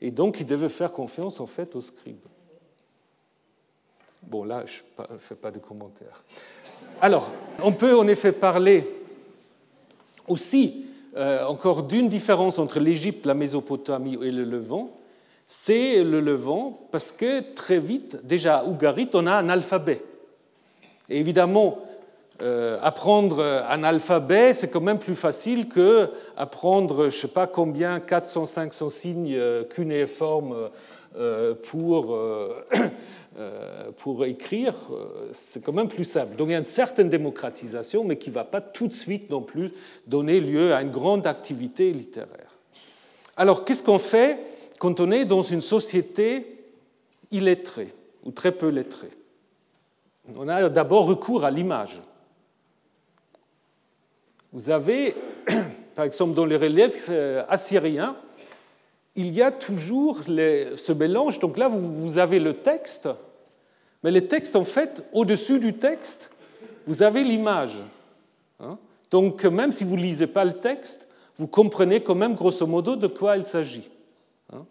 Et 0.00 0.12
donc, 0.12 0.38
ils 0.38 0.46
devaient 0.46 0.68
faire 0.68 0.92
confiance 0.92 1.40
en 1.40 1.46
fait 1.46 1.74
aux 1.74 1.80
scribes. 1.80 2.16
Bon, 4.26 4.44
là, 4.44 4.64
je 4.66 4.80
ne 5.12 5.18
fais 5.18 5.34
pas 5.34 5.50
de 5.50 5.58
commentaires. 5.58 6.24
Alors, 7.00 7.30
on 7.62 7.72
peut 7.72 7.96
en 7.96 8.08
effet 8.08 8.32
parler 8.32 8.86
aussi 10.28 10.86
euh, 11.16 11.44
encore 11.44 11.84
d'une 11.84 12.08
différence 12.08 12.58
entre 12.58 12.80
l'Égypte, 12.80 13.26
la 13.26 13.34
Mésopotamie 13.34 14.18
et 14.22 14.30
le 14.30 14.44
Levant, 14.44 14.90
c'est 15.46 16.02
le 16.02 16.20
Levant 16.20 16.88
parce 16.90 17.12
que 17.12 17.54
très 17.54 17.78
vite, 17.78 18.24
déjà 18.24 18.58
à 18.58 18.64
Ougarit, 18.64 19.10
on 19.14 19.26
a 19.26 19.34
un 19.34 19.48
alphabet. 19.48 20.02
Et 21.08 21.20
évidemment, 21.20 21.78
euh, 22.42 22.78
apprendre 22.82 23.44
un 23.68 23.84
alphabet, 23.84 24.54
c'est 24.54 24.70
quand 24.70 24.80
même 24.80 24.98
plus 24.98 25.14
facile 25.14 25.68
que 25.68 26.10
apprendre, 26.36 27.02
je 27.02 27.04
ne 27.04 27.10
sais 27.10 27.28
pas 27.28 27.46
combien, 27.46 28.00
400, 28.00 28.46
500 28.46 28.88
signes 28.88 29.34
euh, 29.34 29.64
cunéiformes 29.64 30.70
pour 31.70 32.06
pour 32.06 32.18
écrire, 34.26 34.74
euh, 34.92 35.28
c'est 35.32 35.62
quand 35.62 35.72
même 35.72 35.88
plus 35.88 36.04
simple. 36.04 36.36
Donc 36.36 36.48
il 36.48 36.52
y 36.52 36.54
a 36.54 36.58
une 36.58 36.64
certaine 36.64 37.08
démocratisation, 37.08 38.04
mais 38.04 38.16
qui 38.16 38.30
ne 38.30 38.34
va 38.34 38.44
pas 38.44 38.60
tout 38.60 38.88
de 38.88 38.94
suite 38.94 39.30
non 39.30 39.42
plus 39.42 39.72
donner 40.06 40.40
lieu 40.40 40.74
à 40.74 40.82
une 40.82 40.90
grande 40.90 41.26
activité 41.26 41.92
littéraire. 41.92 42.50
Alors 43.36 43.64
qu'est-ce 43.64 43.82
qu'on 43.82 43.98
fait 43.98 44.38
quand 44.78 45.00
on 45.00 45.10
est 45.10 45.24
dans 45.24 45.42
une 45.42 45.60
société 45.60 46.58
illettrée 47.30 47.92
ou 48.24 48.30
très 48.30 48.52
peu 48.52 48.68
lettrée? 48.68 49.10
On 50.36 50.48
a 50.48 50.68
d'abord 50.68 51.06
recours 51.06 51.44
à 51.44 51.50
l'image. 51.50 52.00
Vous 54.52 54.70
avez, 54.70 55.14
par 55.94 56.04
exemple, 56.04 56.34
dans 56.34 56.46
les 56.46 56.56
reliefs 56.56 57.08
euh, 57.10 57.44
assyriens, 57.48 58.16
il 59.16 59.32
y 59.32 59.42
a 59.42 59.50
toujours 59.50 60.22
ce 60.24 60.92
mélange. 60.92 61.38
Donc 61.38 61.58
là, 61.58 61.68
vous 61.68 62.18
avez 62.18 62.40
le 62.40 62.54
texte, 62.54 63.08
mais 64.04 64.10
le 64.10 64.28
texte, 64.28 64.54
en 64.54 64.64
fait, 64.64 65.04
au-dessus 65.12 65.58
du 65.58 65.72
texte, 65.74 66.30
vous 66.86 67.02
avez 67.02 67.24
l'image. 67.24 67.78
Hein. 68.60 68.78
Donc 69.10 69.44
même 69.44 69.72
si 69.72 69.82
vous 69.82 69.96
ne 69.96 70.02
lisez 70.02 70.26
pas 70.26 70.44
le 70.44 70.52
texte, 70.52 71.08
vous 71.38 71.46
comprenez 71.46 72.00
quand 72.02 72.14
même 72.14 72.34
grosso 72.34 72.66
modo 72.66 72.96
de 72.96 73.06
quoi 73.06 73.38
il 73.38 73.46
s'agit. 73.46 73.88
Hein. 74.52 74.66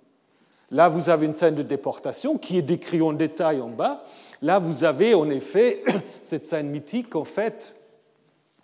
Là, 0.69 0.87
vous 0.87 1.09
avez 1.09 1.25
une 1.25 1.33
scène 1.33 1.55
de 1.55 1.63
déportation 1.63 2.37
qui 2.37 2.59
est 2.59 2.61
décrite 2.61 3.01
en 3.01 3.11
détail 3.11 3.59
en 3.59 3.69
bas. 3.69 4.05
Là, 4.41 4.59
vous 4.59 4.83
avez 4.83 5.15
en 5.15 5.29
effet 5.31 5.83
cette 6.21 6.45
scène 6.45 6.69
mythique, 6.69 7.15
en 7.15 7.25
fait, 7.25 7.75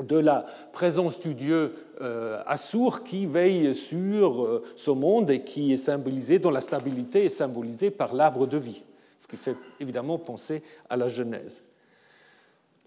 de 0.04 0.18
la 0.18 0.46
présence 0.72 1.20
du 1.20 1.34
dieu 1.34 1.74
euh, 2.02 2.42
Assour 2.46 3.04
qui 3.04 3.26
veille 3.26 3.74
sur 3.74 4.44
euh, 4.44 4.64
ce 4.76 4.92
monde 4.92 5.32
et 5.32 5.42
qui 5.42 5.74
est 5.74 5.78
symbolisé, 5.78 6.38
dont 6.38 6.52
la 6.52 6.62
stabilité 6.62 7.26
est 7.26 7.30
symbolisée 7.30 7.90
par 7.90 8.14
l'arbre 8.14 8.46
de 8.46 8.58
vie, 8.58 8.84
ce 9.20 9.28
qui 9.28 9.38
fait 9.38 9.56
évidemment 9.80 10.18
penser 10.18 10.64
à 10.90 10.98
la 10.98 11.10
Genèse. 11.10 11.62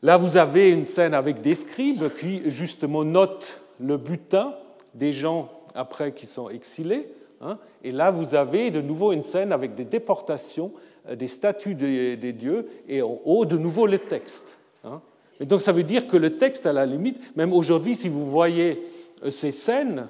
Là, 0.01 0.17
vous 0.17 0.37
avez 0.37 0.71
une 0.71 0.87
scène 0.87 1.15
avec 1.15 1.43
des 1.43 1.55
scribes 1.55 2.13
qui 2.15 2.51
justement 2.51 3.05
notent 3.05 3.61
le 3.79 3.99
butin 3.99 4.55
des 4.95 5.13
gens 5.13 5.49
après 5.75 6.13
qui 6.13 6.27
sont 6.27 6.49
exilés. 6.49 7.09
Hein. 7.41 7.59
et 7.83 7.91
là, 7.91 8.11
vous 8.13 8.35
avez 8.35 8.71
de 8.71 8.81
nouveau 8.81 9.13
une 9.13 9.25
scène 9.25 9.53
avec 9.53 9.75
des 9.75 9.85
déportations, 9.85 10.73
euh, 11.09 11.17
des 11.17 11.27
statues 11.27 11.75
des, 11.75 12.33
dieux, 12.33 12.69
et 12.89 13.03
en 13.03 13.21
haut, 13.25 13.45
de 13.45 13.57
nouveau 13.57 13.87
les 13.87 13.99
textes. 13.99 14.57
Hein. 14.85 15.01
et 15.41 15.45
donc 15.45 15.61
ça 15.61 15.73
veut 15.73 15.83
dire 15.83 16.07
que 16.07 16.17
le 16.17 16.39
texte, 16.39 16.67
à 16.67 16.73
la 16.73 16.87
limite, 16.87 17.37
même 17.37 17.53
aujourd'hui, 17.53 17.97
si 17.97 18.09
vous 18.09 18.31
voyez 18.31 18.83
euh, 19.25 19.31
ces 19.31 19.51
scènes 19.51 20.09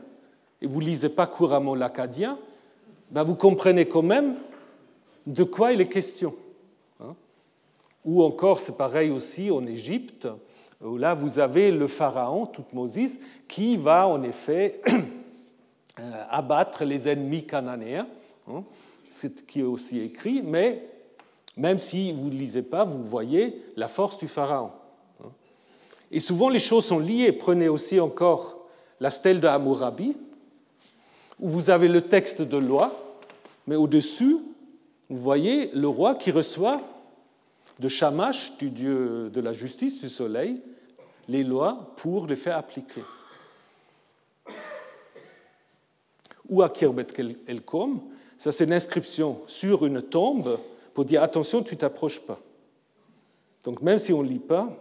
et 0.60 0.66
vous 0.66 0.80
ne 0.80 0.86
lisez 0.86 1.08
pas 1.08 1.26
couramment 1.26 1.74
l'acadien, 1.74 2.38
ben 3.10 3.22
vous 3.22 3.34
comprenez 3.34 3.86
quand 3.86 4.02
même 4.02 4.34
de 5.26 5.44
quoi 5.44 5.72
il 5.72 5.80
est 5.80 5.88
question. 5.88 6.34
Hein? 7.00 7.14
Ou 8.04 8.22
encore, 8.22 8.60
c'est 8.60 8.76
pareil 8.76 9.10
aussi 9.10 9.50
en 9.50 9.66
Égypte, 9.66 10.28
où 10.82 10.96
là 10.96 11.14
vous 11.14 11.38
avez 11.38 11.70
le 11.70 11.86
pharaon, 11.86 12.46
Toutmosis, 12.46 13.20
qui 13.48 13.76
va 13.76 14.08
en 14.08 14.22
effet 14.22 14.80
euh, 16.00 16.24
abattre 16.30 16.84
les 16.84 17.08
ennemis 17.08 17.46
cananéens. 17.46 18.08
Hein? 18.48 18.64
Ce 19.10 19.26
qui 19.26 19.60
est 19.60 19.64
aussi 19.64 20.00
écrit, 20.00 20.42
mais 20.42 20.82
même 21.56 21.78
si 21.78 22.12
vous 22.12 22.28
ne 22.28 22.34
lisez 22.34 22.62
pas, 22.62 22.84
vous 22.84 23.04
voyez 23.04 23.62
la 23.76 23.88
force 23.88 24.18
du 24.18 24.26
pharaon. 24.26 24.70
Hein? 25.22 25.28
Et 26.10 26.20
souvent 26.20 26.48
les 26.48 26.58
choses 26.58 26.86
sont 26.86 26.98
liées. 26.98 27.32
Prenez 27.32 27.68
aussi 27.68 28.00
encore 28.00 28.56
la 28.98 29.10
stèle 29.10 29.40
de 29.40 29.46
Hammurabi, 29.46 30.16
où 31.38 31.48
vous 31.48 31.70
avez 31.70 31.88
le 31.88 32.02
texte 32.02 32.40
de 32.40 32.56
loi, 32.56 33.18
mais 33.66 33.76
au-dessus, 33.76 34.38
vous 35.08 35.18
voyez 35.18 35.70
le 35.74 35.88
roi 35.88 36.14
qui 36.14 36.30
reçoit 36.30 36.80
de 37.78 37.88
Shamash, 37.88 38.56
du 38.58 38.70
dieu 38.70 39.30
de 39.30 39.40
la 39.40 39.52
justice, 39.52 40.00
du 40.00 40.08
soleil, 40.08 40.60
les 41.28 41.44
lois 41.44 41.92
pour 41.96 42.26
les 42.26 42.36
faire 42.36 42.56
appliquer. 42.56 43.02
Ou 46.48 46.62
à 46.62 46.68
Kirbet 46.68 47.06
el-Kom, 47.46 48.00
ça 48.38 48.52
c'est 48.52 48.64
une 48.64 48.72
inscription 48.72 49.40
sur 49.46 49.86
une 49.86 50.02
tombe 50.02 50.58
pour 50.94 51.04
dire 51.04 51.22
attention, 51.22 51.62
tu 51.62 51.76
t'approches 51.76 52.20
pas. 52.20 52.38
Donc 53.64 53.80
même 53.80 53.98
si 53.98 54.12
on 54.12 54.22
ne 54.22 54.28
lit 54.28 54.38
pas, 54.38 54.76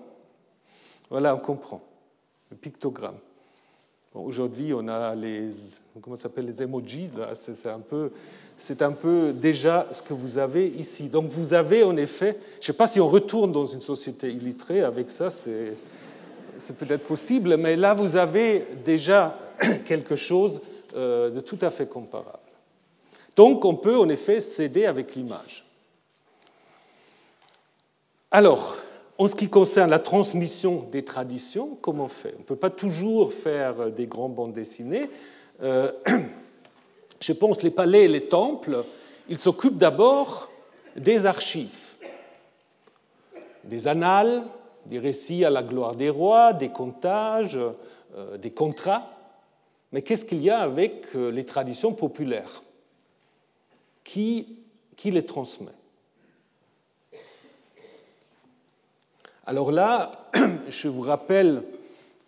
voilà, 1.10 1.36
on 1.36 1.40
comprend. 1.40 1.82
Le 2.50 2.58
pictogramme. 2.58 3.18
Aujourd'hui, 4.14 4.74
on 4.74 4.88
a 4.90 5.16
les, 5.16 5.50
comment 6.02 6.18
les 6.38 6.62
emojis. 6.62 7.10
C'est 7.34 7.70
un 7.70 7.80
peu, 7.80 8.12
un 8.82 8.92
peu 8.92 9.34
déjà 9.34 9.88
ce 9.92 10.04
que 10.04 10.14
vous 10.14 10.38
avez 10.38 10.68
ici. 10.68 11.08
Donc 11.08 11.30
vous 11.30 11.54
avez 11.54 11.84
en 11.84 11.96
effet, 11.96 12.38
je 12.56 12.58
ne 12.58 12.66
sais 12.68 12.74
pas 12.74 12.88
si 12.88 13.00
on 13.00 13.08
retourne 13.08 13.54
dans 13.54 13.66
une 13.66 13.80
société 13.80 14.30
illittérée 14.30 14.82
avec 14.82 15.10
ça, 15.10 15.30
c'est, 15.30 15.78
c'est 16.58 16.78
peut-être 16.78 17.04
possible, 17.04 17.56
mais 17.56 17.78
là 17.78 17.94
vous 17.94 18.18
avez 18.18 18.66
déjà 18.84 19.38
quelque 19.86 20.18
chose 20.18 20.60
euh, 20.94 21.30
de 21.30 21.40
tout 21.40 21.60
à 21.62 21.72
fait 21.72 21.88
comparable. 21.88 22.38
Donc 23.38 23.64
on 23.64 23.76
peut 23.76 23.98
en 23.98 24.10
effet 24.10 24.42
s'aider 24.42 24.86
avec 24.86 25.16
l'image. 25.16 25.64
Alors, 28.30 28.78
en 29.18 29.28
ce 29.28 29.36
qui 29.36 29.50
concerne 29.50 29.90
la 29.90 30.00
transmission 30.00 30.88
des 30.92 31.04
traditions, 31.04 31.78
comment 31.82 32.06
on 32.06 32.08
fait? 32.08 32.34
On 32.38 32.40
ne 32.40 32.46
peut 32.46 32.56
pas 32.56 32.70
toujours 32.70 33.34
faire 33.34 33.92
des 33.92 34.08
grands 34.08 34.30
bandes 34.30 34.54
dessinées. 34.54 35.10
Euh, 35.62 35.92
je 37.22 37.34
pense 37.34 37.62
les 37.62 37.72
palais 37.72 38.06
et 38.06 38.08
les 38.08 38.26
temples, 38.26 38.84
ils 39.30 39.40
s'occupent 39.40 39.78
d'abord 39.78 40.50
des 40.96 41.26
archives, 41.26 41.94
des 43.64 43.88
annales, 43.88 44.44
des 44.86 45.00
récits 45.00 45.46
à 45.46 45.50
la 45.50 45.62
gloire 45.62 45.96
des 45.96 46.10
rois, 46.10 46.54
des 46.54 46.70
comptages, 46.70 47.60
euh, 48.16 48.38
des 48.38 48.52
contrats. 48.52 49.10
Mais 49.92 50.02
qu'est-ce 50.02 50.26
qu'il 50.26 50.42
y 50.42 50.50
a 50.50 50.60
avec 50.60 51.16
euh, 51.16 51.30
les 51.30 51.46
traditions 51.46 51.94
populaires? 51.94 52.64
Qui 54.04 54.58
les 55.04 55.26
transmet? 55.26 55.72
Alors 59.52 59.70
là, 59.70 60.30
je 60.70 60.88
vous 60.88 61.02
rappelle 61.02 61.64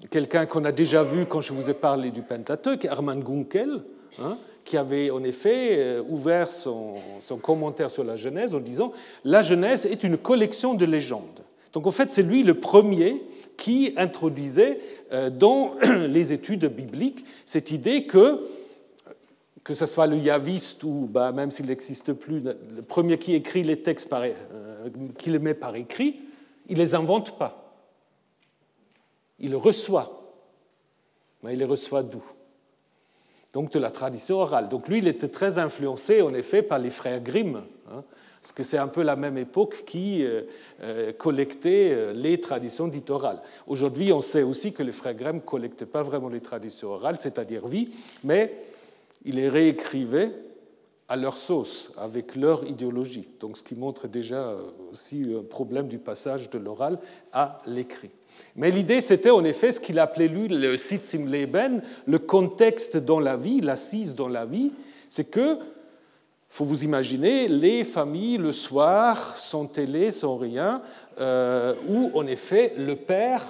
quelqu'un 0.09 0.45
qu'on 0.45 0.65
a 0.65 0.73
déjà 0.73 1.03
vu 1.03 1.25
quand 1.25 1.39
je 1.39 1.53
vous 1.53 1.69
ai 1.69 1.73
parlé 1.73 2.11
du 2.11 2.21
Pentateuque, 2.21 2.83
Hermann 2.83 3.23
Gunkel, 3.23 3.81
hein, 4.21 4.37
qui 4.65 4.75
avait 4.75 5.09
en 5.09 5.23
effet 5.23 5.69
euh, 5.77 6.03
ouvert 6.09 6.49
son, 6.49 6.99
commentaire 7.41 7.89
sur 7.89 8.03
la 8.03 8.17
Genèse 8.17 8.53
en 8.53 8.59
disant 8.59 8.91
La 9.23 9.41
Genèse 9.41 9.85
est 9.85 10.03
une 10.03 10.17
collection 10.17 10.73
de 10.73 10.83
légendes. 10.83 11.45
Donc 11.71 11.87
en 11.87 11.91
fait, 11.91 12.09
c'est 12.09 12.23
lui 12.23 12.43
le 12.43 12.55
premier 12.55 13.23
qui 13.55 13.93
introduisait 13.95 14.81
euh, 15.13 15.29
dans 15.29 15.75
les 16.09 16.33
études 16.33 16.65
bibliques 16.65 17.23
cette 17.45 17.71
idée 17.71 18.03
que, 18.03 18.49
que 19.63 19.73
ce 19.73 19.85
soit 19.85 20.07
le 20.07 20.17
yaviste 20.17 20.83
ou 20.83 21.07
bah, 21.09 21.31
même 21.31 21.51
s'il 21.51 21.67
n'existe 21.67 22.11
plus, 22.11 22.41
le 22.41 22.81
premier 22.81 23.17
qui 23.17 23.33
écrit 23.33 23.63
les 23.63 23.77
textes, 23.77 24.13
qui 25.17 25.29
les 25.29 25.39
met 25.39 25.53
par 25.53 25.77
écrit, 25.77 26.17
il 26.67 26.77
ne 26.77 26.83
les 26.83 26.95
invente 26.95 27.37
pas. 27.37 27.75
Il 29.39 29.55
reçoit. 29.55 30.23
Mais 31.41 31.53
il 31.53 31.59
les 31.59 31.65
reçoit 31.65 32.03
d'où? 32.03 32.23
Donc 33.51 33.71
de 33.71 33.79
la 33.79 33.91
tradition 33.91 34.37
orale. 34.37 34.69
Donc 34.69 34.87
lui, 34.87 34.97
il 34.99 35.07
était 35.07 35.27
très 35.27 35.57
influencé, 35.57 36.21
en 36.21 36.33
effet, 36.33 36.63
par 36.63 36.79
les 36.79 36.89
frères 36.89 37.21
Grimm, 37.21 37.63
hein, 37.91 38.03
parce 38.41 38.51
que 38.51 38.63
c'est 38.63 38.77
un 38.77 38.87
peu 38.87 39.03
la 39.03 39.15
même 39.15 39.37
époque 39.37 39.83
qui 39.85 40.25
euh, 40.25 40.41
euh, 40.81 41.13
collectait 41.13 41.91
euh, 41.91 42.13
les 42.13 42.39
traditions 42.39 42.87
dites 42.87 43.09
orales. 43.09 43.41
Aujourd'hui, 43.67 44.11
on 44.11 44.21
sait 44.21 44.41
aussi 44.41 44.73
que 44.73 44.81
les 44.81 44.91
frères 44.91 45.13
Grimm 45.13 45.35
ne 45.35 45.41
collectaient 45.41 45.85
pas 45.85 46.01
vraiment 46.01 46.29
les 46.29 46.41
traditions 46.41 46.89
orales, 46.89 47.17
c'est-à-dire 47.19 47.67
vie, 47.67 47.89
mais 48.23 48.53
ils 49.23 49.35
les 49.35 49.49
réécrivaient 49.49 50.31
à 51.09 51.15
leur 51.15 51.37
sauce, 51.37 51.91
avec 51.97 52.35
leur 52.35 52.65
idéologie. 52.65 53.27
Donc, 53.39 53.57
ce 53.57 53.63
qui 53.63 53.75
montre 53.75 54.07
déjà 54.07 54.55
aussi 54.91 55.33
un 55.37 55.43
problème 55.43 55.87
du 55.87 55.97
passage 55.97 56.49
de 56.49 56.57
l'oral 56.57 56.97
à 57.31 57.59
l'écrit. 57.67 58.11
Mais 58.55 58.71
l'idée, 58.71 59.01
c'était 59.01 59.29
en 59.29 59.43
effet 59.43 59.71
ce 59.71 59.79
qu'il 59.79 59.99
appelait 59.99 60.27
lui 60.27 60.47
le 60.47 60.77
Sitzimleben, 60.77 61.81
le 62.05 62.19
contexte 62.19 62.97
dans 62.97 63.19
la 63.19 63.37
vie, 63.37 63.61
l'assise 63.61 64.15
dans 64.15 64.27
la 64.27 64.45
vie. 64.45 64.71
C'est 65.09 65.29
que, 65.29 65.57
faut 66.49 66.65
vous 66.65 66.83
imaginer, 66.83 67.47
les 67.47 67.83
familles 67.83 68.37
le 68.37 68.51
soir, 68.51 69.37
sans 69.37 69.65
télé, 69.65 70.11
sans 70.11 70.37
rien, 70.37 70.81
euh, 71.19 71.75
où 71.87 72.11
en 72.15 72.25
effet 72.27 72.73
le 72.77 72.95
père, 72.95 73.43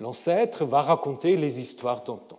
l'ancêtre, 0.00 0.64
va 0.64 0.82
raconter 0.82 1.36
les 1.36 1.60
histoires 1.60 2.02
d'antan. 2.02 2.38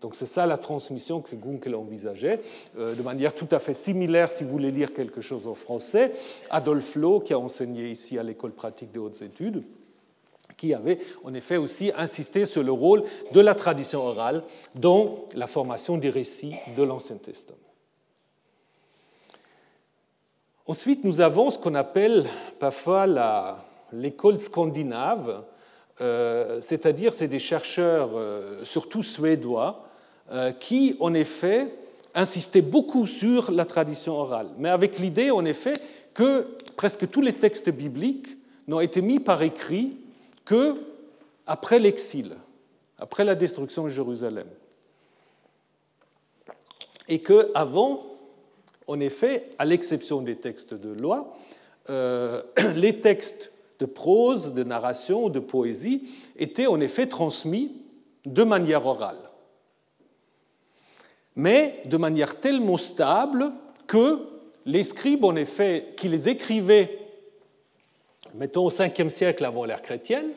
Donc 0.00 0.14
c'est 0.14 0.26
ça 0.26 0.46
la 0.46 0.56
transmission 0.56 1.20
que 1.20 1.36
Gunkel 1.36 1.74
envisageait, 1.74 2.40
euh, 2.78 2.94
de 2.94 3.02
manière 3.02 3.34
tout 3.34 3.48
à 3.50 3.58
fait 3.58 3.74
similaire, 3.74 4.30
si 4.30 4.44
vous 4.44 4.50
voulez 4.50 4.70
lire 4.70 4.94
quelque 4.94 5.20
chose 5.20 5.46
en 5.46 5.54
français, 5.54 6.12
Adolphe 6.48 6.96
Lowe, 6.96 7.20
qui 7.20 7.34
a 7.34 7.38
enseigné 7.38 7.90
ici 7.90 8.18
à 8.18 8.22
l'école 8.22 8.52
pratique 8.52 8.92
des 8.92 8.98
hautes 8.98 9.20
études, 9.20 9.62
qui 10.56 10.72
avait 10.72 10.98
en 11.22 11.34
effet 11.34 11.58
aussi 11.58 11.92
insisté 11.96 12.46
sur 12.46 12.62
le 12.62 12.72
rôle 12.72 13.04
de 13.32 13.40
la 13.40 13.54
tradition 13.54 14.00
orale 14.00 14.42
dans 14.74 15.26
la 15.34 15.46
formation 15.46 15.98
des 15.98 16.10
récits 16.10 16.54
de 16.76 16.82
l'Ancien 16.82 17.16
Testament. 17.16 17.58
Ensuite, 20.66 21.04
nous 21.04 21.20
avons 21.20 21.50
ce 21.50 21.58
qu'on 21.58 21.74
appelle 21.74 22.26
parfois 22.58 23.06
l'école 23.92 24.40
scandinave, 24.40 25.42
euh, 26.00 26.60
c'est-à-dire 26.62 27.12
c'est 27.12 27.28
des 27.28 27.38
chercheurs, 27.38 28.10
euh, 28.14 28.64
surtout 28.64 29.02
suédois, 29.02 29.89
qui, 30.60 30.96
en 31.00 31.14
effet, 31.14 31.72
insistaient 32.14 32.62
beaucoup 32.62 33.06
sur 33.06 33.50
la 33.50 33.64
tradition 33.64 34.14
orale, 34.14 34.48
mais 34.58 34.68
avec 34.68 34.98
l'idée, 34.98 35.30
en 35.30 35.44
effet, 35.44 35.74
que 36.14 36.46
presque 36.76 37.08
tous 37.10 37.20
les 37.20 37.34
textes 37.34 37.70
bibliques 37.70 38.36
n'ont 38.66 38.80
été 38.80 39.02
mis 39.02 39.20
par 39.20 39.42
écrit 39.42 39.96
que 40.44 40.76
après 41.46 41.78
l'exil, 41.78 42.36
après 42.98 43.24
la 43.24 43.34
destruction 43.34 43.84
de 43.84 43.88
Jérusalem. 43.88 44.46
Et 47.08 47.20
qu'avant, 47.20 48.04
en 48.86 49.00
effet, 49.00 49.50
à 49.58 49.64
l'exception 49.64 50.22
des 50.22 50.36
textes 50.36 50.74
de 50.74 50.90
loi, 50.90 51.36
les 51.88 53.00
textes 53.00 53.52
de 53.80 53.86
prose, 53.86 54.54
de 54.54 54.62
narration, 54.62 55.28
de 55.28 55.40
poésie 55.40 56.08
étaient 56.36 56.66
en 56.66 56.80
effet 56.80 57.06
transmis 57.06 57.72
de 58.26 58.44
manière 58.44 58.86
orale 58.86 59.29
mais 61.40 61.80
de 61.86 61.96
manière 61.96 62.38
tellement 62.38 62.76
stable 62.76 63.50
que 63.86 64.18
les 64.66 64.84
scribes, 64.84 65.24
en 65.24 65.36
effet, 65.36 65.86
qui 65.96 66.08
les 66.08 66.28
écrivaient, 66.28 66.98
mettons 68.34 68.66
au 68.66 68.70
5e 68.70 69.08
siècle 69.08 69.46
avant 69.46 69.64
l'ère 69.64 69.80
chrétienne, 69.80 70.32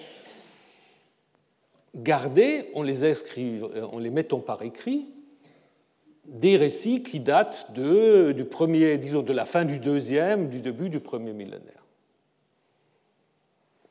gardaient, 1.94 2.72
en 2.74 2.84
les, 2.84 3.04
en 3.04 4.00
les 4.00 4.12
mettant 4.12 4.40
par 4.40 4.62
écrit, 4.62 5.10
des 6.24 6.56
récits 6.56 7.04
qui 7.04 7.20
datent 7.20 7.74
de, 7.74 8.32
du 8.32 8.46
premier, 8.46 8.98
disons, 8.98 9.24
de 9.24 9.34
la 9.34 9.46
fin 9.46 9.66
du 9.66 9.80
deuxième, 9.80 10.48
du 10.48 10.62
début 10.62 10.88
du 10.90 11.02
premier 11.02 11.34
millénaire. 11.34 11.84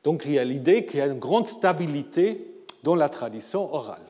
Donc 0.02 0.22
il 0.24 0.32
y 0.32 0.38
a 0.38 0.44
l'idée 0.44 0.86
qu'il 0.86 0.98
y 0.98 1.02
a 1.02 1.06
une 1.06 1.18
grande 1.18 1.46
stabilité 1.46 2.54
dans 2.84 2.94
la 2.94 3.10
tradition 3.10 3.70
orale 3.74 4.00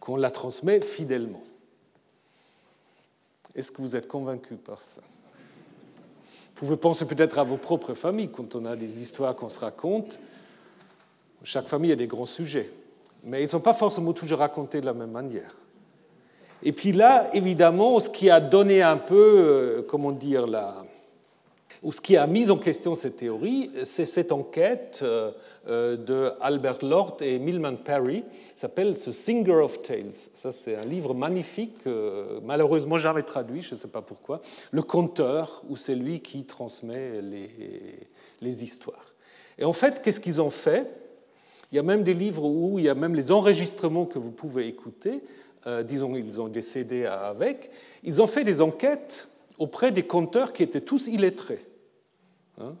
qu'on 0.00 0.16
la 0.16 0.30
transmet 0.30 0.80
fidèlement. 0.80 1.42
Est-ce 3.60 3.70
que 3.70 3.82
vous 3.82 3.94
êtes 3.94 4.08
convaincu 4.08 4.54
par 4.54 4.80
ça? 4.80 5.02
Pouvez 6.54 6.76
penser 6.76 7.04
peut-être 7.04 7.38
à 7.38 7.44
vos 7.44 7.58
propres 7.58 7.92
familles 7.92 8.30
quand 8.30 8.54
on 8.54 8.64
a 8.64 8.74
des 8.74 9.02
histoires 9.02 9.36
qu'on 9.36 9.50
se 9.50 9.60
raconte. 9.60 10.18
Chaque 11.44 11.66
famille 11.66 11.92
a 11.92 11.96
des 11.96 12.06
grands 12.06 12.26
sujets, 12.26 12.70
mais 13.22 13.40
ils 13.40 13.44
ne 13.44 13.48
sont 13.48 13.60
pas 13.60 13.74
forcément 13.74 14.14
toujours 14.14 14.38
racontés 14.38 14.80
de 14.80 14.86
la 14.86 14.94
même 14.94 15.10
manière. 15.10 15.54
Et 16.62 16.72
puis 16.72 16.92
là, 16.92 17.28
évidemment, 17.34 18.00
ce 18.00 18.08
qui 18.08 18.30
a 18.30 18.40
donné 18.40 18.80
un 18.80 18.96
peu, 18.96 19.36
euh, 19.38 19.82
comment 19.82 20.12
dire, 20.12 20.46
la, 20.46 20.82
ou 21.82 21.92
ce 21.92 22.00
qui 22.00 22.16
a 22.16 22.26
mis 22.26 22.50
en 22.50 22.58
question 22.58 22.94
cette 22.94 23.16
théorie, 23.16 23.70
c'est 23.84 24.04
cette 24.04 24.32
enquête 24.32 25.00
euh, 25.02 25.30
euh, 25.68 25.96
de 25.96 26.32
Albert 26.40 26.84
Lord 26.84 27.16
et 27.20 27.38
Milman 27.38 27.76
Perry, 27.76 28.22
s'appelle 28.54 28.94
The 28.94 29.10
Singer 29.10 29.62
of 29.62 29.80
Tales. 29.80 30.12
Ça, 30.34 30.52
c'est 30.52 30.76
un 30.76 30.84
livre 30.84 31.14
magnifique, 31.14 31.86
euh, 31.86 32.40
malheureusement 32.44 32.98
jamais 32.98 33.22
traduit, 33.22 33.62
je 33.62 33.74
ne 33.74 33.78
sais 33.78 33.88
pas 33.88 34.02
pourquoi. 34.02 34.42
Le 34.72 34.82
conteur, 34.82 35.62
ou 35.70 35.76
c'est 35.76 35.94
lui 35.94 36.20
qui 36.20 36.44
transmet 36.44 37.22
les, 37.22 37.48
les 38.42 38.62
histoires. 38.64 39.14
Et 39.58 39.64
en 39.64 39.72
fait, 39.72 40.02
qu'est-ce 40.02 40.20
qu'ils 40.20 40.42
ont 40.42 40.50
fait? 40.50 40.86
Il 41.72 41.76
y 41.76 41.78
a 41.78 41.82
même 41.82 42.02
des 42.02 42.14
livres 42.14 42.44
où 42.44 42.78
il 42.78 42.84
y 42.84 42.88
a 42.90 42.94
même 42.94 43.14
les 43.14 43.32
enregistrements 43.32 44.04
que 44.04 44.18
vous 44.18 44.32
pouvez 44.32 44.66
écouter. 44.66 45.22
disons, 45.84 46.16
ils 46.16 46.40
ont 46.40 46.48
décédé 46.48 47.06
avec. 47.06 47.70
Ils 48.02 48.20
ont 48.20 48.26
fait 48.26 48.42
des 48.42 48.60
enquêtes 48.60 49.28
auprès 49.56 49.92
des 49.92 50.02
conteurs 50.02 50.52
qui 50.52 50.64
étaient 50.64 50.80
tous 50.80 51.06
illettrés. 51.06 51.64
Hein. 52.60 52.74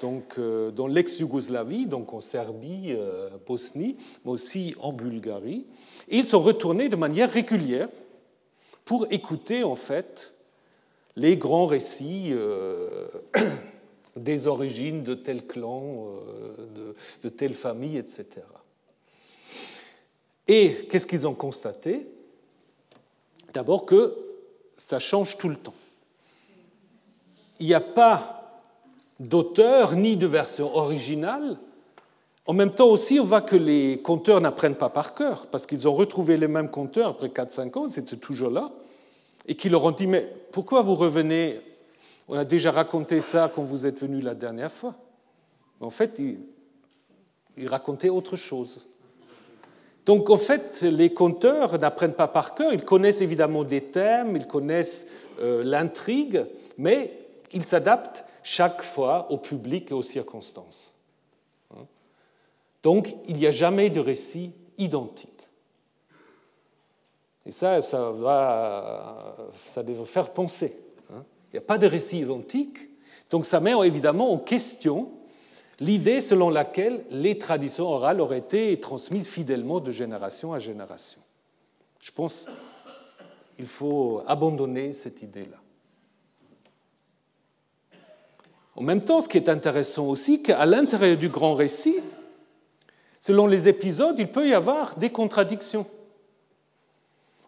donc, 0.00 0.38
euh, 0.38 0.70
dans 0.70 0.86
l'ex-Yougoslavie, 0.86 1.86
donc 1.86 2.12
en 2.12 2.20
Serbie, 2.20 2.88
euh, 2.88 3.28
Bosnie, 3.46 3.96
mais 4.24 4.32
aussi 4.32 4.74
en 4.80 4.92
Bulgarie. 4.92 5.66
Et 6.08 6.18
ils 6.18 6.26
sont 6.26 6.40
retournés 6.40 6.88
de 6.88 6.96
manière 6.96 7.30
régulière 7.30 7.88
pour 8.84 9.06
écouter 9.10 9.62
en 9.62 9.76
fait 9.76 10.32
les 11.16 11.36
grands 11.36 11.66
récits 11.66 12.30
euh, 12.30 13.08
des 14.16 14.46
origines 14.46 15.04
de 15.04 15.14
tel 15.14 15.46
clan, 15.46 16.06
de, 16.74 16.94
de 17.22 17.28
telle 17.28 17.54
famille, 17.54 17.96
etc. 17.96 18.26
Et 20.48 20.88
qu'est-ce 20.90 21.06
qu'ils 21.06 21.28
ont 21.28 21.34
constaté? 21.34 22.08
D'abord 23.52 23.86
que 23.86 24.16
ça 24.76 24.98
change 24.98 25.36
tout 25.36 25.48
le 25.48 25.56
temps. 25.56 25.74
Il 27.60 27.66
n'y 27.66 27.74
a 27.74 27.80
pas 27.80 28.39
d'auteur 29.20 29.94
ni 29.94 30.16
de 30.16 30.26
version 30.26 30.74
originale. 30.74 31.58
En 32.46 32.54
même 32.54 32.72
temps 32.72 32.88
aussi, 32.88 33.20
on 33.20 33.24
voit 33.24 33.42
que 33.42 33.54
les 33.54 34.00
conteurs 34.02 34.40
n'apprennent 34.40 34.74
pas 34.74 34.88
par 34.88 35.14
cœur, 35.14 35.46
parce 35.46 35.66
qu'ils 35.66 35.86
ont 35.86 35.92
retrouvé 35.92 36.36
les 36.36 36.48
mêmes 36.48 36.70
conteurs 36.70 37.10
après 37.10 37.28
4-5 37.28 37.78
ans, 37.78 37.88
c'était 37.88 38.16
toujours 38.16 38.50
là, 38.50 38.72
et 39.46 39.54
qui 39.54 39.68
leur 39.68 39.84
ont 39.84 39.90
dit, 39.92 40.06
mais 40.06 40.28
pourquoi 40.50 40.82
vous 40.82 40.96
revenez? 40.96 41.60
On 42.28 42.36
a 42.36 42.44
déjà 42.44 42.72
raconté 42.72 43.20
ça 43.20 43.52
quand 43.54 43.62
vous 43.62 43.86
êtes 43.86 44.00
venu 44.00 44.20
la 44.20 44.34
dernière 44.34 44.72
fois. 44.72 44.94
En 45.80 45.90
fait, 45.90 46.18
ils, 46.18 46.38
ils 47.56 47.68
racontaient 47.68 48.08
autre 48.08 48.36
chose. 48.36 48.86
Donc 50.06 50.30
en 50.30 50.36
fait, 50.36 50.82
les 50.82 51.12
conteurs 51.12 51.78
n'apprennent 51.78 52.14
pas 52.14 52.28
par 52.28 52.54
cœur, 52.54 52.72
ils 52.72 52.84
connaissent 52.84 53.20
évidemment 53.20 53.64
des 53.64 53.82
thèmes, 53.82 54.34
ils 54.34 54.46
connaissent 54.46 55.08
euh, 55.40 55.62
l'intrigue, 55.62 56.44
mais 56.78 57.12
ils 57.52 57.66
s'adaptent 57.66 58.24
chaque 58.42 58.82
fois 58.82 59.30
au 59.30 59.38
public 59.38 59.90
et 59.90 59.94
aux 59.94 60.02
circonstances. 60.02 60.94
Hein? 61.74 61.86
Donc, 62.82 63.14
il 63.26 63.36
n'y 63.36 63.46
a 63.46 63.50
jamais 63.50 63.90
de 63.90 64.00
récit 64.00 64.52
identique. 64.78 65.30
Et 67.46 67.52
ça, 67.52 67.80
ça, 67.80 68.10
va, 68.10 69.36
ça 69.66 69.82
devrait 69.82 70.06
faire 70.06 70.32
penser. 70.32 70.76
Hein? 71.12 71.24
Il 71.48 71.56
n'y 71.56 71.58
a 71.58 71.66
pas 71.66 71.78
de 71.78 71.86
récit 71.86 72.20
identique, 72.20 72.78
donc 73.30 73.46
ça 73.46 73.60
met 73.60 73.72
évidemment 73.86 74.32
en 74.32 74.38
question 74.38 75.12
l'idée 75.78 76.20
selon 76.20 76.50
laquelle 76.50 77.04
les 77.10 77.38
traditions 77.38 77.86
orales 77.86 78.20
auraient 78.20 78.38
été 78.38 78.78
transmises 78.78 79.28
fidèlement 79.28 79.80
de 79.80 79.90
génération 79.90 80.52
à 80.52 80.58
génération. 80.58 81.20
Je 82.00 82.10
pense 82.10 82.46
qu'il 83.56 83.66
faut 83.66 84.22
abandonner 84.26 84.92
cette 84.92 85.22
idée-là. 85.22 85.56
En 88.76 88.82
même 88.82 89.00
temps, 89.00 89.20
ce 89.20 89.28
qui 89.28 89.36
est 89.36 89.48
intéressant 89.48 90.06
aussi, 90.06 90.42
qu'à 90.42 90.64
l'intérieur 90.64 91.16
du 91.16 91.28
grand 91.28 91.54
récit, 91.54 91.98
selon 93.20 93.46
les 93.46 93.68
épisodes, 93.68 94.18
il 94.18 94.28
peut 94.28 94.48
y 94.48 94.54
avoir 94.54 94.96
des 94.96 95.10
contradictions. 95.10 95.86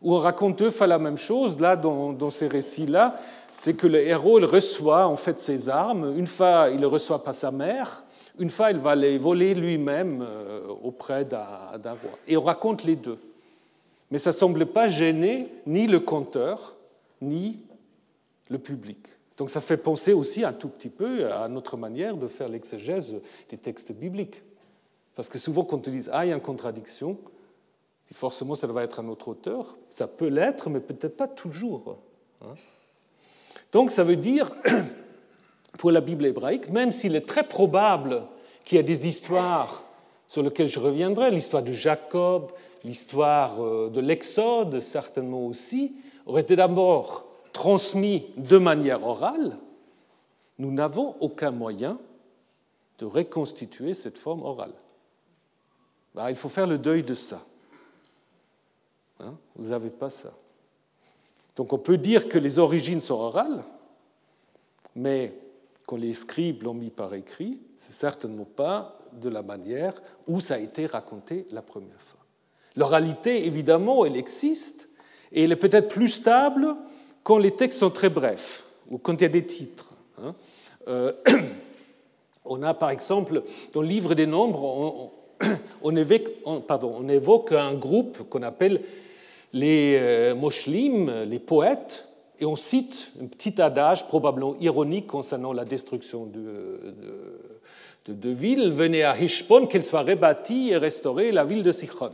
Où 0.03 0.15
on 0.15 0.19
raconte 0.19 0.59
deux 0.59 0.71
fois 0.71 0.89
la 0.89 0.99
même 0.99 1.17
chose, 1.17 1.61
là, 1.61 1.77
dans, 1.77 2.31
ces 2.31 2.49
récits-là, 2.49 3.21
c'est 3.53 3.75
que 3.75 3.87
le 3.87 4.01
héros 4.01 4.41
il 4.41 4.45
reçoit 4.45 5.07
en 5.07 5.17
fait 5.17 5.39
ses 5.39 5.69
armes. 5.69 6.13
Une 6.19 6.27
fois, 6.27 6.71
il 6.73 6.81
ne 6.81 6.87
reçoit 6.87 7.23
pas 7.23 7.33
sa 7.33 7.53
mère. 7.53 8.05
Une 8.39 8.51
fois, 8.51 8.73
il 8.73 8.79
va 8.79 8.97
les 8.97 9.19
voler 9.19 9.55
lui-même 9.55 10.25
euh, 10.27 10.67
auprès 10.83 11.25
d'un 11.25 11.41
roi. 11.85 12.19
Et 12.27 12.37
on 12.37 12.43
raconte 12.43 12.83
les 12.83 12.97
deux. 12.97 13.19
Mais 14.11 14.19
ça 14.19 14.31
ne 14.31 14.35
semble 14.35 14.67
pas 14.67 14.89
gêner 14.89 15.49
ni 15.67 15.87
le 15.87 16.01
conteur, 16.01 16.75
ni 17.21 17.61
le 18.51 18.59
public. 18.59 18.99
Donc 19.37 19.51
ça 19.51 19.61
fait 19.61 19.77
penser 19.77 20.13
aussi 20.13 20.45
un 20.45 20.53
tout 20.53 20.69
petit 20.69 20.91
peu 20.91 21.33
à 21.33 21.49
notre 21.49 21.77
manière 21.77 22.17
de 22.17 22.29
faire 22.29 22.49
l'exégèse 22.49 23.17
des 23.49 23.57
textes 23.57 23.93
bibliques. 23.93 24.43
Parce 25.15 25.29
que 25.29 25.39
souvent, 25.39 25.63
quand 25.63 25.87
on 25.89 25.91
dit 25.91 26.07
Ah, 26.11 26.25
il 26.25 26.29
y 26.29 26.33
a 26.33 26.35
une 26.35 26.41
contradiction, 26.41 27.19
forcément, 28.13 28.55
ça 28.55 28.67
va 28.67 28.83
être 28.83 29.01
un 29.01 29.09
autre 29.09 29.29
auteur. 29.29 29.77
Ça 29.91 30.07
peut 30.07 30.29
l'être, 30.29 30.71
mais 30.71 30.81
peut-être 30.81 31.17
pas 31.17 31.29
toujours. 31.29 31.99
Hein. 32.43 32.55
Donc 33.73 33.91
ça 33.91 34.05
veut 34.05 34.17
dire, 34.17 34.51
pour 35.79 35.91
la 35.91 36.01
Bible 36.01 36.27
hébraïque, 36.27 36.69
même 36.71 36.93
s'il 36.93 37.17
est 37.17 37.27
très 37.27 37.43
probable 37.43 38.23
qu'il 38.65 38.77
y 38.77 38.79
a 38.79 38.83
des 38.83 39.09
histoires 39.09 39.85
sur 40.29 40.43
lesquelles 40.43 40.69
je 40.69 40.79
reviendrai, 40.79 41.31
l'histoire 41.31 41.63
de 41.63 41.73
Jacob, 41.73 42.53
l'histoire 42.85 43.63
euh, 43.63 43.91
de 43.91 44.01
l'Exode, 44.01 44.81
certainement 44.81 45.47
aussi, 45.47 45.95
aurait 46.27 46.43
été 46.43 46.57
d'abord 46.57 47.32
transmis 47.53 48.27
de 48.37 48.59
manière 48.59 49.05
orale, 49.05 49.59
nous 50.59 50.73
n'avons 50.73 51.17
aucun 51.21 51.51
moyen 51.51 51.99
de 52.99 53.07
reconstituer 53.07 53.95
cette 53.95 54.19
forme 54.19 54.43
orale. 54.43 54.75
Bah, 56.15 56.31
il 56.31 56.37
faut 56.37 56.49
faire 56.49 56.67
le 56.67 56.79
deuil 56.79 57.03
de 57.03 57.15
ça. 57.15 57.45
Hein, 59.21 59.35
vous 59.57 59.71
n'avez 59.71 59.91
pas 59.91 60.11
ça. 60.11 60.33
Donc 61.57 61.73
on 61.73 61.79
peut 61.79 61.99
dire 61.99 62.29
que 62.29 62.39
les 62.39 62.59
origines 62.59 63.01
sont 63.01 63.15
orales, 63.15 63.63
mais 64.95 65.35
quand 65.87 65.97
les 65.97 66.15
scribes 66.15 66.63
l'ont 66.63 66.75
mis 66.75 66.91
par 66.91 67.15
écrit, 67.15 67.59
c'est 67.77 67.93
certainement 67.93 68.45
pas 68.45 68.97
de 69.13 69.29
la 69.29 69.43
manière 69.43 70.01
où 70.27 70.41
ça 70.41 70.55
a 70.55 70.59
été 70.59 70.87
raconté 70.87 71.47
la 71.51 71.63
première 71.63 72.01
fois. 72.01 72.21
L'oralité, 72.77 73.47
évidemment, 73.47 74.05
elle 74.05 74.17
existe, 74.17 74.89
et 75.33 75.45
elle 75.45 75.53
est 75.53 75.57
peut-être 75.57 75.89
plus 75.89 76.09
stable 76.09 76.77
quand 77.23 77.39
les 77.39 77.53
textes 77.53 77.81
sont 77.81 77.91
très 77.91 78.09
brefs 78.09 78.65
ou 78.91 78.99
quand 78.99 79.15
il 79.15 79.23
y 79.23 79.27
a 79.27 79.29
des 79.29 79.47
titres. 79.47 79.91
Hein, 80.23 80.35
euh, 80.89 81.13
on 82.45 82.63
a 82.63 82.75
par 82.75 82.91
exemple 82.91 83.43
dans 83.73 83.83
le 83.83 83.89
livre 83.89 84.15
des 84.15 84.27
nombres, 84.27 85.13
on, 85.83 85.97
évoque, 85.97 87.53
un 87.53 87.75
groupe 87.75 88.29
qu'on 88.29 88.43
appelle 88.43 88.83
les 89.53 89.97
euh, 90.01 91.25
les 91.27 91.39
poètes, 91.39 92.09
et 92.43 92.45
on 92.45 92.57
cite 92.57 93.13
un 93.23 93.27
petit 93.27 93.63
adage 93.63 94.09
probablement 94.09 94.57
ironique 94.61 95.07
concernant 95.07 95.53
la 95.53 95.65
destruction 95.65 96.27
de, 96.27 98.31
villes. 98.31 98.73
Venez 98.73 99.05
à 99.05 99.17
Hishpon, 99.17 99.67
qu'elle 99.67 99.85
soit 99.85 100.03
rebâtie 100.03 100.71
et 100.71 100.77
restaurée, 100.77 101.31
la 101.31 101.45
ville 101.45 101.63
de 101.63 101.71
Sichon. 101.71 102.11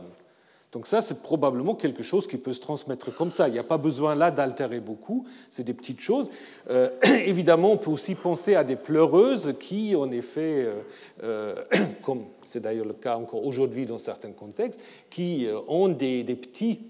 Donc 0.71 0.85
ça, 0.85 1.01
c'est 1.01 1.23
probablement 1.23 1.73
quelque 1.73 2.03
chose 2.03 2.27
qui 2.27 2.37
peut 2.37 2.53
se 2.53 2.59
transmettre 2.59 3.15
comme 3.15 3.31
ça. 3.31 3.47
Il 3.47 3.53
n'y 3.53 3.59
a 3.59 3.63
pas 3.63 3.79
besoin 3.79 4.13
là 4.13 4.29
d'altérer 4.29 4.79
beaucoup, 4.79 5.25
c'est 5.49 5.63
des 5.63 5.73
petites 5.73 5.99
choses. 5.99 6.29
Euh, 6.69 6.91
évidemment, 7.25 7.71
on 7.71 7.77
peut 7.77 7.89
aussi 7.89 8.13
penser 8.13 8.53
à 8.53 8.63
des 8.63 8.75
pleureuses 8.75 9.55
qui, 9.59 9.95
en 9.95 10.11
effet, 10.11 10.65
euh, 10.65 10.81
euh, 11.23 11.55
comme 12.03 12.25
c'est 12.43 12.59
d'ailleurs 12.59 12.85
le 12.85 12.93
cas 12.93 13.15
encore 13.17 13.45
aujourd'hui 13.45 13.87
dans 13.87 13.97
certains 13.97 14.31
contextes, 14.31 14.79
qui 15.09 15.47
ont 15.67 15.87
des, 15.87 16.23
petits, 16.23 16.81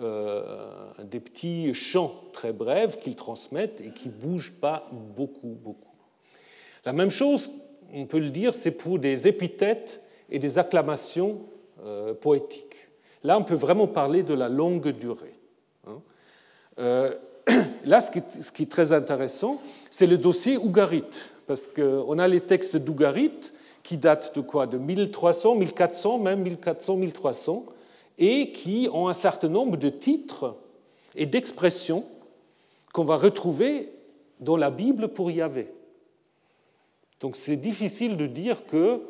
des 0.00 1.20
petits 1.20 1.72
chants 1.74 2.14
très 2.32 2.52
brefs 2.52 2.98
qu'ils 2.98 3.14
transmettent 3.14 3.80
et 3.80 3.90
qui 3.90 4.08
bougent 4.08 4.54
pas 4.60 4.88
beaucoup, 5.16 5.56
beaucoup. 5.62 5.94
La 6.84 6.92
même 6.92 7.10
chose, 7.10 7.50
on 7.94 8.06
peut 8.06 8.18
le 8.18 8.30
dire, 8.30 8.52
c'est 8.52 8.72
pour 8.72 8.98
des 8.98 9.28
épithètes 9.28 10.02
et 10.28 10.40
des 10.40 10.58
acclamations 10.58 11.38
poétiques. 12.20 12.87
Là, 13.24 13.38
on 13.38 13.44
peut 13.44 13.54
vraiment 13.54 13.86
parler 13.86 14.22
de 14.22 14.34
la 14.34 14.48
longue 14.48 14.88
durée. 14.88 15.34
Hein. 15.86 16.00
Euh, 16.78 17.14
là, 17.84 18.00
ce 18.00 18.10
qui, 18.10 18.62
est, 18.62 18.70
très 18.70 18.92
intéressant, 18.92 19.60
c'est 19.90 20.06
le 20.06 20.18
dossier 20.18 20.56
Ougarit, 20.56 21.30
parce 21.46 21.66
qu'on 21.66 22.18
a 22.18 22.28
les 22.28 22.40
textes 22.40 22.76
d'Ougarit 22.76 23.52
qui 23.82 23.96
datent 23.96 24.34
de 24.36 24.40
quoi? 24.40 24.66
De 24.66 24.78
1300, 24.78 25.56
1400, 25.56 26.18
même 26.18 26.42
1400, 26.42 26.96
1300, 26.96 27.64
et 28.18 28.52
qui 28.52 28.88
ont 28.92 29.08
un 29.08 29.14
certain 29.14 29.48
nombre 29.48 29.76
de 29.76 29.88
titres 29.88 30.56
et 31.14 31.26
d'expressions 31.26 32.04
qu'on 32.92 33.04
va 33.04 33.16
retrouver 33.16 33.90
dans 34.40 34.56
la 34.56 34.70
Bible 34.70 35.08
pour 35.08 35.30
Yahvé. 35.30 35.68
Donc 37.20 37.36
c'est 37.36 37.56
difficile 37.56 38.16
de 38.16 38.26
dire 38.26 38.66
que 38.66 39.02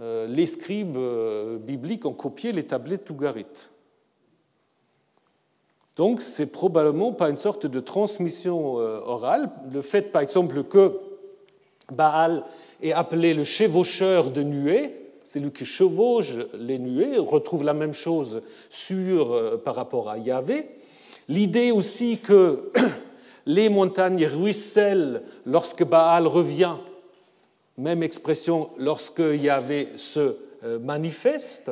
les 0.00 0.46
scribes 0.46 0.96
euh, 0.96 1.58
bibliques 1.58 2.04
ont 2.04 2.12
copié 2.12 2.52
les 2.52 2.64
tablettes 2.64 3.04
Tougarit. 3.04 3.46
Donc 5.96 6.20
c'est 6.20 6.50
probablement 6.50 7.12
pas 7.12 7.30
une 7.30 7.36
sorte 7.36 7.66
de 7.66 7.78
transmission 7.78 8.80
euh, 8.80 8.98
orale. 9.04 9.50
Le 9.72 9.82
fait 9.82 10.10
par 10.10 10.22
exemple 10.22 10.64
que 10.64 10.98
Baal 11.92 12.44
est 12.82 12.92
appelé 12.92 13.34
le 13.34 13.44
chevaucheur 13.44 14.30
de 14.30 14.42
nuées, 14.42 14.96
c'est 15.22 15.38
lui 15.38 15.52
qui 15.52 15.64
chevauche 15.64 16.34
les 16.58 16.78
nuées, 16.78 17.18
on 17.18 17.24
retrouve 17.24 17.62
la 17.62 17.74
même 17.74 17.94
chose 17.94 18.42
sur, 18.68 19.60
par 19.62 19.76
rapport 19.76 20.08
à 20.08 20.18
Yahvé. 20.18 20.68
L'idée 21.28 21.70
aussi 21.70 22.18
que 22.18 22.72
les 23.46 23.68
montagnes 23.68 24.26
ruissellent 24.26 25.22
lorsque 25.46 25.84
Baal 25.84 26.26
revient 26.26 26.74
même 27.76 28.02
expression 28.02 28.70
lorsque 28.78 29.20
Yahvé 29.20 29.88
se 29.96 30.36
euh, 30.64 30.78
manifeste. 30.78 31.70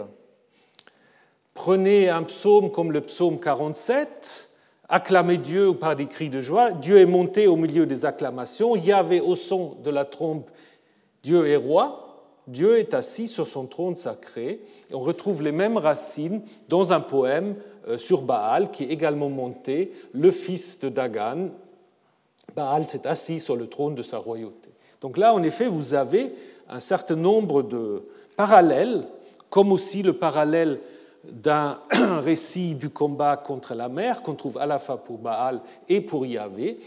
Prenez 1.55 2.09
un 2.09 2.23
psaume 2.23 2.71
comme 2.71 2.93
le 2.93 3.03
psaume 3.03 3.39
47, 3.39 4.49
acclamez 4.89 5.39
Dieu 5.39 5.75
par 5.75 5.97
des 5.97 6.07
cris 6.07 6.31
de 6.31 6.41
joie. 6.41 6.73
Dieu 6.73 6.99
est 6.99 7.07
monté 7.07 7.47
au 7.47 7.57
milieu 7.57 7.87
des 7.87 8.05
acclamations. 8.05 8.75
Yahvé 8.75 9.21
au 9.21 9.37
son 9.37 9.77
de 9.85 9.91
la 9.91 10.05
trompe, 10.05 10.51
Dieu 11.23 11.47
est 11.47 11.57
roi. 11.57 11.99
Dieu 12.49 12.79
est 12.79 12.93
assis 12.93 13.29
sur 13.29 13.47
son 13.47 13.67
trône 13.67 13.95
sacré. 13.95 14.61
On 14.93 15.01
retrouve 15.01 15.43
les 15.43 15.53
mêmes 15.53 15.77
racines 15.77 16.43
dans 16.69 16.93
un 16.93 17.01
poème 17.01 17.55
euh, 17.87 17.99
sur 17.99 18.23
Baal 18.23 18.71
qui 18.73 18.85
est 18.85 18.89
également 18.89 19.29
monté, 19.29 19.93
le 20.13 20.31
fils 20.33 20.81
de 20.81 20.89
Dagan. 20.89 21.51
Baal 22.57 22.89
s'est 22.89 23.07
assis 23.07 23.39
sur 23.39 23.55
le 23.55 23.69
trône 23.69 23.95
de 23.95 24.03
sa 24.03 24.19
royauté. 24.19 24.71
Donc 25.03 25.19
là, 25.19 25.35
en 25.35 25.43
effet, 25.43 25.67
vous 25.67 25.95
avez 25.95 26.33
un 26.71 26.81
certain 26.81 27.17
nombre 27.17 27.63
de 27.63 28.05
parallèles, 28.37 29.07
comme 29.51 29.73
aussi 29.73 30.03
le 30.03 30.15
parallèle 30.15 30.81
d'un 31.25 31.81
récit 32.21 32.75
du 32.77 32.89
combat 32.89 33.37
contre 33.37 33.75
la 33.75 33.89
mer 33.89 34.23
qu'on 34.23 34.35
trouve 34.35 34.59
à 34.59 34.67
la 34.67 34.79
fois 34.79 35.05
pour 35.05 35.19
Baal 35.19 35.61
et 35.89 36.01
pour 36.01 36.25
Yahvé, 36.25 36.79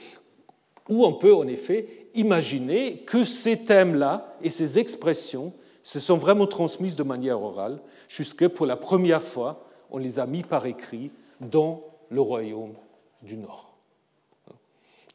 où 0.90 1.06
on 1.06 1.14
peut 1.14 1.36
en 1.36 1.48
effet 1.48 2.08
imaginer 2.16 2.98
que 3.00 3.26
ces 3.26 3.66
thèmes-là 3.66 4.36
et 4.42 4.50
ces 4.50 4.80
expressions 4.80 5.54
se 5.84 6.00
sont 6.00 6.18
vraiment 6.18 6.48
transmises 6.48 6.96
de 6.96 7.04
manière 7.04 7.42
orale, 7.42 7.80
jusque 8.08 8.48
pour 8.48 8.66
la 8.66 8.78
première 8.78 9.22
fois, 9.22 9.66
on 9.92 9.98
les 9.98 10.20
a 10.20 10.26
mis 10.26 10.42
par 10.42 10.66
écrit 10.66 11.12
dans 11.42 11.84
le 12.10 12.22
royaume 12.22 12.74
du 13.22 13.38
Nord. 13.38 13.74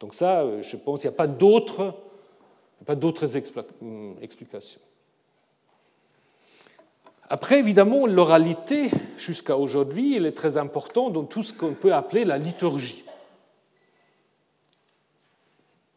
Donc 0.01 0.15
ça, 0.15 0.41
euh, 0.41 0.63
je 0.63 0.77
pense 0.77 1.01
qu'il 1.01 1.11
n'y 1.11 1.15
a 1.15 1.17
pas 1.17 1.27
d'autres 1.27 1.95
pas 2.85 2.95
d'autres 2.95 3.27
hum, 3.83 4.17
explications. 4.21 4.81
Après, 7.29 7.61
évidemment, 7.61 8.07
l'oralité, 8.07 8.91
jusqu'à 9.17 9.57
aujourd'hui, 9.57 10.17
elle 10.17 10.27
est 10.27 10.33
très 10.33 10.57
importante 10.57 11.13
dans 11.13 11.25
tout 11.25 11.45
ce 11.45 11.53
qu'on 11.53 11.75
peut 11.75 11.95
appeler 11.95 12.25
la 12.25 12.39
liturgie. 12.39 13.05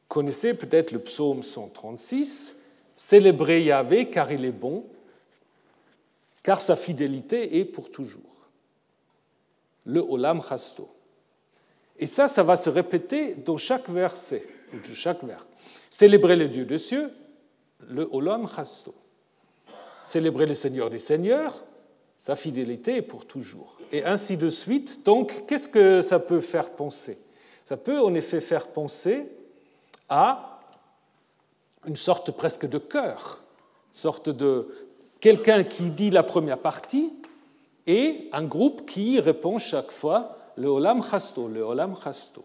Connaissez 0.08 0.54
peut-être 0.54 0.92
le 0.92 1.00
psaume 1.00 1.42
136, 1.42 2.58
Célébrez 2.96 3.64
Yahvé 3.64 4.10
car 4.12 4.32
il 4.32 4.46
est 4.46 4.52
bon, 4.52 4.86
car 6.44 6.62
sa 6.62 6.76
fidélité 6.76 7.58
est 7.58 7.66
pour 7.66 7.90
toujours. 7.90 8.22
Le 9.86 10.02
Olam 10.02 10.42
Chasto. 10.48 10.88
Et 11.98 12.06
ça, 12.06 12.28
ça 12.28 12.44
va 12.44 12.58
se 12.58 12.70
répéter 12.70 13.36
dans 13.36 13.58
chaque 13.58 13.90
verset, 13.90 14.46
ou 14.74 14.78
chaque 14.94 15.24
vers. 15.24 15.46
Célébrer 15.94 16.36
le 16.36 16.48
Dieu 16.48 16.66
des 16.66 16.80
cieux, 16.80 17.12
le 17.88 18.10
Olam 18.12 18.48
Chasto. 18.48 18.96
Célébrer 20.04 20.48
le 20.48 20.56
Seigneur 20.56 20.90
des 20.90 20.98
Seigneurs, 20.98 21.54
sa 22.18 22.36
fidélité 22.36 22.96
est 22.96 23.02
pour 23.04 23.28
toujours. 23.28 23.78
Et 23.92 24.04
ainsi 24.04 24.36
de 24.36 24.50
suite. 24.50 25.06
Donc, 25.06 25.46
qu'est-ce 25.46 25.70
que 25.70 26.02
ça 26.02 26.18
peut 26.18 26.42
faire 26.42 26.72
penser? 26.72 27.20
Ça 27.64 27.78
peut 27.78 28.02
en 28.02 28.16
effet 28.16 28.42
faire 28.42 28.70
penser 28.70 29.32
à 30.10 30.62
une 31.86 31.96
sorte 31.96 32.32
presque 32.32 32.68
de 32.68 32.80
chœur, 32.80 33.44
une 33.94 34.00
sorte 34.00 34.30
de 34.30 34.68
quelqu'un 35.20 35.64
qui 35.64 35.92
dit 35.92 36.10
la 36.10 36.24
première 36.24 36.58
partie 36.58 37.14
et 37.86 38.30
un 38.32 38.46
groupe 38.46 38.90
qui 38.90 39.20
répond 39.20 39.60
chaque 39.60 39.92
fois 39.92 40.40
le 40.56 40.70
Olam 40.70 41.04
Chasto, 41.08 41.48
le 41.48 41.62
Olam 41.62 41.96
Chasto. 42.04 42.44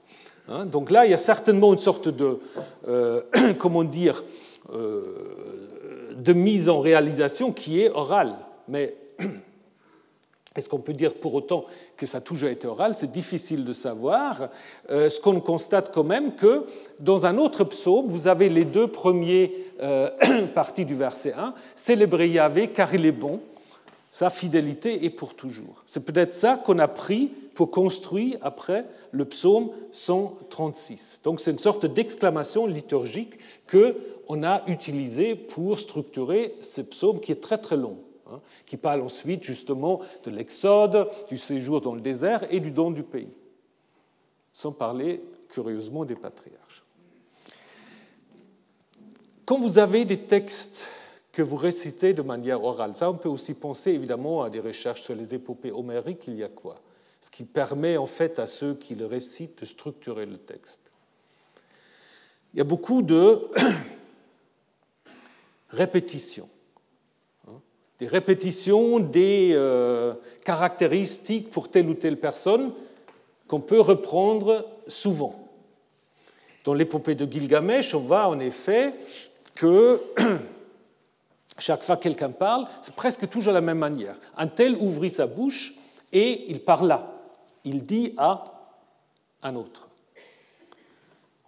Hein, 0.51 0.66
donc 0.66 0.90
là, 0.90 1.05
il 1.05 1.11
y 1.11 1.14
a 1.14 1.18
certainement 1.18 1.72
une 1.72 1.78
sorte 1.78 2.09
de, 2.09 2.38
euh, 2.86 3.22
comment 3.59 3.84
dire, 3.84 4.24
euh, 4.72 5.03
de 6.16 6.32
mise 6.32 6.68
en 6.68 6.80
réalisation 6.80 7.53
qui 7.53 7.82
est 7.82 7.90
orale. 7.90 8.34
Mais 8.66 8.94
est-ce 10.57 10.68
qu'on 10.68 10.78
peut 10.78 10.94
dire 10.94 11.14
pour 11.14 11.34
autant 11.34 11.66
que 11.96 12.07
ça 12.07 12.18
a 12.18 12.20
toujours 12.22 12.49
été 12.49 12.66
oral? 12.66 12.94
C'est 12.96 13.12
difficile 13.12 13.64
de 13.64 13.74
savoir. 13.74 14.49
Euh, 14.90 15.11
ce 15.11 15.20
qu'on 15.20 15.40
constate 15.40 15.92
quand 15.92 16.05
même 16.05 16.34
que 16.34 16.64
dans 16.99 17.26
un 17.26 17.36
autre 17.36 17.64
psaume, 17.64 18.07
vous 18.07 18.26
avez 18.26 18.49
les 18.49 18.64
deux 18.64 18.88
premiers 18.88 19.66
parties 20.57 20.84
du 20.84 20.96
verset 20.96 21.34
1, 21.34 21.55
Célébrez 21.76 22.30
Yahvé 22.30 22.70
car 22.70 22.92
il 22.94 23.07
est 23.07 23.12
bon, 23.12 23.40
sa 24.11 24.31
fidélité 24.31 25.05
est 25.05 25.11
pour 25.11 25.35
toujours. 25.35 25.83
C'est 25.87 26.05
peut-être 26.05 26.35
ça 26.35 26.57
qu'on 26.57 26.79
a 26.79 26.89
pris 26.89 27.29
pour 27.55 27.71
construire 27.71 28.39
après 28.43 28.87
le 29.11 29.25
psaume 29.25 29.71
136. 29.93 31.21
Donc 31.25 31.41
c'est 31.41 31.51
une 31.51 31.59
sorte 31.59 31.87
d'exclamation 31.87 32.67
liturgique 32.67 33.35
qu'on 33.71 34.43
a 34.43 34.63
utilisée 34.67 35.35
pour 35.35 35.79
structurer 35.79 36.55
ce 36.61 36.81
psaume 36.83 37.21
qui 37.21 37.33
est 37.33 37.43
très 37.43 37.59
très 37.59 37.77
long, 37.77 37.99
hein, 38.31 38.41
qui 38.67 38.77
parle 38.77 39.03
ensuite 39.03 39.45
justement 39.45 40.01
de 40.25 40.31
l'exode, 40.31 41.09
du 41.29 41.37
séjour 41.37 41.81
dans 41.81 41.95
le 41.95 42.01
désert 42.01 42.47
et 42.53 42.61
du 42.61 42.71
don 42.71 42.91
du 42.91 43.03
pays, 43.03 43.33
sans 44.53 44.73
parler 44.73 45.23
curieusement 45.49 46.05
des 46.05 46.17
patriarches. 46.17 46.83
Quand 49.45 49.59
vous 49.59 49.79
avez 49.79 50.05
des 50.05 50.19
textes 50.19 50.87
que 51.39 51.43
vous 51.45 51.57
récitez 51.57 52.14
de 52.14 52.22
manière 52.22 52.64
orale, 52.64 52.97
ça 52.97 53.09
on 53.09 53.14
peut 53.14 53.28
aussi 53.28 53.55
penser 53.55 53.93
évidemment 53.93 54.43
à 54.43 54.51
des 54.51 54.59
recherches 54.59 55.03
sur 55.03 55.14
les 55.14 55.36
épopées 55.36 55.70
homériques, 55.70 56.26
il 56.26 56.34
y 56.34 56.43
a 56.43 56.49
quoi? 56.49 56.74
Ce 57.20 57.30
qui 57.30 57.45
permet 57.45 57.97
en 57.97 58.07
fait 58.07 58.41
à 58.41 58.49
ceux 58.49 58.74
qui 58.74 58.97
le 58.97 59.07
récitent 59.07 59.61
de 59.61 59.64
structurer 59.64 60.26
le 60.26 60.36
texte. 60.36 60.80
Il 62.53 62.59
y 62.59 62.61
a 62.61 62.64
beaucoup 62.64 63.03
de 63.03 63.47
répétitions, 65.70 66.49
hein. 67.47 67.61
des 68.01 68.09
répétitions 68.09 68.99
des 68.99 69.51
euh, 69.53 70.14
caractéristiques 70.43 71.53
pour 71.53 71.70
telle 71.70 71.89
ou 71.89 71.95
telle 71.95 72.18
personne 72.18 72.72
qu'on 73.47 73.61
peut 73.61 73.80
reprendre 73.80 74.66
souvent. 74.89 75.49
Dans 76.64 76.74
l'épopée 76.74 77.14
de 77.14 77.32
Gilgamesh, 77.32 77.95
on 77.95 78.01
voit 78.01 78.26
en 78.26 78.41
effet 78.41 78.93
que 79.55 80.01
chaque 81.59 81.83
fois 81.83 81.97
que 81.97 82.05
quelqu'un 82.05 82.31
parle, 82.31 82.67
c'est 82.81 82.95
presque 82.95 83.29
toujours 83.29 83.53
la 83.53 83.61
même 83.61 83.79
manière. 83.79 84.17
Un 84.37 84.47
tel 84.47 84.77
ouvrit 84.77 85.11
sa 85.11 85.27
bouche 85.27 85.75
et 86.13 86.51
il 86.51 86.61
parla. 86.61 87.13
Il 87.65 87.85
dit 87.85 88.15
à 88.17 88.45
un 89.43 89.57
autre. 89.57 89.89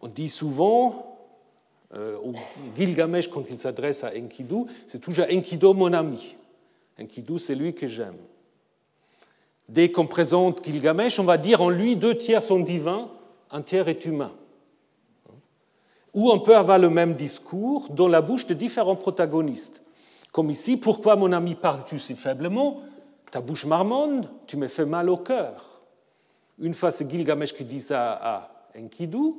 On 0.02 0.08
dit 0.08 0.28
souvent, 0.28 1.18
euh, 1.94 2.18
Gilgamesh, 2.76 3.28
quand 3.28 3.48
il 3.50 3.58
s'adresse 3.58 4.04
à 4.04 4.12
Enkidu, 4.16 4.64
c'est 4.86 5.00
toujours 5.00 5.26
Enkidu 5.30 5.74
mon 5.74 5.92
ami. 5.92 6.36
Enkidu, 7.00 7.38
c'est 7.38 7.54
lui 7.54 7.74
que 7.74 7.88
j'aime. 7.88 8.16
Dès 9.68 9.90
qu'on 9.90 10.06
présente 10.06 10.64
Gilgamesh, 10.64 11.18
on 11.20 11.24
va 11.24 11.38
dire 11.38 11.62
en 11.62 11.70
lui 11.70 11.96
deux 11.96 12.16
tiers 12.16 12.42
sont 12.42 12.60
divins, 12.60 13.08
un 13.50 13.62
tiers 13.62 13.88
est 13.88 14.04
humain. 14.04 14.32
Ou 16.12 16.30
on 16.30 16.40
peut 16.40 16.56
avoir 16.56 16.78
le 16.78 16.90
même 16.90 17.14
discours 17.14 17.88
dans 17.90 18.08
la 18.08 18.20
bouche 18.20 18.46
de 18.46 18.54
différents 18.54 18.96
protagonistes. 18.96 19.84
Comme 20.32 20.50
ici, 20.50 20.76
pourquoi 20.76 21.16
mon 21.16 21.32
ami 21.32 21.54
parles-tu 21.54 21.98
si 21.98 22.14
faiblement? 22.14 22.82
Ta 23.30 23.40
bouche 23.40 23.64
marmonde, 23.64 24.28
tu 24.46 24.56
me 24.56 24.68
fais 24.68 24.86
mal 24.86 25.08
au 25.08 25.16
cœur. 25.16 25.82
Une 26.58 26.74
fois, 26.74 26.90
c'est 26.90 27.10
Gilgamesh 27.10 27.54
qui 27.54 27.64
dit 27.64 27.80
ça 27.80 28.12
à 28.12 28.68
Enkidu. 28.78 29.34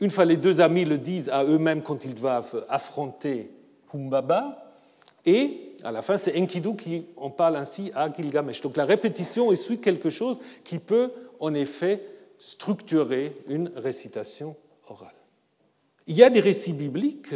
Une 0.00 0.10
fois, 0.10 0.24
les 0.24 0.36
deux 0.36 0.60
amis 0.60 0.84
le 0.84 0.98
disent 0.98 1.28
à 1.28 1.44
eux-mêmes 1.44 1.82
quand 1.82 2.04
ils 2.04 2.14
doivent 2.14 2.64
affronter 2.68 3.50
Humbaba. 3.94 4.64
Et 5.24 5.74
à 5.84 5.92
la 5.92 6.02
fin, 6.02 6.16
c'est 6.16 6.40
Enkidu 6.40 6.76
qui 6.76 7.06
en 7.16 7.30
parle 7.30 7.56
ainsi 7.56 7.90
à 7.94 8.12
Gilgamesh. 8.12 8.60
Donc 8.60 8.76
la 8.76 8.84
répétition 8.84 9.52
est 9.52 9.80
quelque 9.80 10.10
chose 10.10 10.38
qui 10.64 10.78
peut 10.78 11.10
en 11.40 11.54
effet 11.54 12.02
structurer 12.38 13.36
une 13.48 13.70
récitation 13.76 14.56
orale. 14.88 15.12
Il 16.06 16.16
y 16.16 16.22
a 16.22 16.30
des 16.30 16.40
récits 16.40 16.72
bibliques 16.72 17.34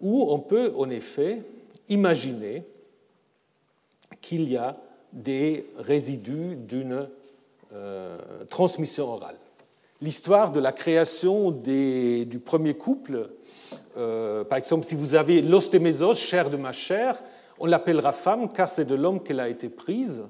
où 0.00 0.26
on 0.30 0.38
peut 0.38 0.72
en 0.76 0.88
effet 0.90 1.42
imaginer 1.88 2.64
qu'il 4.20 4.48
y 4.50 4.56
a 4.56 4.76
des 5.12 5.66
résidus 5.78 6.56
d'une 6.56 7.08
euh, 7.72 8.18
transmission 8.48 9.08
orale. 9.08 9.38
L'histoire 10.00 10.52
de 10.52 10.60
la 10.60 10.72
création 10.72 11.50
du 11.50 12.40
premier 12.44 12.74
couple 12.74 13.30
euh, 13.96 14.44
par 14.44 14.58
exemple, 14.58 14.84
si 14.84 14.94
vous 14.94 15.14
avez 15.14 15.42
l'os 15.42 15.70
de 15.70 15.78
mes 15.78 16.02
os, 16.02 16.18
chair 16.18 16.50
de 16.50 16.56
ma 16.56 16.72
chair, 16.72 17.22
on 17.58 17.66
l'appellera 17.66 18.12
femme 18.12 18.52
car 18.52 18.68
c'est 18.68 18.84
de 18.84 18.94
l'homme 18.94 19.22
qu'elle 19.22 19.40
a 19.40 19.48
été 19.48 19.68
prise. 19.68 20.22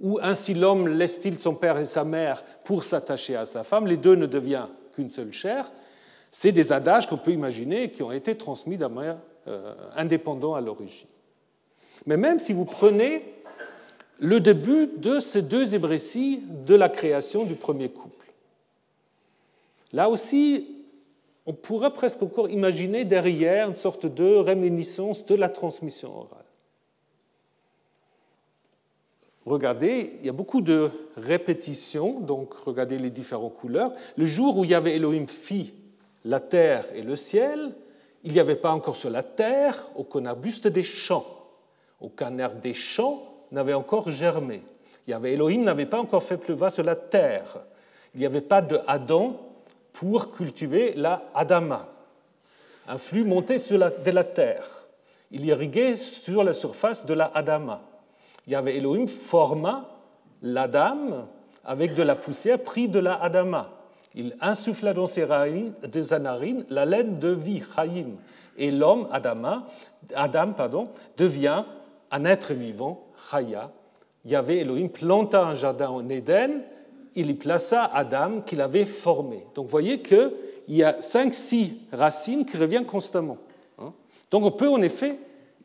Ou 0.00 0.18
ainsi 0.22 0.54
l'homme 0.54 0.88
laisse-t-il 0.88 1.38
son 1.38 1.54
père 1.54 1.78
et 1.78 1.84
sa 1.84 2.04
mère 2.04 2.42
pour 2.64 2.84
s'attacher 2.84 3.36
à 3.36 3.44
sa 3.44 3.64
femme, 3.64 3.86
les 3.86 3.96
deux 3.96 4.14
ne 4.14 4.26
deviennent 4.26 4.68
qu'une 4.94 5.08
seule 5.08 5.32
chair. 5.32 5.70
C'est 6.30 6.52
des 6.52 6.72
adages 6.72 7.06
qu'on 7.06 7.18
peut 7.18 7.32
imaginer 7.32 7.90
qui 7.90 8.02
ont 8.02 8.12
été 8.12 8.36
transmis 8.36 8.76
d'un 8.76 8.88
manière 8.88 9.18
euh, 9.48 9.74
indépendant 9.96 10.54
à 10.54 10.60
l'origine. 10.60 11.08
Mais 12.06 12.16
même 12.16 12.38
si 12.38 12.52
vous 12.52 12.64
prenez 12.64 13.22
le 14.18 14.40
début 14.40 14.86
de 14.96 15.20
ces 15.20 15.42
deux 15.42 15.74
hébréties 15.74 16.42
de 16.66 16.74
la 16.74 16.88
création 16.88 17.44
du 17.44 17.54
premier 17.54 17.88
couple, 17.88 18.26
là 19.92 20.08
aussi, 20.08 20.76
on 21.46 21.52
pourrait 21.52 21.92
presque 21.92 22.22
encore 22.22 22.50
imaginer 22.50 23.04
derrière 23.04 23.68
une 23.68 23.74
sorte 23.74 24.06
de 24.06 24.36
réminiscence 24.36 25.26
de 25.26 25.34
la 25.34 25.48
transmission 25.48 26.16
orale. 26.16 26.44
Regardez, 29.46 30.12
il 30.20 30.26
y 30.26 30.28
a 30.28 30.32
beaucoup 30.32 30.60
de 30.60 30.90
répétitions, 31.16 32.20
donc 32.20 32.54
regardez 32.54 32.98
les 32.98 33.10
différentes 33.10 33.54
couleurs. 33.54 33.92
Le 34.16 34.26
jour 34.26 34.58
où 34.58 34.64
il 34.64 34.70
y 34.70 34.74
avait 34.74 34.96
Elohim 34.96 35.26
fit 35.26 35.72
la 36.24 36.40
terre 36.40 36.84
et 36.94 37.02
le 37.02 37.16
ciel, 37.16 37.72
il 38.22 38.32
n'y 38.32 38.40
avait 38.40 38.56
pas 38.56 38.70
encore 38.70 38.96
sur 38.96 39.10
la 39.10 39.22
terre 39.22 39.86
aucun 39.96 40.26
arbuste 40.26 40.66
des 40.66 40.82
champs, 40.82 41.26
aucun 42.00 42.36
herbe 42.38 42.60
des 42.60 42.74
champs 42.74 43.22
n'avait 43.50 43.74
encore 43.74 44.10
germé. 44.10 44.62
Il 45.06 45.10
y 45.10 45.14
avait 45.14 45.32
Elohim 45.32 45.62
n'avait 45.62 45.86
pas 45.86 45.98
encore 45.98 46.22
fait 46.22 46.36
pleuvoir 46.36 46.70
sur 46.70 46.84
la 46.84 46.94
terre. 46.94 47.60
Il 48.14 48.20
n'y 48.20 48.26
avait 48.26 48.40
pas 48.40 48.62
de 48.62 48.78
Adam 48.86 49.36
pour 49.92 50.30
cultiver 50.32 50.92
la 50.96 51.22
Adama. 51.34 51.88
Un 52.86 52.98
flux 52.98 53.24
la, 53.70 53.90
de 53.90 54.10
la 54.10 54.24
terre. 54.24 54.66
Il 55.30 55.44
irriguait 55.44 55.96
sur 55.96 56.44
la 56.44 56.52
surface 56.52 57.06
de 57.06 57.14
la 57.14 57.30
Adama. 57.34 57.82
Il 58.46 58.52
y 58.52 58.56
avait 58.56 58.76
Elohim 58.76 59.06
forma 59.06 59.88
l'Adam 60.42 61.26
avec 61.64 61.94
de 61.94 62.02
la 62.02 62.16
poussière 62.16 62.58
pris 62.58 62.88
de 62.88 62.98
la 62.98 63.20
Adama. 63.22 63.70
Il 64.14 64.36
insuffla 64.40 64.92
dans 64.92 65.06
ses, 65.06 65.26
narines 65.26 66.64
la 66.68 66.84
laine 66.84 67.18
de 67.18 67.28
vie, 67.28 67.62
Chaim. 67.74 68.16
Et 68.56 68.70
l'homme, 68.70 69.08
Adam, 69.12 70.54
devient 71.16 71.64
un 72.10 72.24
être 72.24 72.52
vivant, 72.52 73.04
Chaya. 73.30 73.70
avait 74.34 74.58
Elohim 74.58 74.88
planta 74.88 75.46
un 75.46 75.54
jardin 75.54 75.88
en 75.88 76.08
Éden 76.08 76.62
il 77.14 77.30
y 77.30 77.34
plaça 77.34 77.84
Adam 77.92 78.40
qu'il 78.44 78.60
avait 78.60 78.84
formé. 78.84 79.44
Donc 79.54 79.66
vous 79.66 79.70
voyez 79.70 80.00
qu'il 80.00 80.30
y 80.68 80.82
a 80.82 81.00
cinq, 81.00 81.34
six 81.34 81.76
racines 81.92 82.44
qui 82.44 82.56
reviennent 82.56 82.86
constamment. 82.86 83.38
Hein. 83.78 83.92
Donc 84.30 84.44
on 84.44 84.50
peut 84.50 84.68
en 84.68 84.82
effet 84.82 85.18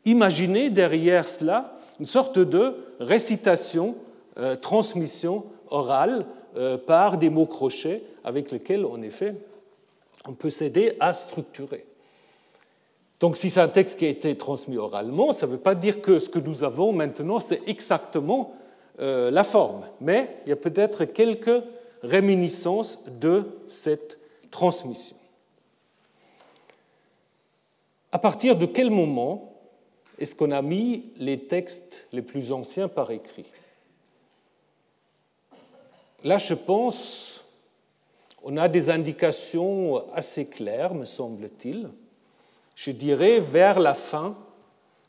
imaginer 0.04 0.70
derrière 0.70 1.28
cela 1.28 1.78
une 2.00 2.06
sorte 2.06 2.38
de 2.38 2.74
récitation, 3.00 3.96
euh, 4.38 4.56
transmission 4.56 5.44
orale 5.70 6.26
euh, 6.56 6.76
par 6.78 7.18
des 7.18 7.30
mots 7.30 7.46
crochets 7.46 8.02
avec 8.26 8.50
lesquels 8.50 8.84
en 8.84 9.00
effet 9.00 9.34
on 10.26 10.34
peut 10.34 10.50
s'aider 10.50 10.96
à 11.00 11.14
structurer. 11.14 11.86
Donc 13.20 13.38
si 13.38 13.48
c'est 13.48 13.60
un 13.60 13.68
texte 13.68 13.98
qui 13.98 14.04
a 14.04 14.08
été 14.08 14.36
transmis 14.36 14.76
oralement, 14.76 15.32
ça 15.32 15.46
ne 15.46 15.52
veut 15.52 15.58
pas 15.58 15.74
dire 15.74 16.02
que 16.02 16.18
ce 16.18 16.28
que 16.28 16.38
nous 16.38 16.64
avons 16.64 16.92
maintenant, 16.92 17.40
c'est 17.40 17.66
exactement 17.66 18.54
euh, 19.00 19.30
la 19.30 19.44
forme, 19.44 19.86
mais 20.00 20.36
il 20.44 20.50
y 20.50 20.52
a 20.52 20.56
peut-être 20.56 21.06
quelques 21.06 21.62
réminiscences 22.02 23.04
de 23.08 23.44
cette 23.68 24.18
transmission. 24.50 25.16
À 28.12 28.18
partir 28.18 28.56
de 28.56 28.66
quel 28.66 28.90
moment 28.90 29.52
est-ce 30.18 30.34
qu'on 30.34 30.50
a 30.50 30.62
mis 30.62 31.04
les 31.18 31.38
textes 31.38 32.06
les 32.12 32.22
plus 32.22 32.52
anciens 32.52 32.88
par 32.88 33.10
écrit? 33.10 33.50
Là, 36.24 36.38
je 36.38 36.54
pense, 36.54 37.35
on 38.48 38.56
a 38.56 38.68
des 38.68 38.90
indications 38.90 40.08
assez 40.14 40.46
claires, 40.46 40.94
me 40.94 41.04
semble-t-il. 41.04 41.90
Je 42.76 42.92
dirais 42.92 43.40
vers 43.40 43.80
la 43.80 43.92
fin 43.92 44.36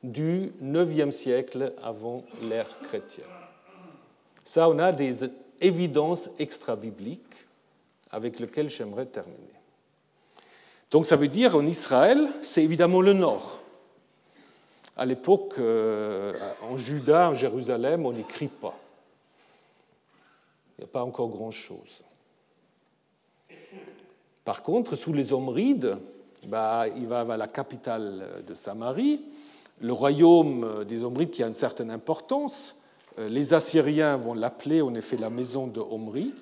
du 0.01 0.51
IXe 0.59 1.15
siècle 1.15 1.71
avant 1.83 2.23
l'ère 2.41 2.79
chrétienne. 2.81 3.27
Ça, 4.43 4.67
on 4.67 4.79
a 4.79 4.91
des 4.91 5.19
évidences 5.61 6.31
extra-bibliques 6.39 7.21
avec 8.09 8.39
lesquelles 8.39 8.71
j'aimerais 8.71 9.05
terminer. 9.05 9.37
Donc 10.89 11.05
ça 11.05 11.15
veut 11.15 11.27
dire 11.27 11.55
en 11.55 11.65
Israël, 11.67 12.27
c'est 12.41 12.63
évidemment 12.63 13.01
le 13.01 13.13
nord. 13.13 13.59
À 14.95 15.05
l'époque, 15.05 15.53
euh, 15.59 16.33
en 16.63 16.75
Juda, 16.75 17.29
en 17.29 17.33
Jérusalem, 17.35 18.03
on 18.03 18.13
n'écrit 18.13 18.47
pas. 18.47 18.79
Il 20.75 20.81
n'y 20.81 20.85
a 20.85 20.91
pas 20.91 21.03
encore 21.03 21.29
grand-chose. 21.29 22.01
Par 24.47 24.63
contre, 24.63 24.95
sous 24.95 25.11
les 25.11 25.33
Omrides, 25.33 25.97
bah, 26.47 26.85
il 26.95 27.05
va 27.05 27.19
à 27.19 27.35
la 27.35 27.49
capitale 27.49 28.45
de 28.47 28.53
Samarie, 28.53 29.19
le 29.81 29.91
royaume 29.91 30.85
des 30.85 31.03
Omrides 31.03 31.31
qui 31.31 31.43
a 31.43 31.47
une 31.47 31.53
certaine 31.53 31.91
importance, 31.91 32.81
euh, 33.19 33.27
les 33.27 33.53
Assyriens 33.53 34.15
vont 34.15 34.33
l'appeler 34.33 34.81
en 34.81 34.95
effet 34.95 35.17
la 35.17 35.29
maison 35.29 35.67
de 35.67 35.81
Omri, 35.81 36.33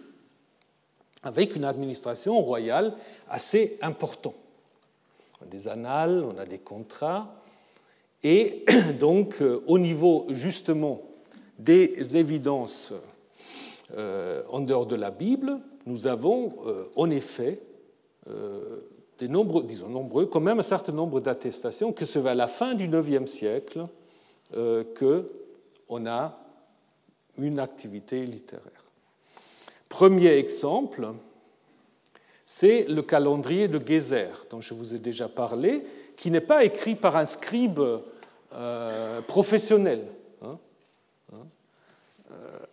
avec 1.24 1.56
une 1.56 1.64
administration 1.64 2.40
royale 2.44 2.94
assez 3.28 3.80
importante. 3.82 4.36
On 5.42 5.46
a 5.46 5.50
des 5.50 5.68
annales, 5.68 6.24
on 6.32 6.38
a 6.38 6.46
des 6.46 6.60
contrats, 6.60 7.34
et 8.22 8.66
donc 9.00 9.42
euh, 9.42 9.64
au 9.66 9.80
niveau 9.80 10.28
justement 10.30 11.02
des 11.58 12.16
évidences 12.18 12.94
euh, 13.98 14.44
en 14.52 14.60
dehors 14.60 14.86
de 14.86 14.96
la 14.96 15.10
Bible, 15.10 15.58
nous 15.88 16.06
avons 16.06 16.54
en 16.96 17.10
effet 17.10 17.60
des 19.18 19.28
nombreux, 19.28 19.64
disons 19.64 19.90
nombreux, 19.90 20.26
quand 20.26 20.40
même 20.40 20.60
un 20.60 20.64
certain 20.64 20.92
nombre 20.92 21.20
d'attestations 21.20 21.94
que 21.94 22.06
c'est 22.06 22.20
vers 22.20 22.36
la 22.36 22.48
fin 22.48 22.74
du 22.74 22.86
IXe 22.86 23.30
siècle 23.30 23.88
que 24.52 25.32
on 25.88 26.06
a 26.06 26.38
une 27.38 27.60
activité 27.60 28.26
littéraire. 28.26 28.86
Premier 29.90 30.38
exemple, 30.38 31.14
c'est 32.46 32.86
le 32.88 33.02
calendrier 33.02 33.68
de 33.68 33.86
Gézer, 33.86 34.46
dont 34.50 34.62
je 34.62 34.74
vous 34.74 34.96
ai 34.96 35.00
déjà 35.00 35.28
parlé, 35.28 35.86
qui 36.16 36.32
n'est 36.32 36.42
pas 36.42 36.64
écrit 36.64 36.96
par 36.96 37.16
un 37.18 37.26
scribe 37.26 37.82
euh, 38.54 39.22
professionnel. 39.22 40.08
Hein, 40.42 40.58
hein. 41.34 41.46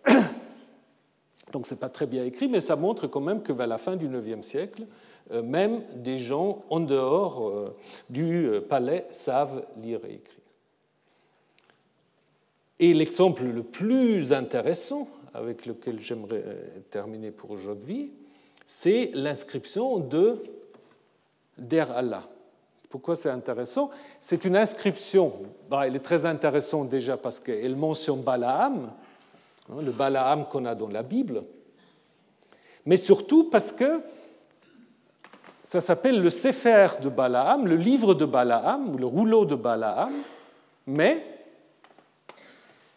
Euh, 0.08 0.20
donc 1.52 1.66
ce 1.66 1.74
n'est 1.74 1.80
pas 1.80 1.88
très 1.88 2.06
bien 2.06 2.24
écrit, 2.24 2.48
mais 2.48 2.60
ça 2.60 2.76
montre 2.76 3.06
quand 3.06 3.20
même 3.20 3.42
que 3.42 3.52
vers 3.52 3.66
la 3.66 3.78
fin 3.78 3.96
du 3.96 4.06
IXe 4.06 4.46
siècle, 4.46 4.82
euh, 4.82 4.86
même 5.30 5.82
des 5.94 6.18
gens 6.18 6.64
en 6.68 6.80
dehors 6.80 7.74
du 8.10 8.50
palais 8.68 9.06
savent 9.10 9.64
lire 9.76 10.00
et 10.04 10.14
écrire. 10.14 10.42
Et 12.78 12.94
l'exemple 12.94 13.44
le 13.44 13.62
plus 13.62 14.32
intéressant 14.32 15.08
avec 15.34 15.66
lequel 15.66 16.00
j'aimerais 16.00 16.44
terminer 16.90 17.30
pour 17.30 17.50
aujourd'hui, 17.50 18.12
c'est 18.66 19.10
l'inscription 19.14 19.98
de 19.98 20.42
Der 21.58 21.90
Allah. 21.92 22.28
Pourquoi 22.88 23.16
c'est 23.16 23.30
intéressant? 23.30 23.90
C'est 24.20 24.44
une 24.44 24.56
inscription, 24.56 25.32
bah, 25.70 25.86
elle 25.86 25.96
est 25.96 26.00
très 26.00 26.26
intéressante 26.26 26.88
déjà 26.88 27.16
parce 27.16 27.40
qu'elle 27.40 27.76
mentionne 27.76 28.20
Balaam, 28.20 28.92
hein, 29.70 29.82
le 29.82 29.92
Balaam 29.92 30.46
qu'on 30.46 30.66
a 30.66 30.74
dans 30.74 30.88
la 30.88 31.02
Bible, 31.02 31.44
mais 32.84 32.96
surtout 32.96 33.44
parce 33.44 33.72
que 33.72 34.00
ça 35.62 35.80
s'appelle 35.80 36.20
le 36.20 36.30
Sefer 36.30 36.88
de 37.00 37.08
Balaam, 37.08 37.66
le 37.66 37.76
livre 37.76 38.14
de 38.14 38.24
Balaam, 38.24 38.94
ou 38.94 38.98
le 38.98 39.06
rouleau 39.06 39.44
de 39.44 39.54
Balaam, 39.54 40.12
mais 40.86 41.26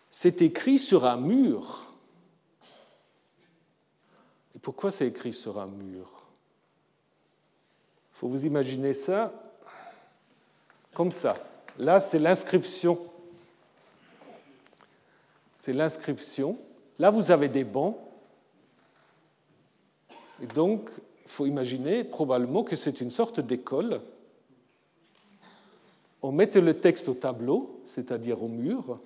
c'est 0.10 0.42
écrit 0.42 0.80
sur 0.80 1.06
un 1.06 1.18
mur. 1.18 1.86
Et 4.56 4.60
pourquoi 4.60 4.90
c'est 4.90 5.08
écrit 5.08 5.34
sur 5.34 5.60
un 5.60 5.68
mur? 5.68 6.10
Il 8.14 8.20
faut 8.20 8.28
vous 8.28 8.46
imaginer 8.46 8.94
ça 8.94 9.32
comme 10.94 11.12
ça. 11.12 11.36
Là, 11.78 12.00
c'est 12.00 12.20
l'inscription. 12.20 12.98
C'est 15.54 15.74
l'inscription. 15.74 16.58
Là, 16.98 17.10
vous 17.10 17.30
avez 17.30 17.50
des 17.50 17.66
bancs. 17.66 17.98
Et 20.42 20.48
donc, 20.48 20.90
il 21.26 21.32
faut 21.32 21.46
imaginer 21.46 22.04
probablement 22.04 22.64
que 22.64 22.76
c'est 22.76 23.02
une 23.02 23.10
sorte 23.10 23.40
d'école. 23.40 24.02
On 26.22 26.32
mettait 26.32 26.62
le 26.62 26.76
texte 26.80 27.10
au 27.10 27.14
tableau, 27.14 27.82
c'est-à-dire 27.86 28.42
au 28.42 28.48
mur, 28.48 29.00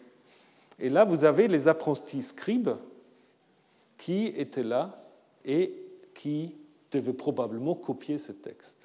et 0.79 0.89
là, 0.89 1.03
vous 1.03 1.25
avez 1.25 1.47
les 1.47 1.67
apprentis 1.67 2.23
scribes 2.23 2.71
qui 3.97 4.27
étaient 4.27 4.63
là 4.63 5.03
et 5.43 5.73
qui 6.13 6.55
devaient 6.91 7.13
probablement 7.13 7.75
copier 7.75 8.17
ce 8.17 8.31
texte. 8.31 8.77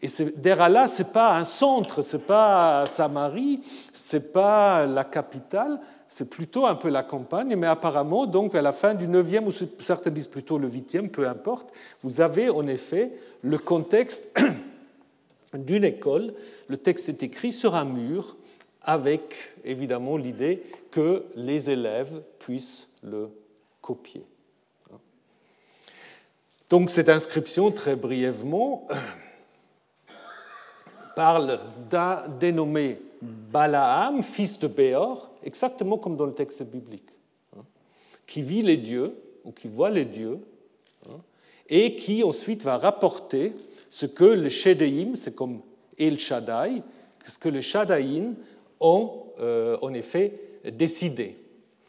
Et 0.00 0.08
Derala, 0.36 0.88
ce 0.88 1.02
n'est 1.02 1.08
pas 1.10 1.36
un 1.36 1.44
centre, 1.44 2.02
ce 2.02 2.16
n'est 2.16 2.22
pas 2.22 2.84
Samarie, 2.86 3.60
ce 3.92 4.16
n'est 4.16 4.22
pas 4.22 4.86
la 4.86 5.04
capitale, 5.04 5.80
c'est 6.08 6.30
plutôt 6.30 6.66
un 6.66 6.76
peu 6.76 6.88
la 6.88 7.02
campagne, 7.02 7.56
mais 7.56 7.66
apparemment, 7.66 8.26
donc 8.26 8.52
vers 8.52 8.62
la 8.62 8.72
fin 8.72 8.94
du 8.94 9.08
9e, 9.08 9.44
ou 9.46 9.82
certains 9.82 10.10
disent 10.10 10.28
plutôt 10.28 10.58
le 10.58 10.68
8e, 10.68 11.08
peu 11.08 11.28
importe, 11.28 11.72
vous 12.02 12.20
avez 12.20 12.48
en 12.48 12.66
effet 12.66 13.12
le 13.42 13.58
contexte 13.58 14.38
d'une 15.54 15.84
école. 15.84 16.34
Le 16.68 16.76
texte 16.76 17.08
est 17.08 17.22
écrit 17.22 17.52
sur 17.52 17.74
un 17.74 17.84
mur 17.84 18.36
avec 18.82 19.34
évidemment 19.64 20.16
l'idée 20.16 20.62
que 20.92 21.24
les 21.34 21.70
élèves 21.70 22.22
puissent 22.38 22.88
le 23.02 23.28
copier. 23.82 24.24
Donc 26.70 26.90
cette 26.90 27.08
inscription, 27.08 27.70
très 27.72 27.96
brièvement, 27.96 28.86
parle 31.16 31.58
d'un 31.90 32.22
dénommé 32.40 33.00
Balaam, 33.22 34.22
fils 34.22 34.58
de 34.58 34.68
Béor, 34.68 35.30
exactement 35.46 35.98
comme 35.98 36.16
dans 36.16 36.26
le 36.26 36.34
texte 36.34 36.62
biblique, 36.62 37.08
hein, 37.56 37.62
qui 38.26 38.42
vit 38.42 38.62
les 38.62 38.76
dieux, 38.76 39.14
ou 39.44 39.52
qui 39.52 39.68
voit 39.68 39.90
les 39.90 40.04
dieux, 40.04 40.38
hein, 41.08 41.20
et 41.68 41.94
qui 41.96 42.22
ensuite 42.24 42.62
va 42.62 42.78
rapporter 42.78 43.52
ce 43.90 44.06
que 44.06 44.24
les 44.24 44.50
Shedéim, 44.50 45.14
c'est 45.14 45.34
comme 45.34 45.60
El 45.98 46.18
Shaddai, 46.18 46.82
ce 47.26 47.38
que 47.38 47.48
les 47.48 47.62
Shadaïn 47.62 48.34
ont 48.80 49.24
euh, 49.40 49.78
en 49.82 49.94
effet 49.94 50.32
décidé. 50.64 51.36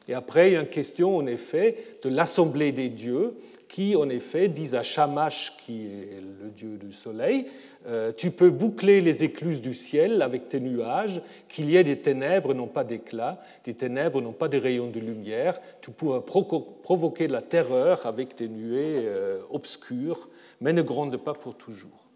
Et 0.08 0.14
après, 0.14 0.50
il 0.50 0.54
y 0.54 0.56
a 0.56 0.62
une 0.62 0.68
question 0.68 1.18
en 1.18 1.28
effet 1.28 1.98
de 2.02 2.10
l'assemblée 2.10 2.72
des 2.72 2.90
dieux 2.90 3.34
qui 3.68 3.96
en 3.96 4.10
effet 4.10 4.48
disent 4.48 4.76
à 4.76 4.84
Shamash, 4.84 5.56
qui 5.58 5.88
est 5.88 6.22
le 6.22 6.50
dieu 6.50 6.78
du 6.78 6.92
soleil, 6.92 7.46
euh, 7.88 8.12
tu 8.16 8.32
peux 8.32 8.50
boucler 8.50 9.02
les 9.02 9.24
écluses 9.24 9.62
du 9.62 9.74
ciel 9.74 10.22
avec 10.22 10.50
tes 10.50 10.60
nuages, 10.60 11.22
qu'il 11.48 11.70
y 11.70 11.78
ait 11.78 11.84
des 11.84 12.00
ténèbres, 12.00 12.54
non 12.54 12.68
pas 12.68 12.84
d'éclat, 12.84 13.42
des 13.64 13.74
ténèbres, 13.74 14.22
non 14.22 14.34
pas 14.34 14.48
des 14.48 14.60
rayons 14.60 14.88
de 14.88 15.00
lumière. 15.00 15.60
Tu 15.82 15.92
pourras 15.92 16.22
provoquer 16.22 17.28
la 17.28 17.42
terreur 17.42 18.06
avec 18.06 18.38
des 18.38 18.50
nuées 18.50 19.06
euh, 19.06 19.40
obscures, 19.52 20.30
mais 20.60 20.74
ne 20.74 20.82
gronde 20.82 21.16
pas 21.18 21.34
pour 21.34 21.56
toujours. 21.56 22.07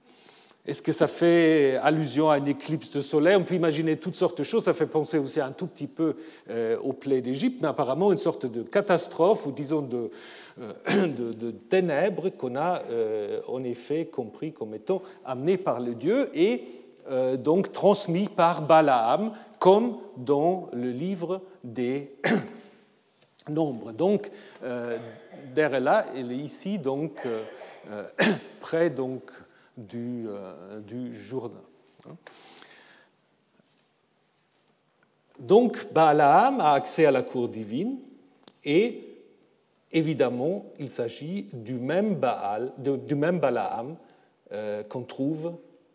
Est-ce 0.64 0.84
que 0.84 0.92
ça 0.92 1.08
fait 1.08 1.78
allusion 1.82 2.30
à 2.30 2.38
une 2.38 2.48
éclipse 2.48 2.92
de 2.92 3.02
soleil? 3.02 3.36
On 3.36 3.44
peut 3.44 3.56
imaginer 3.56 3.98
toutes 3.98 4.16
sortes 4.16 4.38
de 4.38 4.44
choses. 4.44 4.66
Ça 4.66 4.76
fait 4.76 4.86
penser 4.86 5.18
aussi 5.18 5.42
un 5.42 5.52
tout 5.52 5.66
petit 5.66 5.88
peu 5.88 6.16
euh, 6.52 6.78
au 6.84 6.94
plaie 6.94 7.22
d'Égypte, 7.22 7.58
mais 7.62 7.68
apparemment 7.68 8.12
une 8.12 8.20
sorte 8.20 8.46
de 8.46 8.62
catastrophe, 8.62 9.48
ou 9.48 9.52
disons 9.52 9.82
de, 9.82 10.12
euh, 10.62 11.52
ténèbres 11.70 12.30
qu'on 12.30 12.56
a 12.56 12.84
euh, 12.92 13.42
en 13.48 13.64
effet 13.64 14.06
compris 14.06 14.54
comme 14.54 14.76
étant 14.76 15.02
amenées 15.26 15.58
par 15.58 15.80
le 15.80 15.96
Dieu 15.96 16.30
et 16.34 16.64
donc 17.40 17.74
transmis 17.74 18.30
par 18.30 18.62
Balaam, 18.62 19.32
comme 19.60 19.98
dans 20.16 20.70
le 20.72 20.92
livre 20.92 21.42
des 21.64 22.14
nombres. 23.50 23.92
Donc, 23.92 24.30
là, 24.62 26.06
il 26.16 26.32
est 26.32 26.38
ici, 26.38 26.78
donc, 26.78 27.28
près 28.62 28.92
donc, 28.92 29.24
du, 29.78 30.26
euh, 30.28 30.80
du 30.82 31.14
Jourdain. 31.14 31.64
Hein. 32.08 32.16
Donc 35.40 35.92
Balaam 35.92 36.60
a 36.60 36.74
accès 36.74 37.06
à 37.06 37.12
la 37.12 37.24
cour 37.24 37.50
divine 37.50 37.98
et 38.64 39.04
évidemment 39.92 40.66
il 40.78 40.92
s'agit 40.92 41.48
du 41.54 41.74
même, 41.76 42.16
Baal, 42.16 42.74
du 42.78 43.16
même 43.16 43.40
Balaam 43.40 43.98
euh, 44.52 44.84
qu'on 44.84 45.04
trouve 45.04 45.54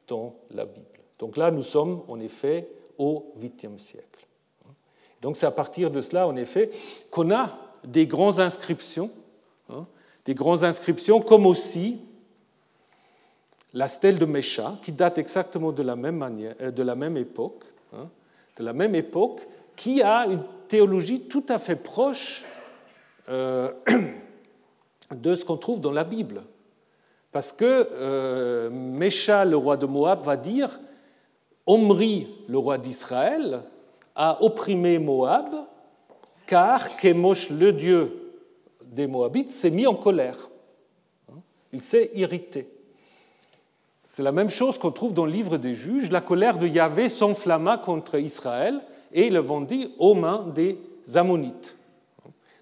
dans 0.08 0.34
la 0.50 0.64
Bible. 0.64 0.86
Donc 1.18 1.36
là 1.36 1.50
nous 1.50 1.62
sommes 1.62 2.02
en 2.08 2.18
effet 2.18 2.68
au 2.98 3.32
8e 3.40 3.78
siècle. 3.78 4.26
Donc 5.22 5.36
c'est 5.36 5.46
à 5.46 5.50
partir 5.50 5.90
de 5.90 6.00
cela 6.00 6.26
en 6.26 6.36
effet 6.36 6.70
qu'on 7.10 7.30
a 7.32 7.56
des 7.84 8.06
grandes 8.06 8.40
inscriptions, 8.40 9.10
hein, 9.70 9.86
des 10.24 10.34
grandes 10.34 10.64
inscriptions 10.64 11.20
comme 11.20 11.46
aussi 11.46 12.00
la 13.76 13.88
stèle 13.88 14.18
de 14.18 14.24
Mécha, 14.24 14.78
qui 14.82 14.90
date 14.90 15.18
exactement 15.18 15.70
de 15.70 15.82
la 15.82 15.96
même, 15.96 16.22
euh, 16.22 17.14
époque, 17.16 17.64
hein, 17.92 18.08
de 18.56 18.64
la 18.64 18.72
même 18.72 18.94
époque, 18.94 19.46
qui 19.76 20.02
a 20.02 20.26
une 20.26 20.42
théologie 20.66 21.28
tout 21.28 21.44
à 21.50 21.58
fait 21.58 21.76
proche 21.76 22.42
euh, 23.28 23.70
de 25.14 25.34
ce 25.34 25.44
qu'on 25.44 25.58
trouve 25.58 25.82
dans 25.82 25.92
la 25.92 26.04
Bible. 26.04 26.42
Parce 27.32 27.52
que 27.52 27.86
euh, 27.92 28.70
Mécha, 28.70 29.44
le 29.44 29.58
roi 29.58 29.76
de 29.76 29.84
Moab, 29.84 30.24
va 30.24 30.38
dire 30.38 30.80
Omri, 31.66 32.28
le 32.48 32.56
roi 32.56 32.78
d'Israël, 32.78 33.60
a 34.14 34.42
opprimé 34.42 34.98
Moab, 34.98 35.54
car 36.46 36.96
Kémosh, 36.96 37.50
le 37.50 37.74
dieu 37.74 38.32
des 38.86 39.06
Moabites, 39.06 39.50
s'est 39.50 39.68
mis 39.68 39.86
en 39.86 39.94
colère. 39.94 40.48
Hein, 41.30 41.40
il 41.74 41.82
s'est 41.82 42.10
irrité. 42.14 42.70
C'est 44.08 44.22
la 44.22 44.32
même 44.32 44.50
chose 44.50 44.78
qu'on 44.78 44.92
trouve 44.92 45.12
dans 45.12 45.26
le 45.26 45.32
livre 45.32 45.56
des 45.56 45.74
juges. 45.74 46.10
La 46.10 46.20
colère 46.20 46.58
de 46.58 46.66
Yahvé 46.66 47.08
s'enflamma 47.08 47.78
contre 47.78 48.18
Israël 48.18 48.80
et 49.12 49.30
le 49.30 49.40
vendit 49.40 49.92
aux 49.98 50.14
mains 50.14 50.46
des 50.54 50.78
Ammonites. 51.14 51.76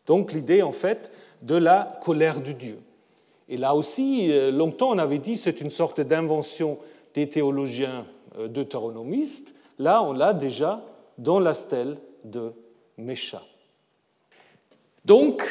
Donc 0.07 0.33
l'idée 0.33 0.63
en 0.63 0.73
fait 0.73 1.11
de 1.43 1.57
la 1.57 1.99
colère 2.03 2.41
de 2.41 2.53
Dieu. 2.53 2.79
Et 3.49 3.57
là 3.57 3.75
aussi, 3.75 4.33
euh, 4.33 4.51
longtemps 4.51 4.91
on 4.91 4.99
avait 4.99 5.19
dit 5.19 5.37
c'est 5.37 5.61
une 5.61 5.71
sorte 5.71 6.01
d'invention 6.01 6.79
des 7.15 7.29
théologiens 7.29 8.07
euh, 8.39 8.49
deutéronomistes. 8.49 9.55
Là, 9.79 10.03
on 10.03 10.13
l'a 10.13 10.33
déjà 10.33 10.83
dans 11.19 11.41
la 11.41 11.55
stèle 11.55 11.99
de 12.25 12.53
Mécha. 12.97 13.43
Donc, 15.05 15.43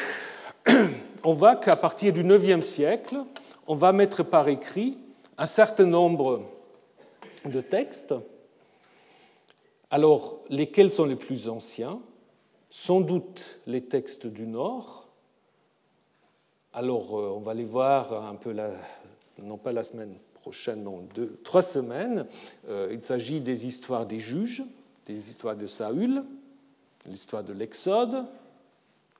on 1.24 1.32
voit 1.34 1.56
qu'à 1.56 1.76
partir 1.76 2.12
du 2.12 2.22
IXe 2.22 2.64
siècle, 2.64 3.16
on 3.66 3.74
va 3.74 3.92
mettre 3.92 4.22
par 4.22 4.48
écrit 4.48 4.98
un 5.38 5.46
certain 5.46 5.86
nombre 5.86 6.42
de 7.44 7.60
textes. 7.60 8.14
Alors, 9.90 10.40
lesquels 10.48 10.92
sont 10.92 11.04
les 11.04 11.16
plus 11.16 11.48
anciens? 11.48 12.00
Sans 12.70 13.00
doute 13.00 13.60
les 13.66 13.84
textes 13.84 14.26
du 14.26 14.46
Nord. 14.46 15.08
Alors, 16.72 17.18
euh, 17.18 17.30
on 17.36 17.40
va 17.40 17.54
les 17.54 17.64
voir 17.64 18.26
un 18.26 18.34
peu, 18.34 18.54
non 19.40 19.56
pas 19.58 19.72
la 19.72 19.84
semaine 19.84 20.14
prochaine, 20.34 20.82
non, 20.82 21.06
deux, 21.14 21.38
trois 21.44 21.62
semaines. 21.62 22.26
Euh, 22.68 22.88
il 22.90 23.02
s'agit 23.02 23.40
des 23.40 23.66
histoires 23.66 24.06
des 24.06 24.18
juges, 24.18 24.64
des 25.06 25.30
histoires 25.30 25.56
de 25.56 25.66
Saül, 25.68 26.24
l'histoire 27.06 27.44
de 27.44 27.52
l'Exode, 27.52 28.26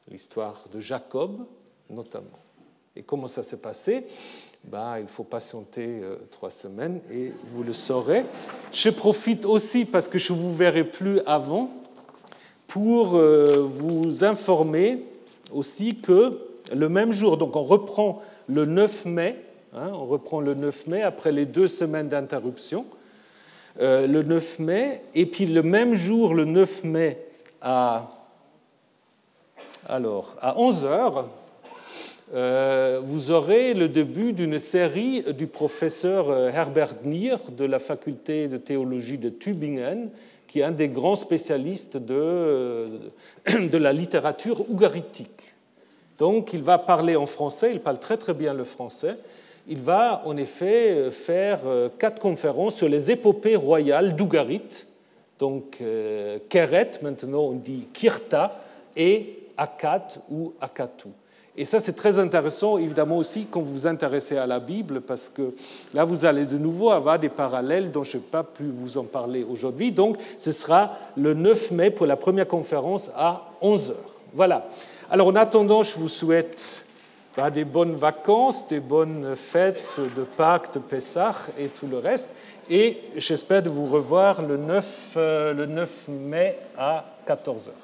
l'histoire 0.09 0.65
de 0.73 0.81
Jacob 0.81 1.47
notamment. 1.91 2.39
Et 2.97 3.03
comment 3.03 3.29
ça 3.29 3.43
s'est 3.43 3.61
passé? 3.61 4.07
Bah, 4.71 4.97
il 5.01 5.09
faut 5.09 5.25
patienter 5.25 6.01
euh, 6.03 6.17
trois 6.31 6.51
semaines 6.51 7.01
et 7.13 7.33
vous 7.53 7.63
le 7.63 7.73
saurez. 7.73 8.25
Je 8.73 8.91
profite 8.91 9.45
aussi, 9.45 9.85
parce 9.85 10.09
que 10.09 10.19
je 10.19 10.33
ne 10.33 10.39
vous 10.39 10.55
verrai 10.55 10.85
plus 10.85 11.21
avant, 11.27 11.71
pour 12.67 13.17
euh, 13.17 13.63
vous 13.65 14.25
informer 14.25 15.05
aussi 15.53 15.97
que 15.97 16.41
le 16.75 16.89
même 16.89 17.13
jour, 17.13 17.37
donc 17.37 17.57
on 17.57 17.63
reprend 17.63 18.23
le 18.49 18.65
9 18.65 19.05
mai, 19.05 19.39
hein, 19.75 19.91
on 19.93 20.07
reprend 20.07 20.41
le 20.41 20.55
9 20.55 20.87
mai 20.87 21.03
après 21.03 21.31
les 21.31 21.47
deux 21.47 21.69
semaines 21.69 22.09
d'interruption, 22.09 22.87
euh, 23.81 24.07
le 24.07 24.23
9 24.23 24.59
mai, 24.61 25.03
et 25.15 25.27
puis 25.27 25.47
le 25.47 25.63
même 25.63 25.95
jour, 25.95 26.35
le 26.35 26.47
9 26.47 26.85
mai, 26.85 27.19
à, 27.61 28.11
alors, 29.87 30.35
à 30.41 30.59
11 30.59 30.85
heures, 30.85 31.29
euh, 32.33 33.01
vous 33.03 33.31
aurez 33.31 33.75
le 33.75 33.89
début 33.89 34.33
d'une 34.33 34.59
série 34.59 35.23
du 35.37 35.47
professeur 35.47 36.31
euh, 36.31 36.51
Herbert 36.51 36.95
Nier 37.05 37.37
de 37.51 37.67
la 37.67 37.79
faculté 37.79 38.49
de 38.49 38.57
théologie 38.57 39.19
de 39.19 39.29
Tübingen, 39.29 40.09
qui 40.47 40.61
est 40.61 40.63
un 40.63 40.71
des 40.71 40.89
grands 40.89 41.17
spécialistes 41.17 41.99
de, 41.99 42.15
euh, 42.15 42.89
de 43.47 43.77
la 43.77 43.93
littérature 43.93 44.69
ougaritique. 44.71 45.55
Donc 46.17 46.55
il 46.55 46.63
va 46.63 46.79
parler 46.79 47.15
en 47.15 47.27
français, 47.27 47.73
il 47.73 47.81
parle 47.81 47.99
très 47.99 48.17
très 48.17 48.33
bien 48.33 48.55
le 48.55 48.65
français. 48.65 49.17
Il 49.69 49.81
va 49.81 50.23
en 50.25 50.37
effet 50.37 51.11
faire 51.11 51.61
quatre 51.99 52.21
conférences 52.21 52.77
sur 52.77 52.89
les 52.89 53.11
épopées 53.11 53.57
royales 53.57 54.15
d'Ougarit, 54.15 54.85
donc 55.39 55.83
Keret, 56.51 56.91
maintenant 57.01 57.45
on 57.45 57.53
dit 57.53 57.89
Kirta, 57.95 58.61
et 58.95 59.39
Akat 59.57 60.19
ou 60.31 60.53
Akatu. 60.61 61.09
Et 61.57 61.65
ça, 61.65 61.79
c'est 61.79 61.93
très 61.93 62.19
intéressant, 62.19 62.79
évidemment 62.79 63.17
aussi, 63.17 63.47
quand 63.49 63.61
vous 63.61 63.73
vous 63.73 63.87
intéressez 63.87 64.37
à 64.37 64.47
la 64.47 64.59
Bible, 64.59 65.01
parce 65.01 65.29
que 65.29 65.55
là, 65.93 66.05
vous 66.05 66.25
allez 66.25 66.47
de 66.47 66.59
nouveau 66.59 66.91
avoir 66.91 67.17
des 67.19 67.29
parallèles 67.29 67.93
dont 67.93 68.03
je 68.03 68.17
n'ai 68.17 68.23
pas 68.23 68.43
pu 68.43 68.65
vous 68.65 68.99
en 68.99 69.05
parler 69.05 69.47
aujourd'hui. 69.49 69.93
Donc, 69.93 70.17
ce 70.39 70.51
sera 70.51 70.99
le 71.17 71.33
9 71.33 71.71
mai 71.71 71.91
pour 71.93 72.07
la 72.07 72.17
première 72.17 72.49
conférence 72.49 73.09
à 73.17 73.53
11h. 73.63 73.93
Voilà. 74.33 74.67
Alors, 75.09 75.29
en 75.29 75.37
attendant, 75.37 75.85
je 75.85 75.95
vous 75.95 76.09
souhaite 76.09 76.85
bah, 77.37 77.51
des 77.51 77.65
bonnes 77.65 77.95
vacances, 77.95 78.67
des 78.67 78.81
bonnes 78.81 79.37
fêtes 79.37 80.01
de 80.17 80.23
Pâques, 80.23 80.75
de 80.75 80.81
Pessah 80.81 81.37
et 81.57 81.69
tout 81.69 81.87
le 81.87 81.99
reste. 81.99 82.31
Et 82.69 82.99
j'espère 83.17 83.63
de 83.63 83.69
vous 83.71 83.87
revoir 83.87 84.43
le 84.43 84.57
9, 84.57 85.13
euh, 85.17 85.53
le 85.53 85.67
9 85.67 86.09
mai 86.09 86.59
à 86.77 87.05
14h. 87.29 87.84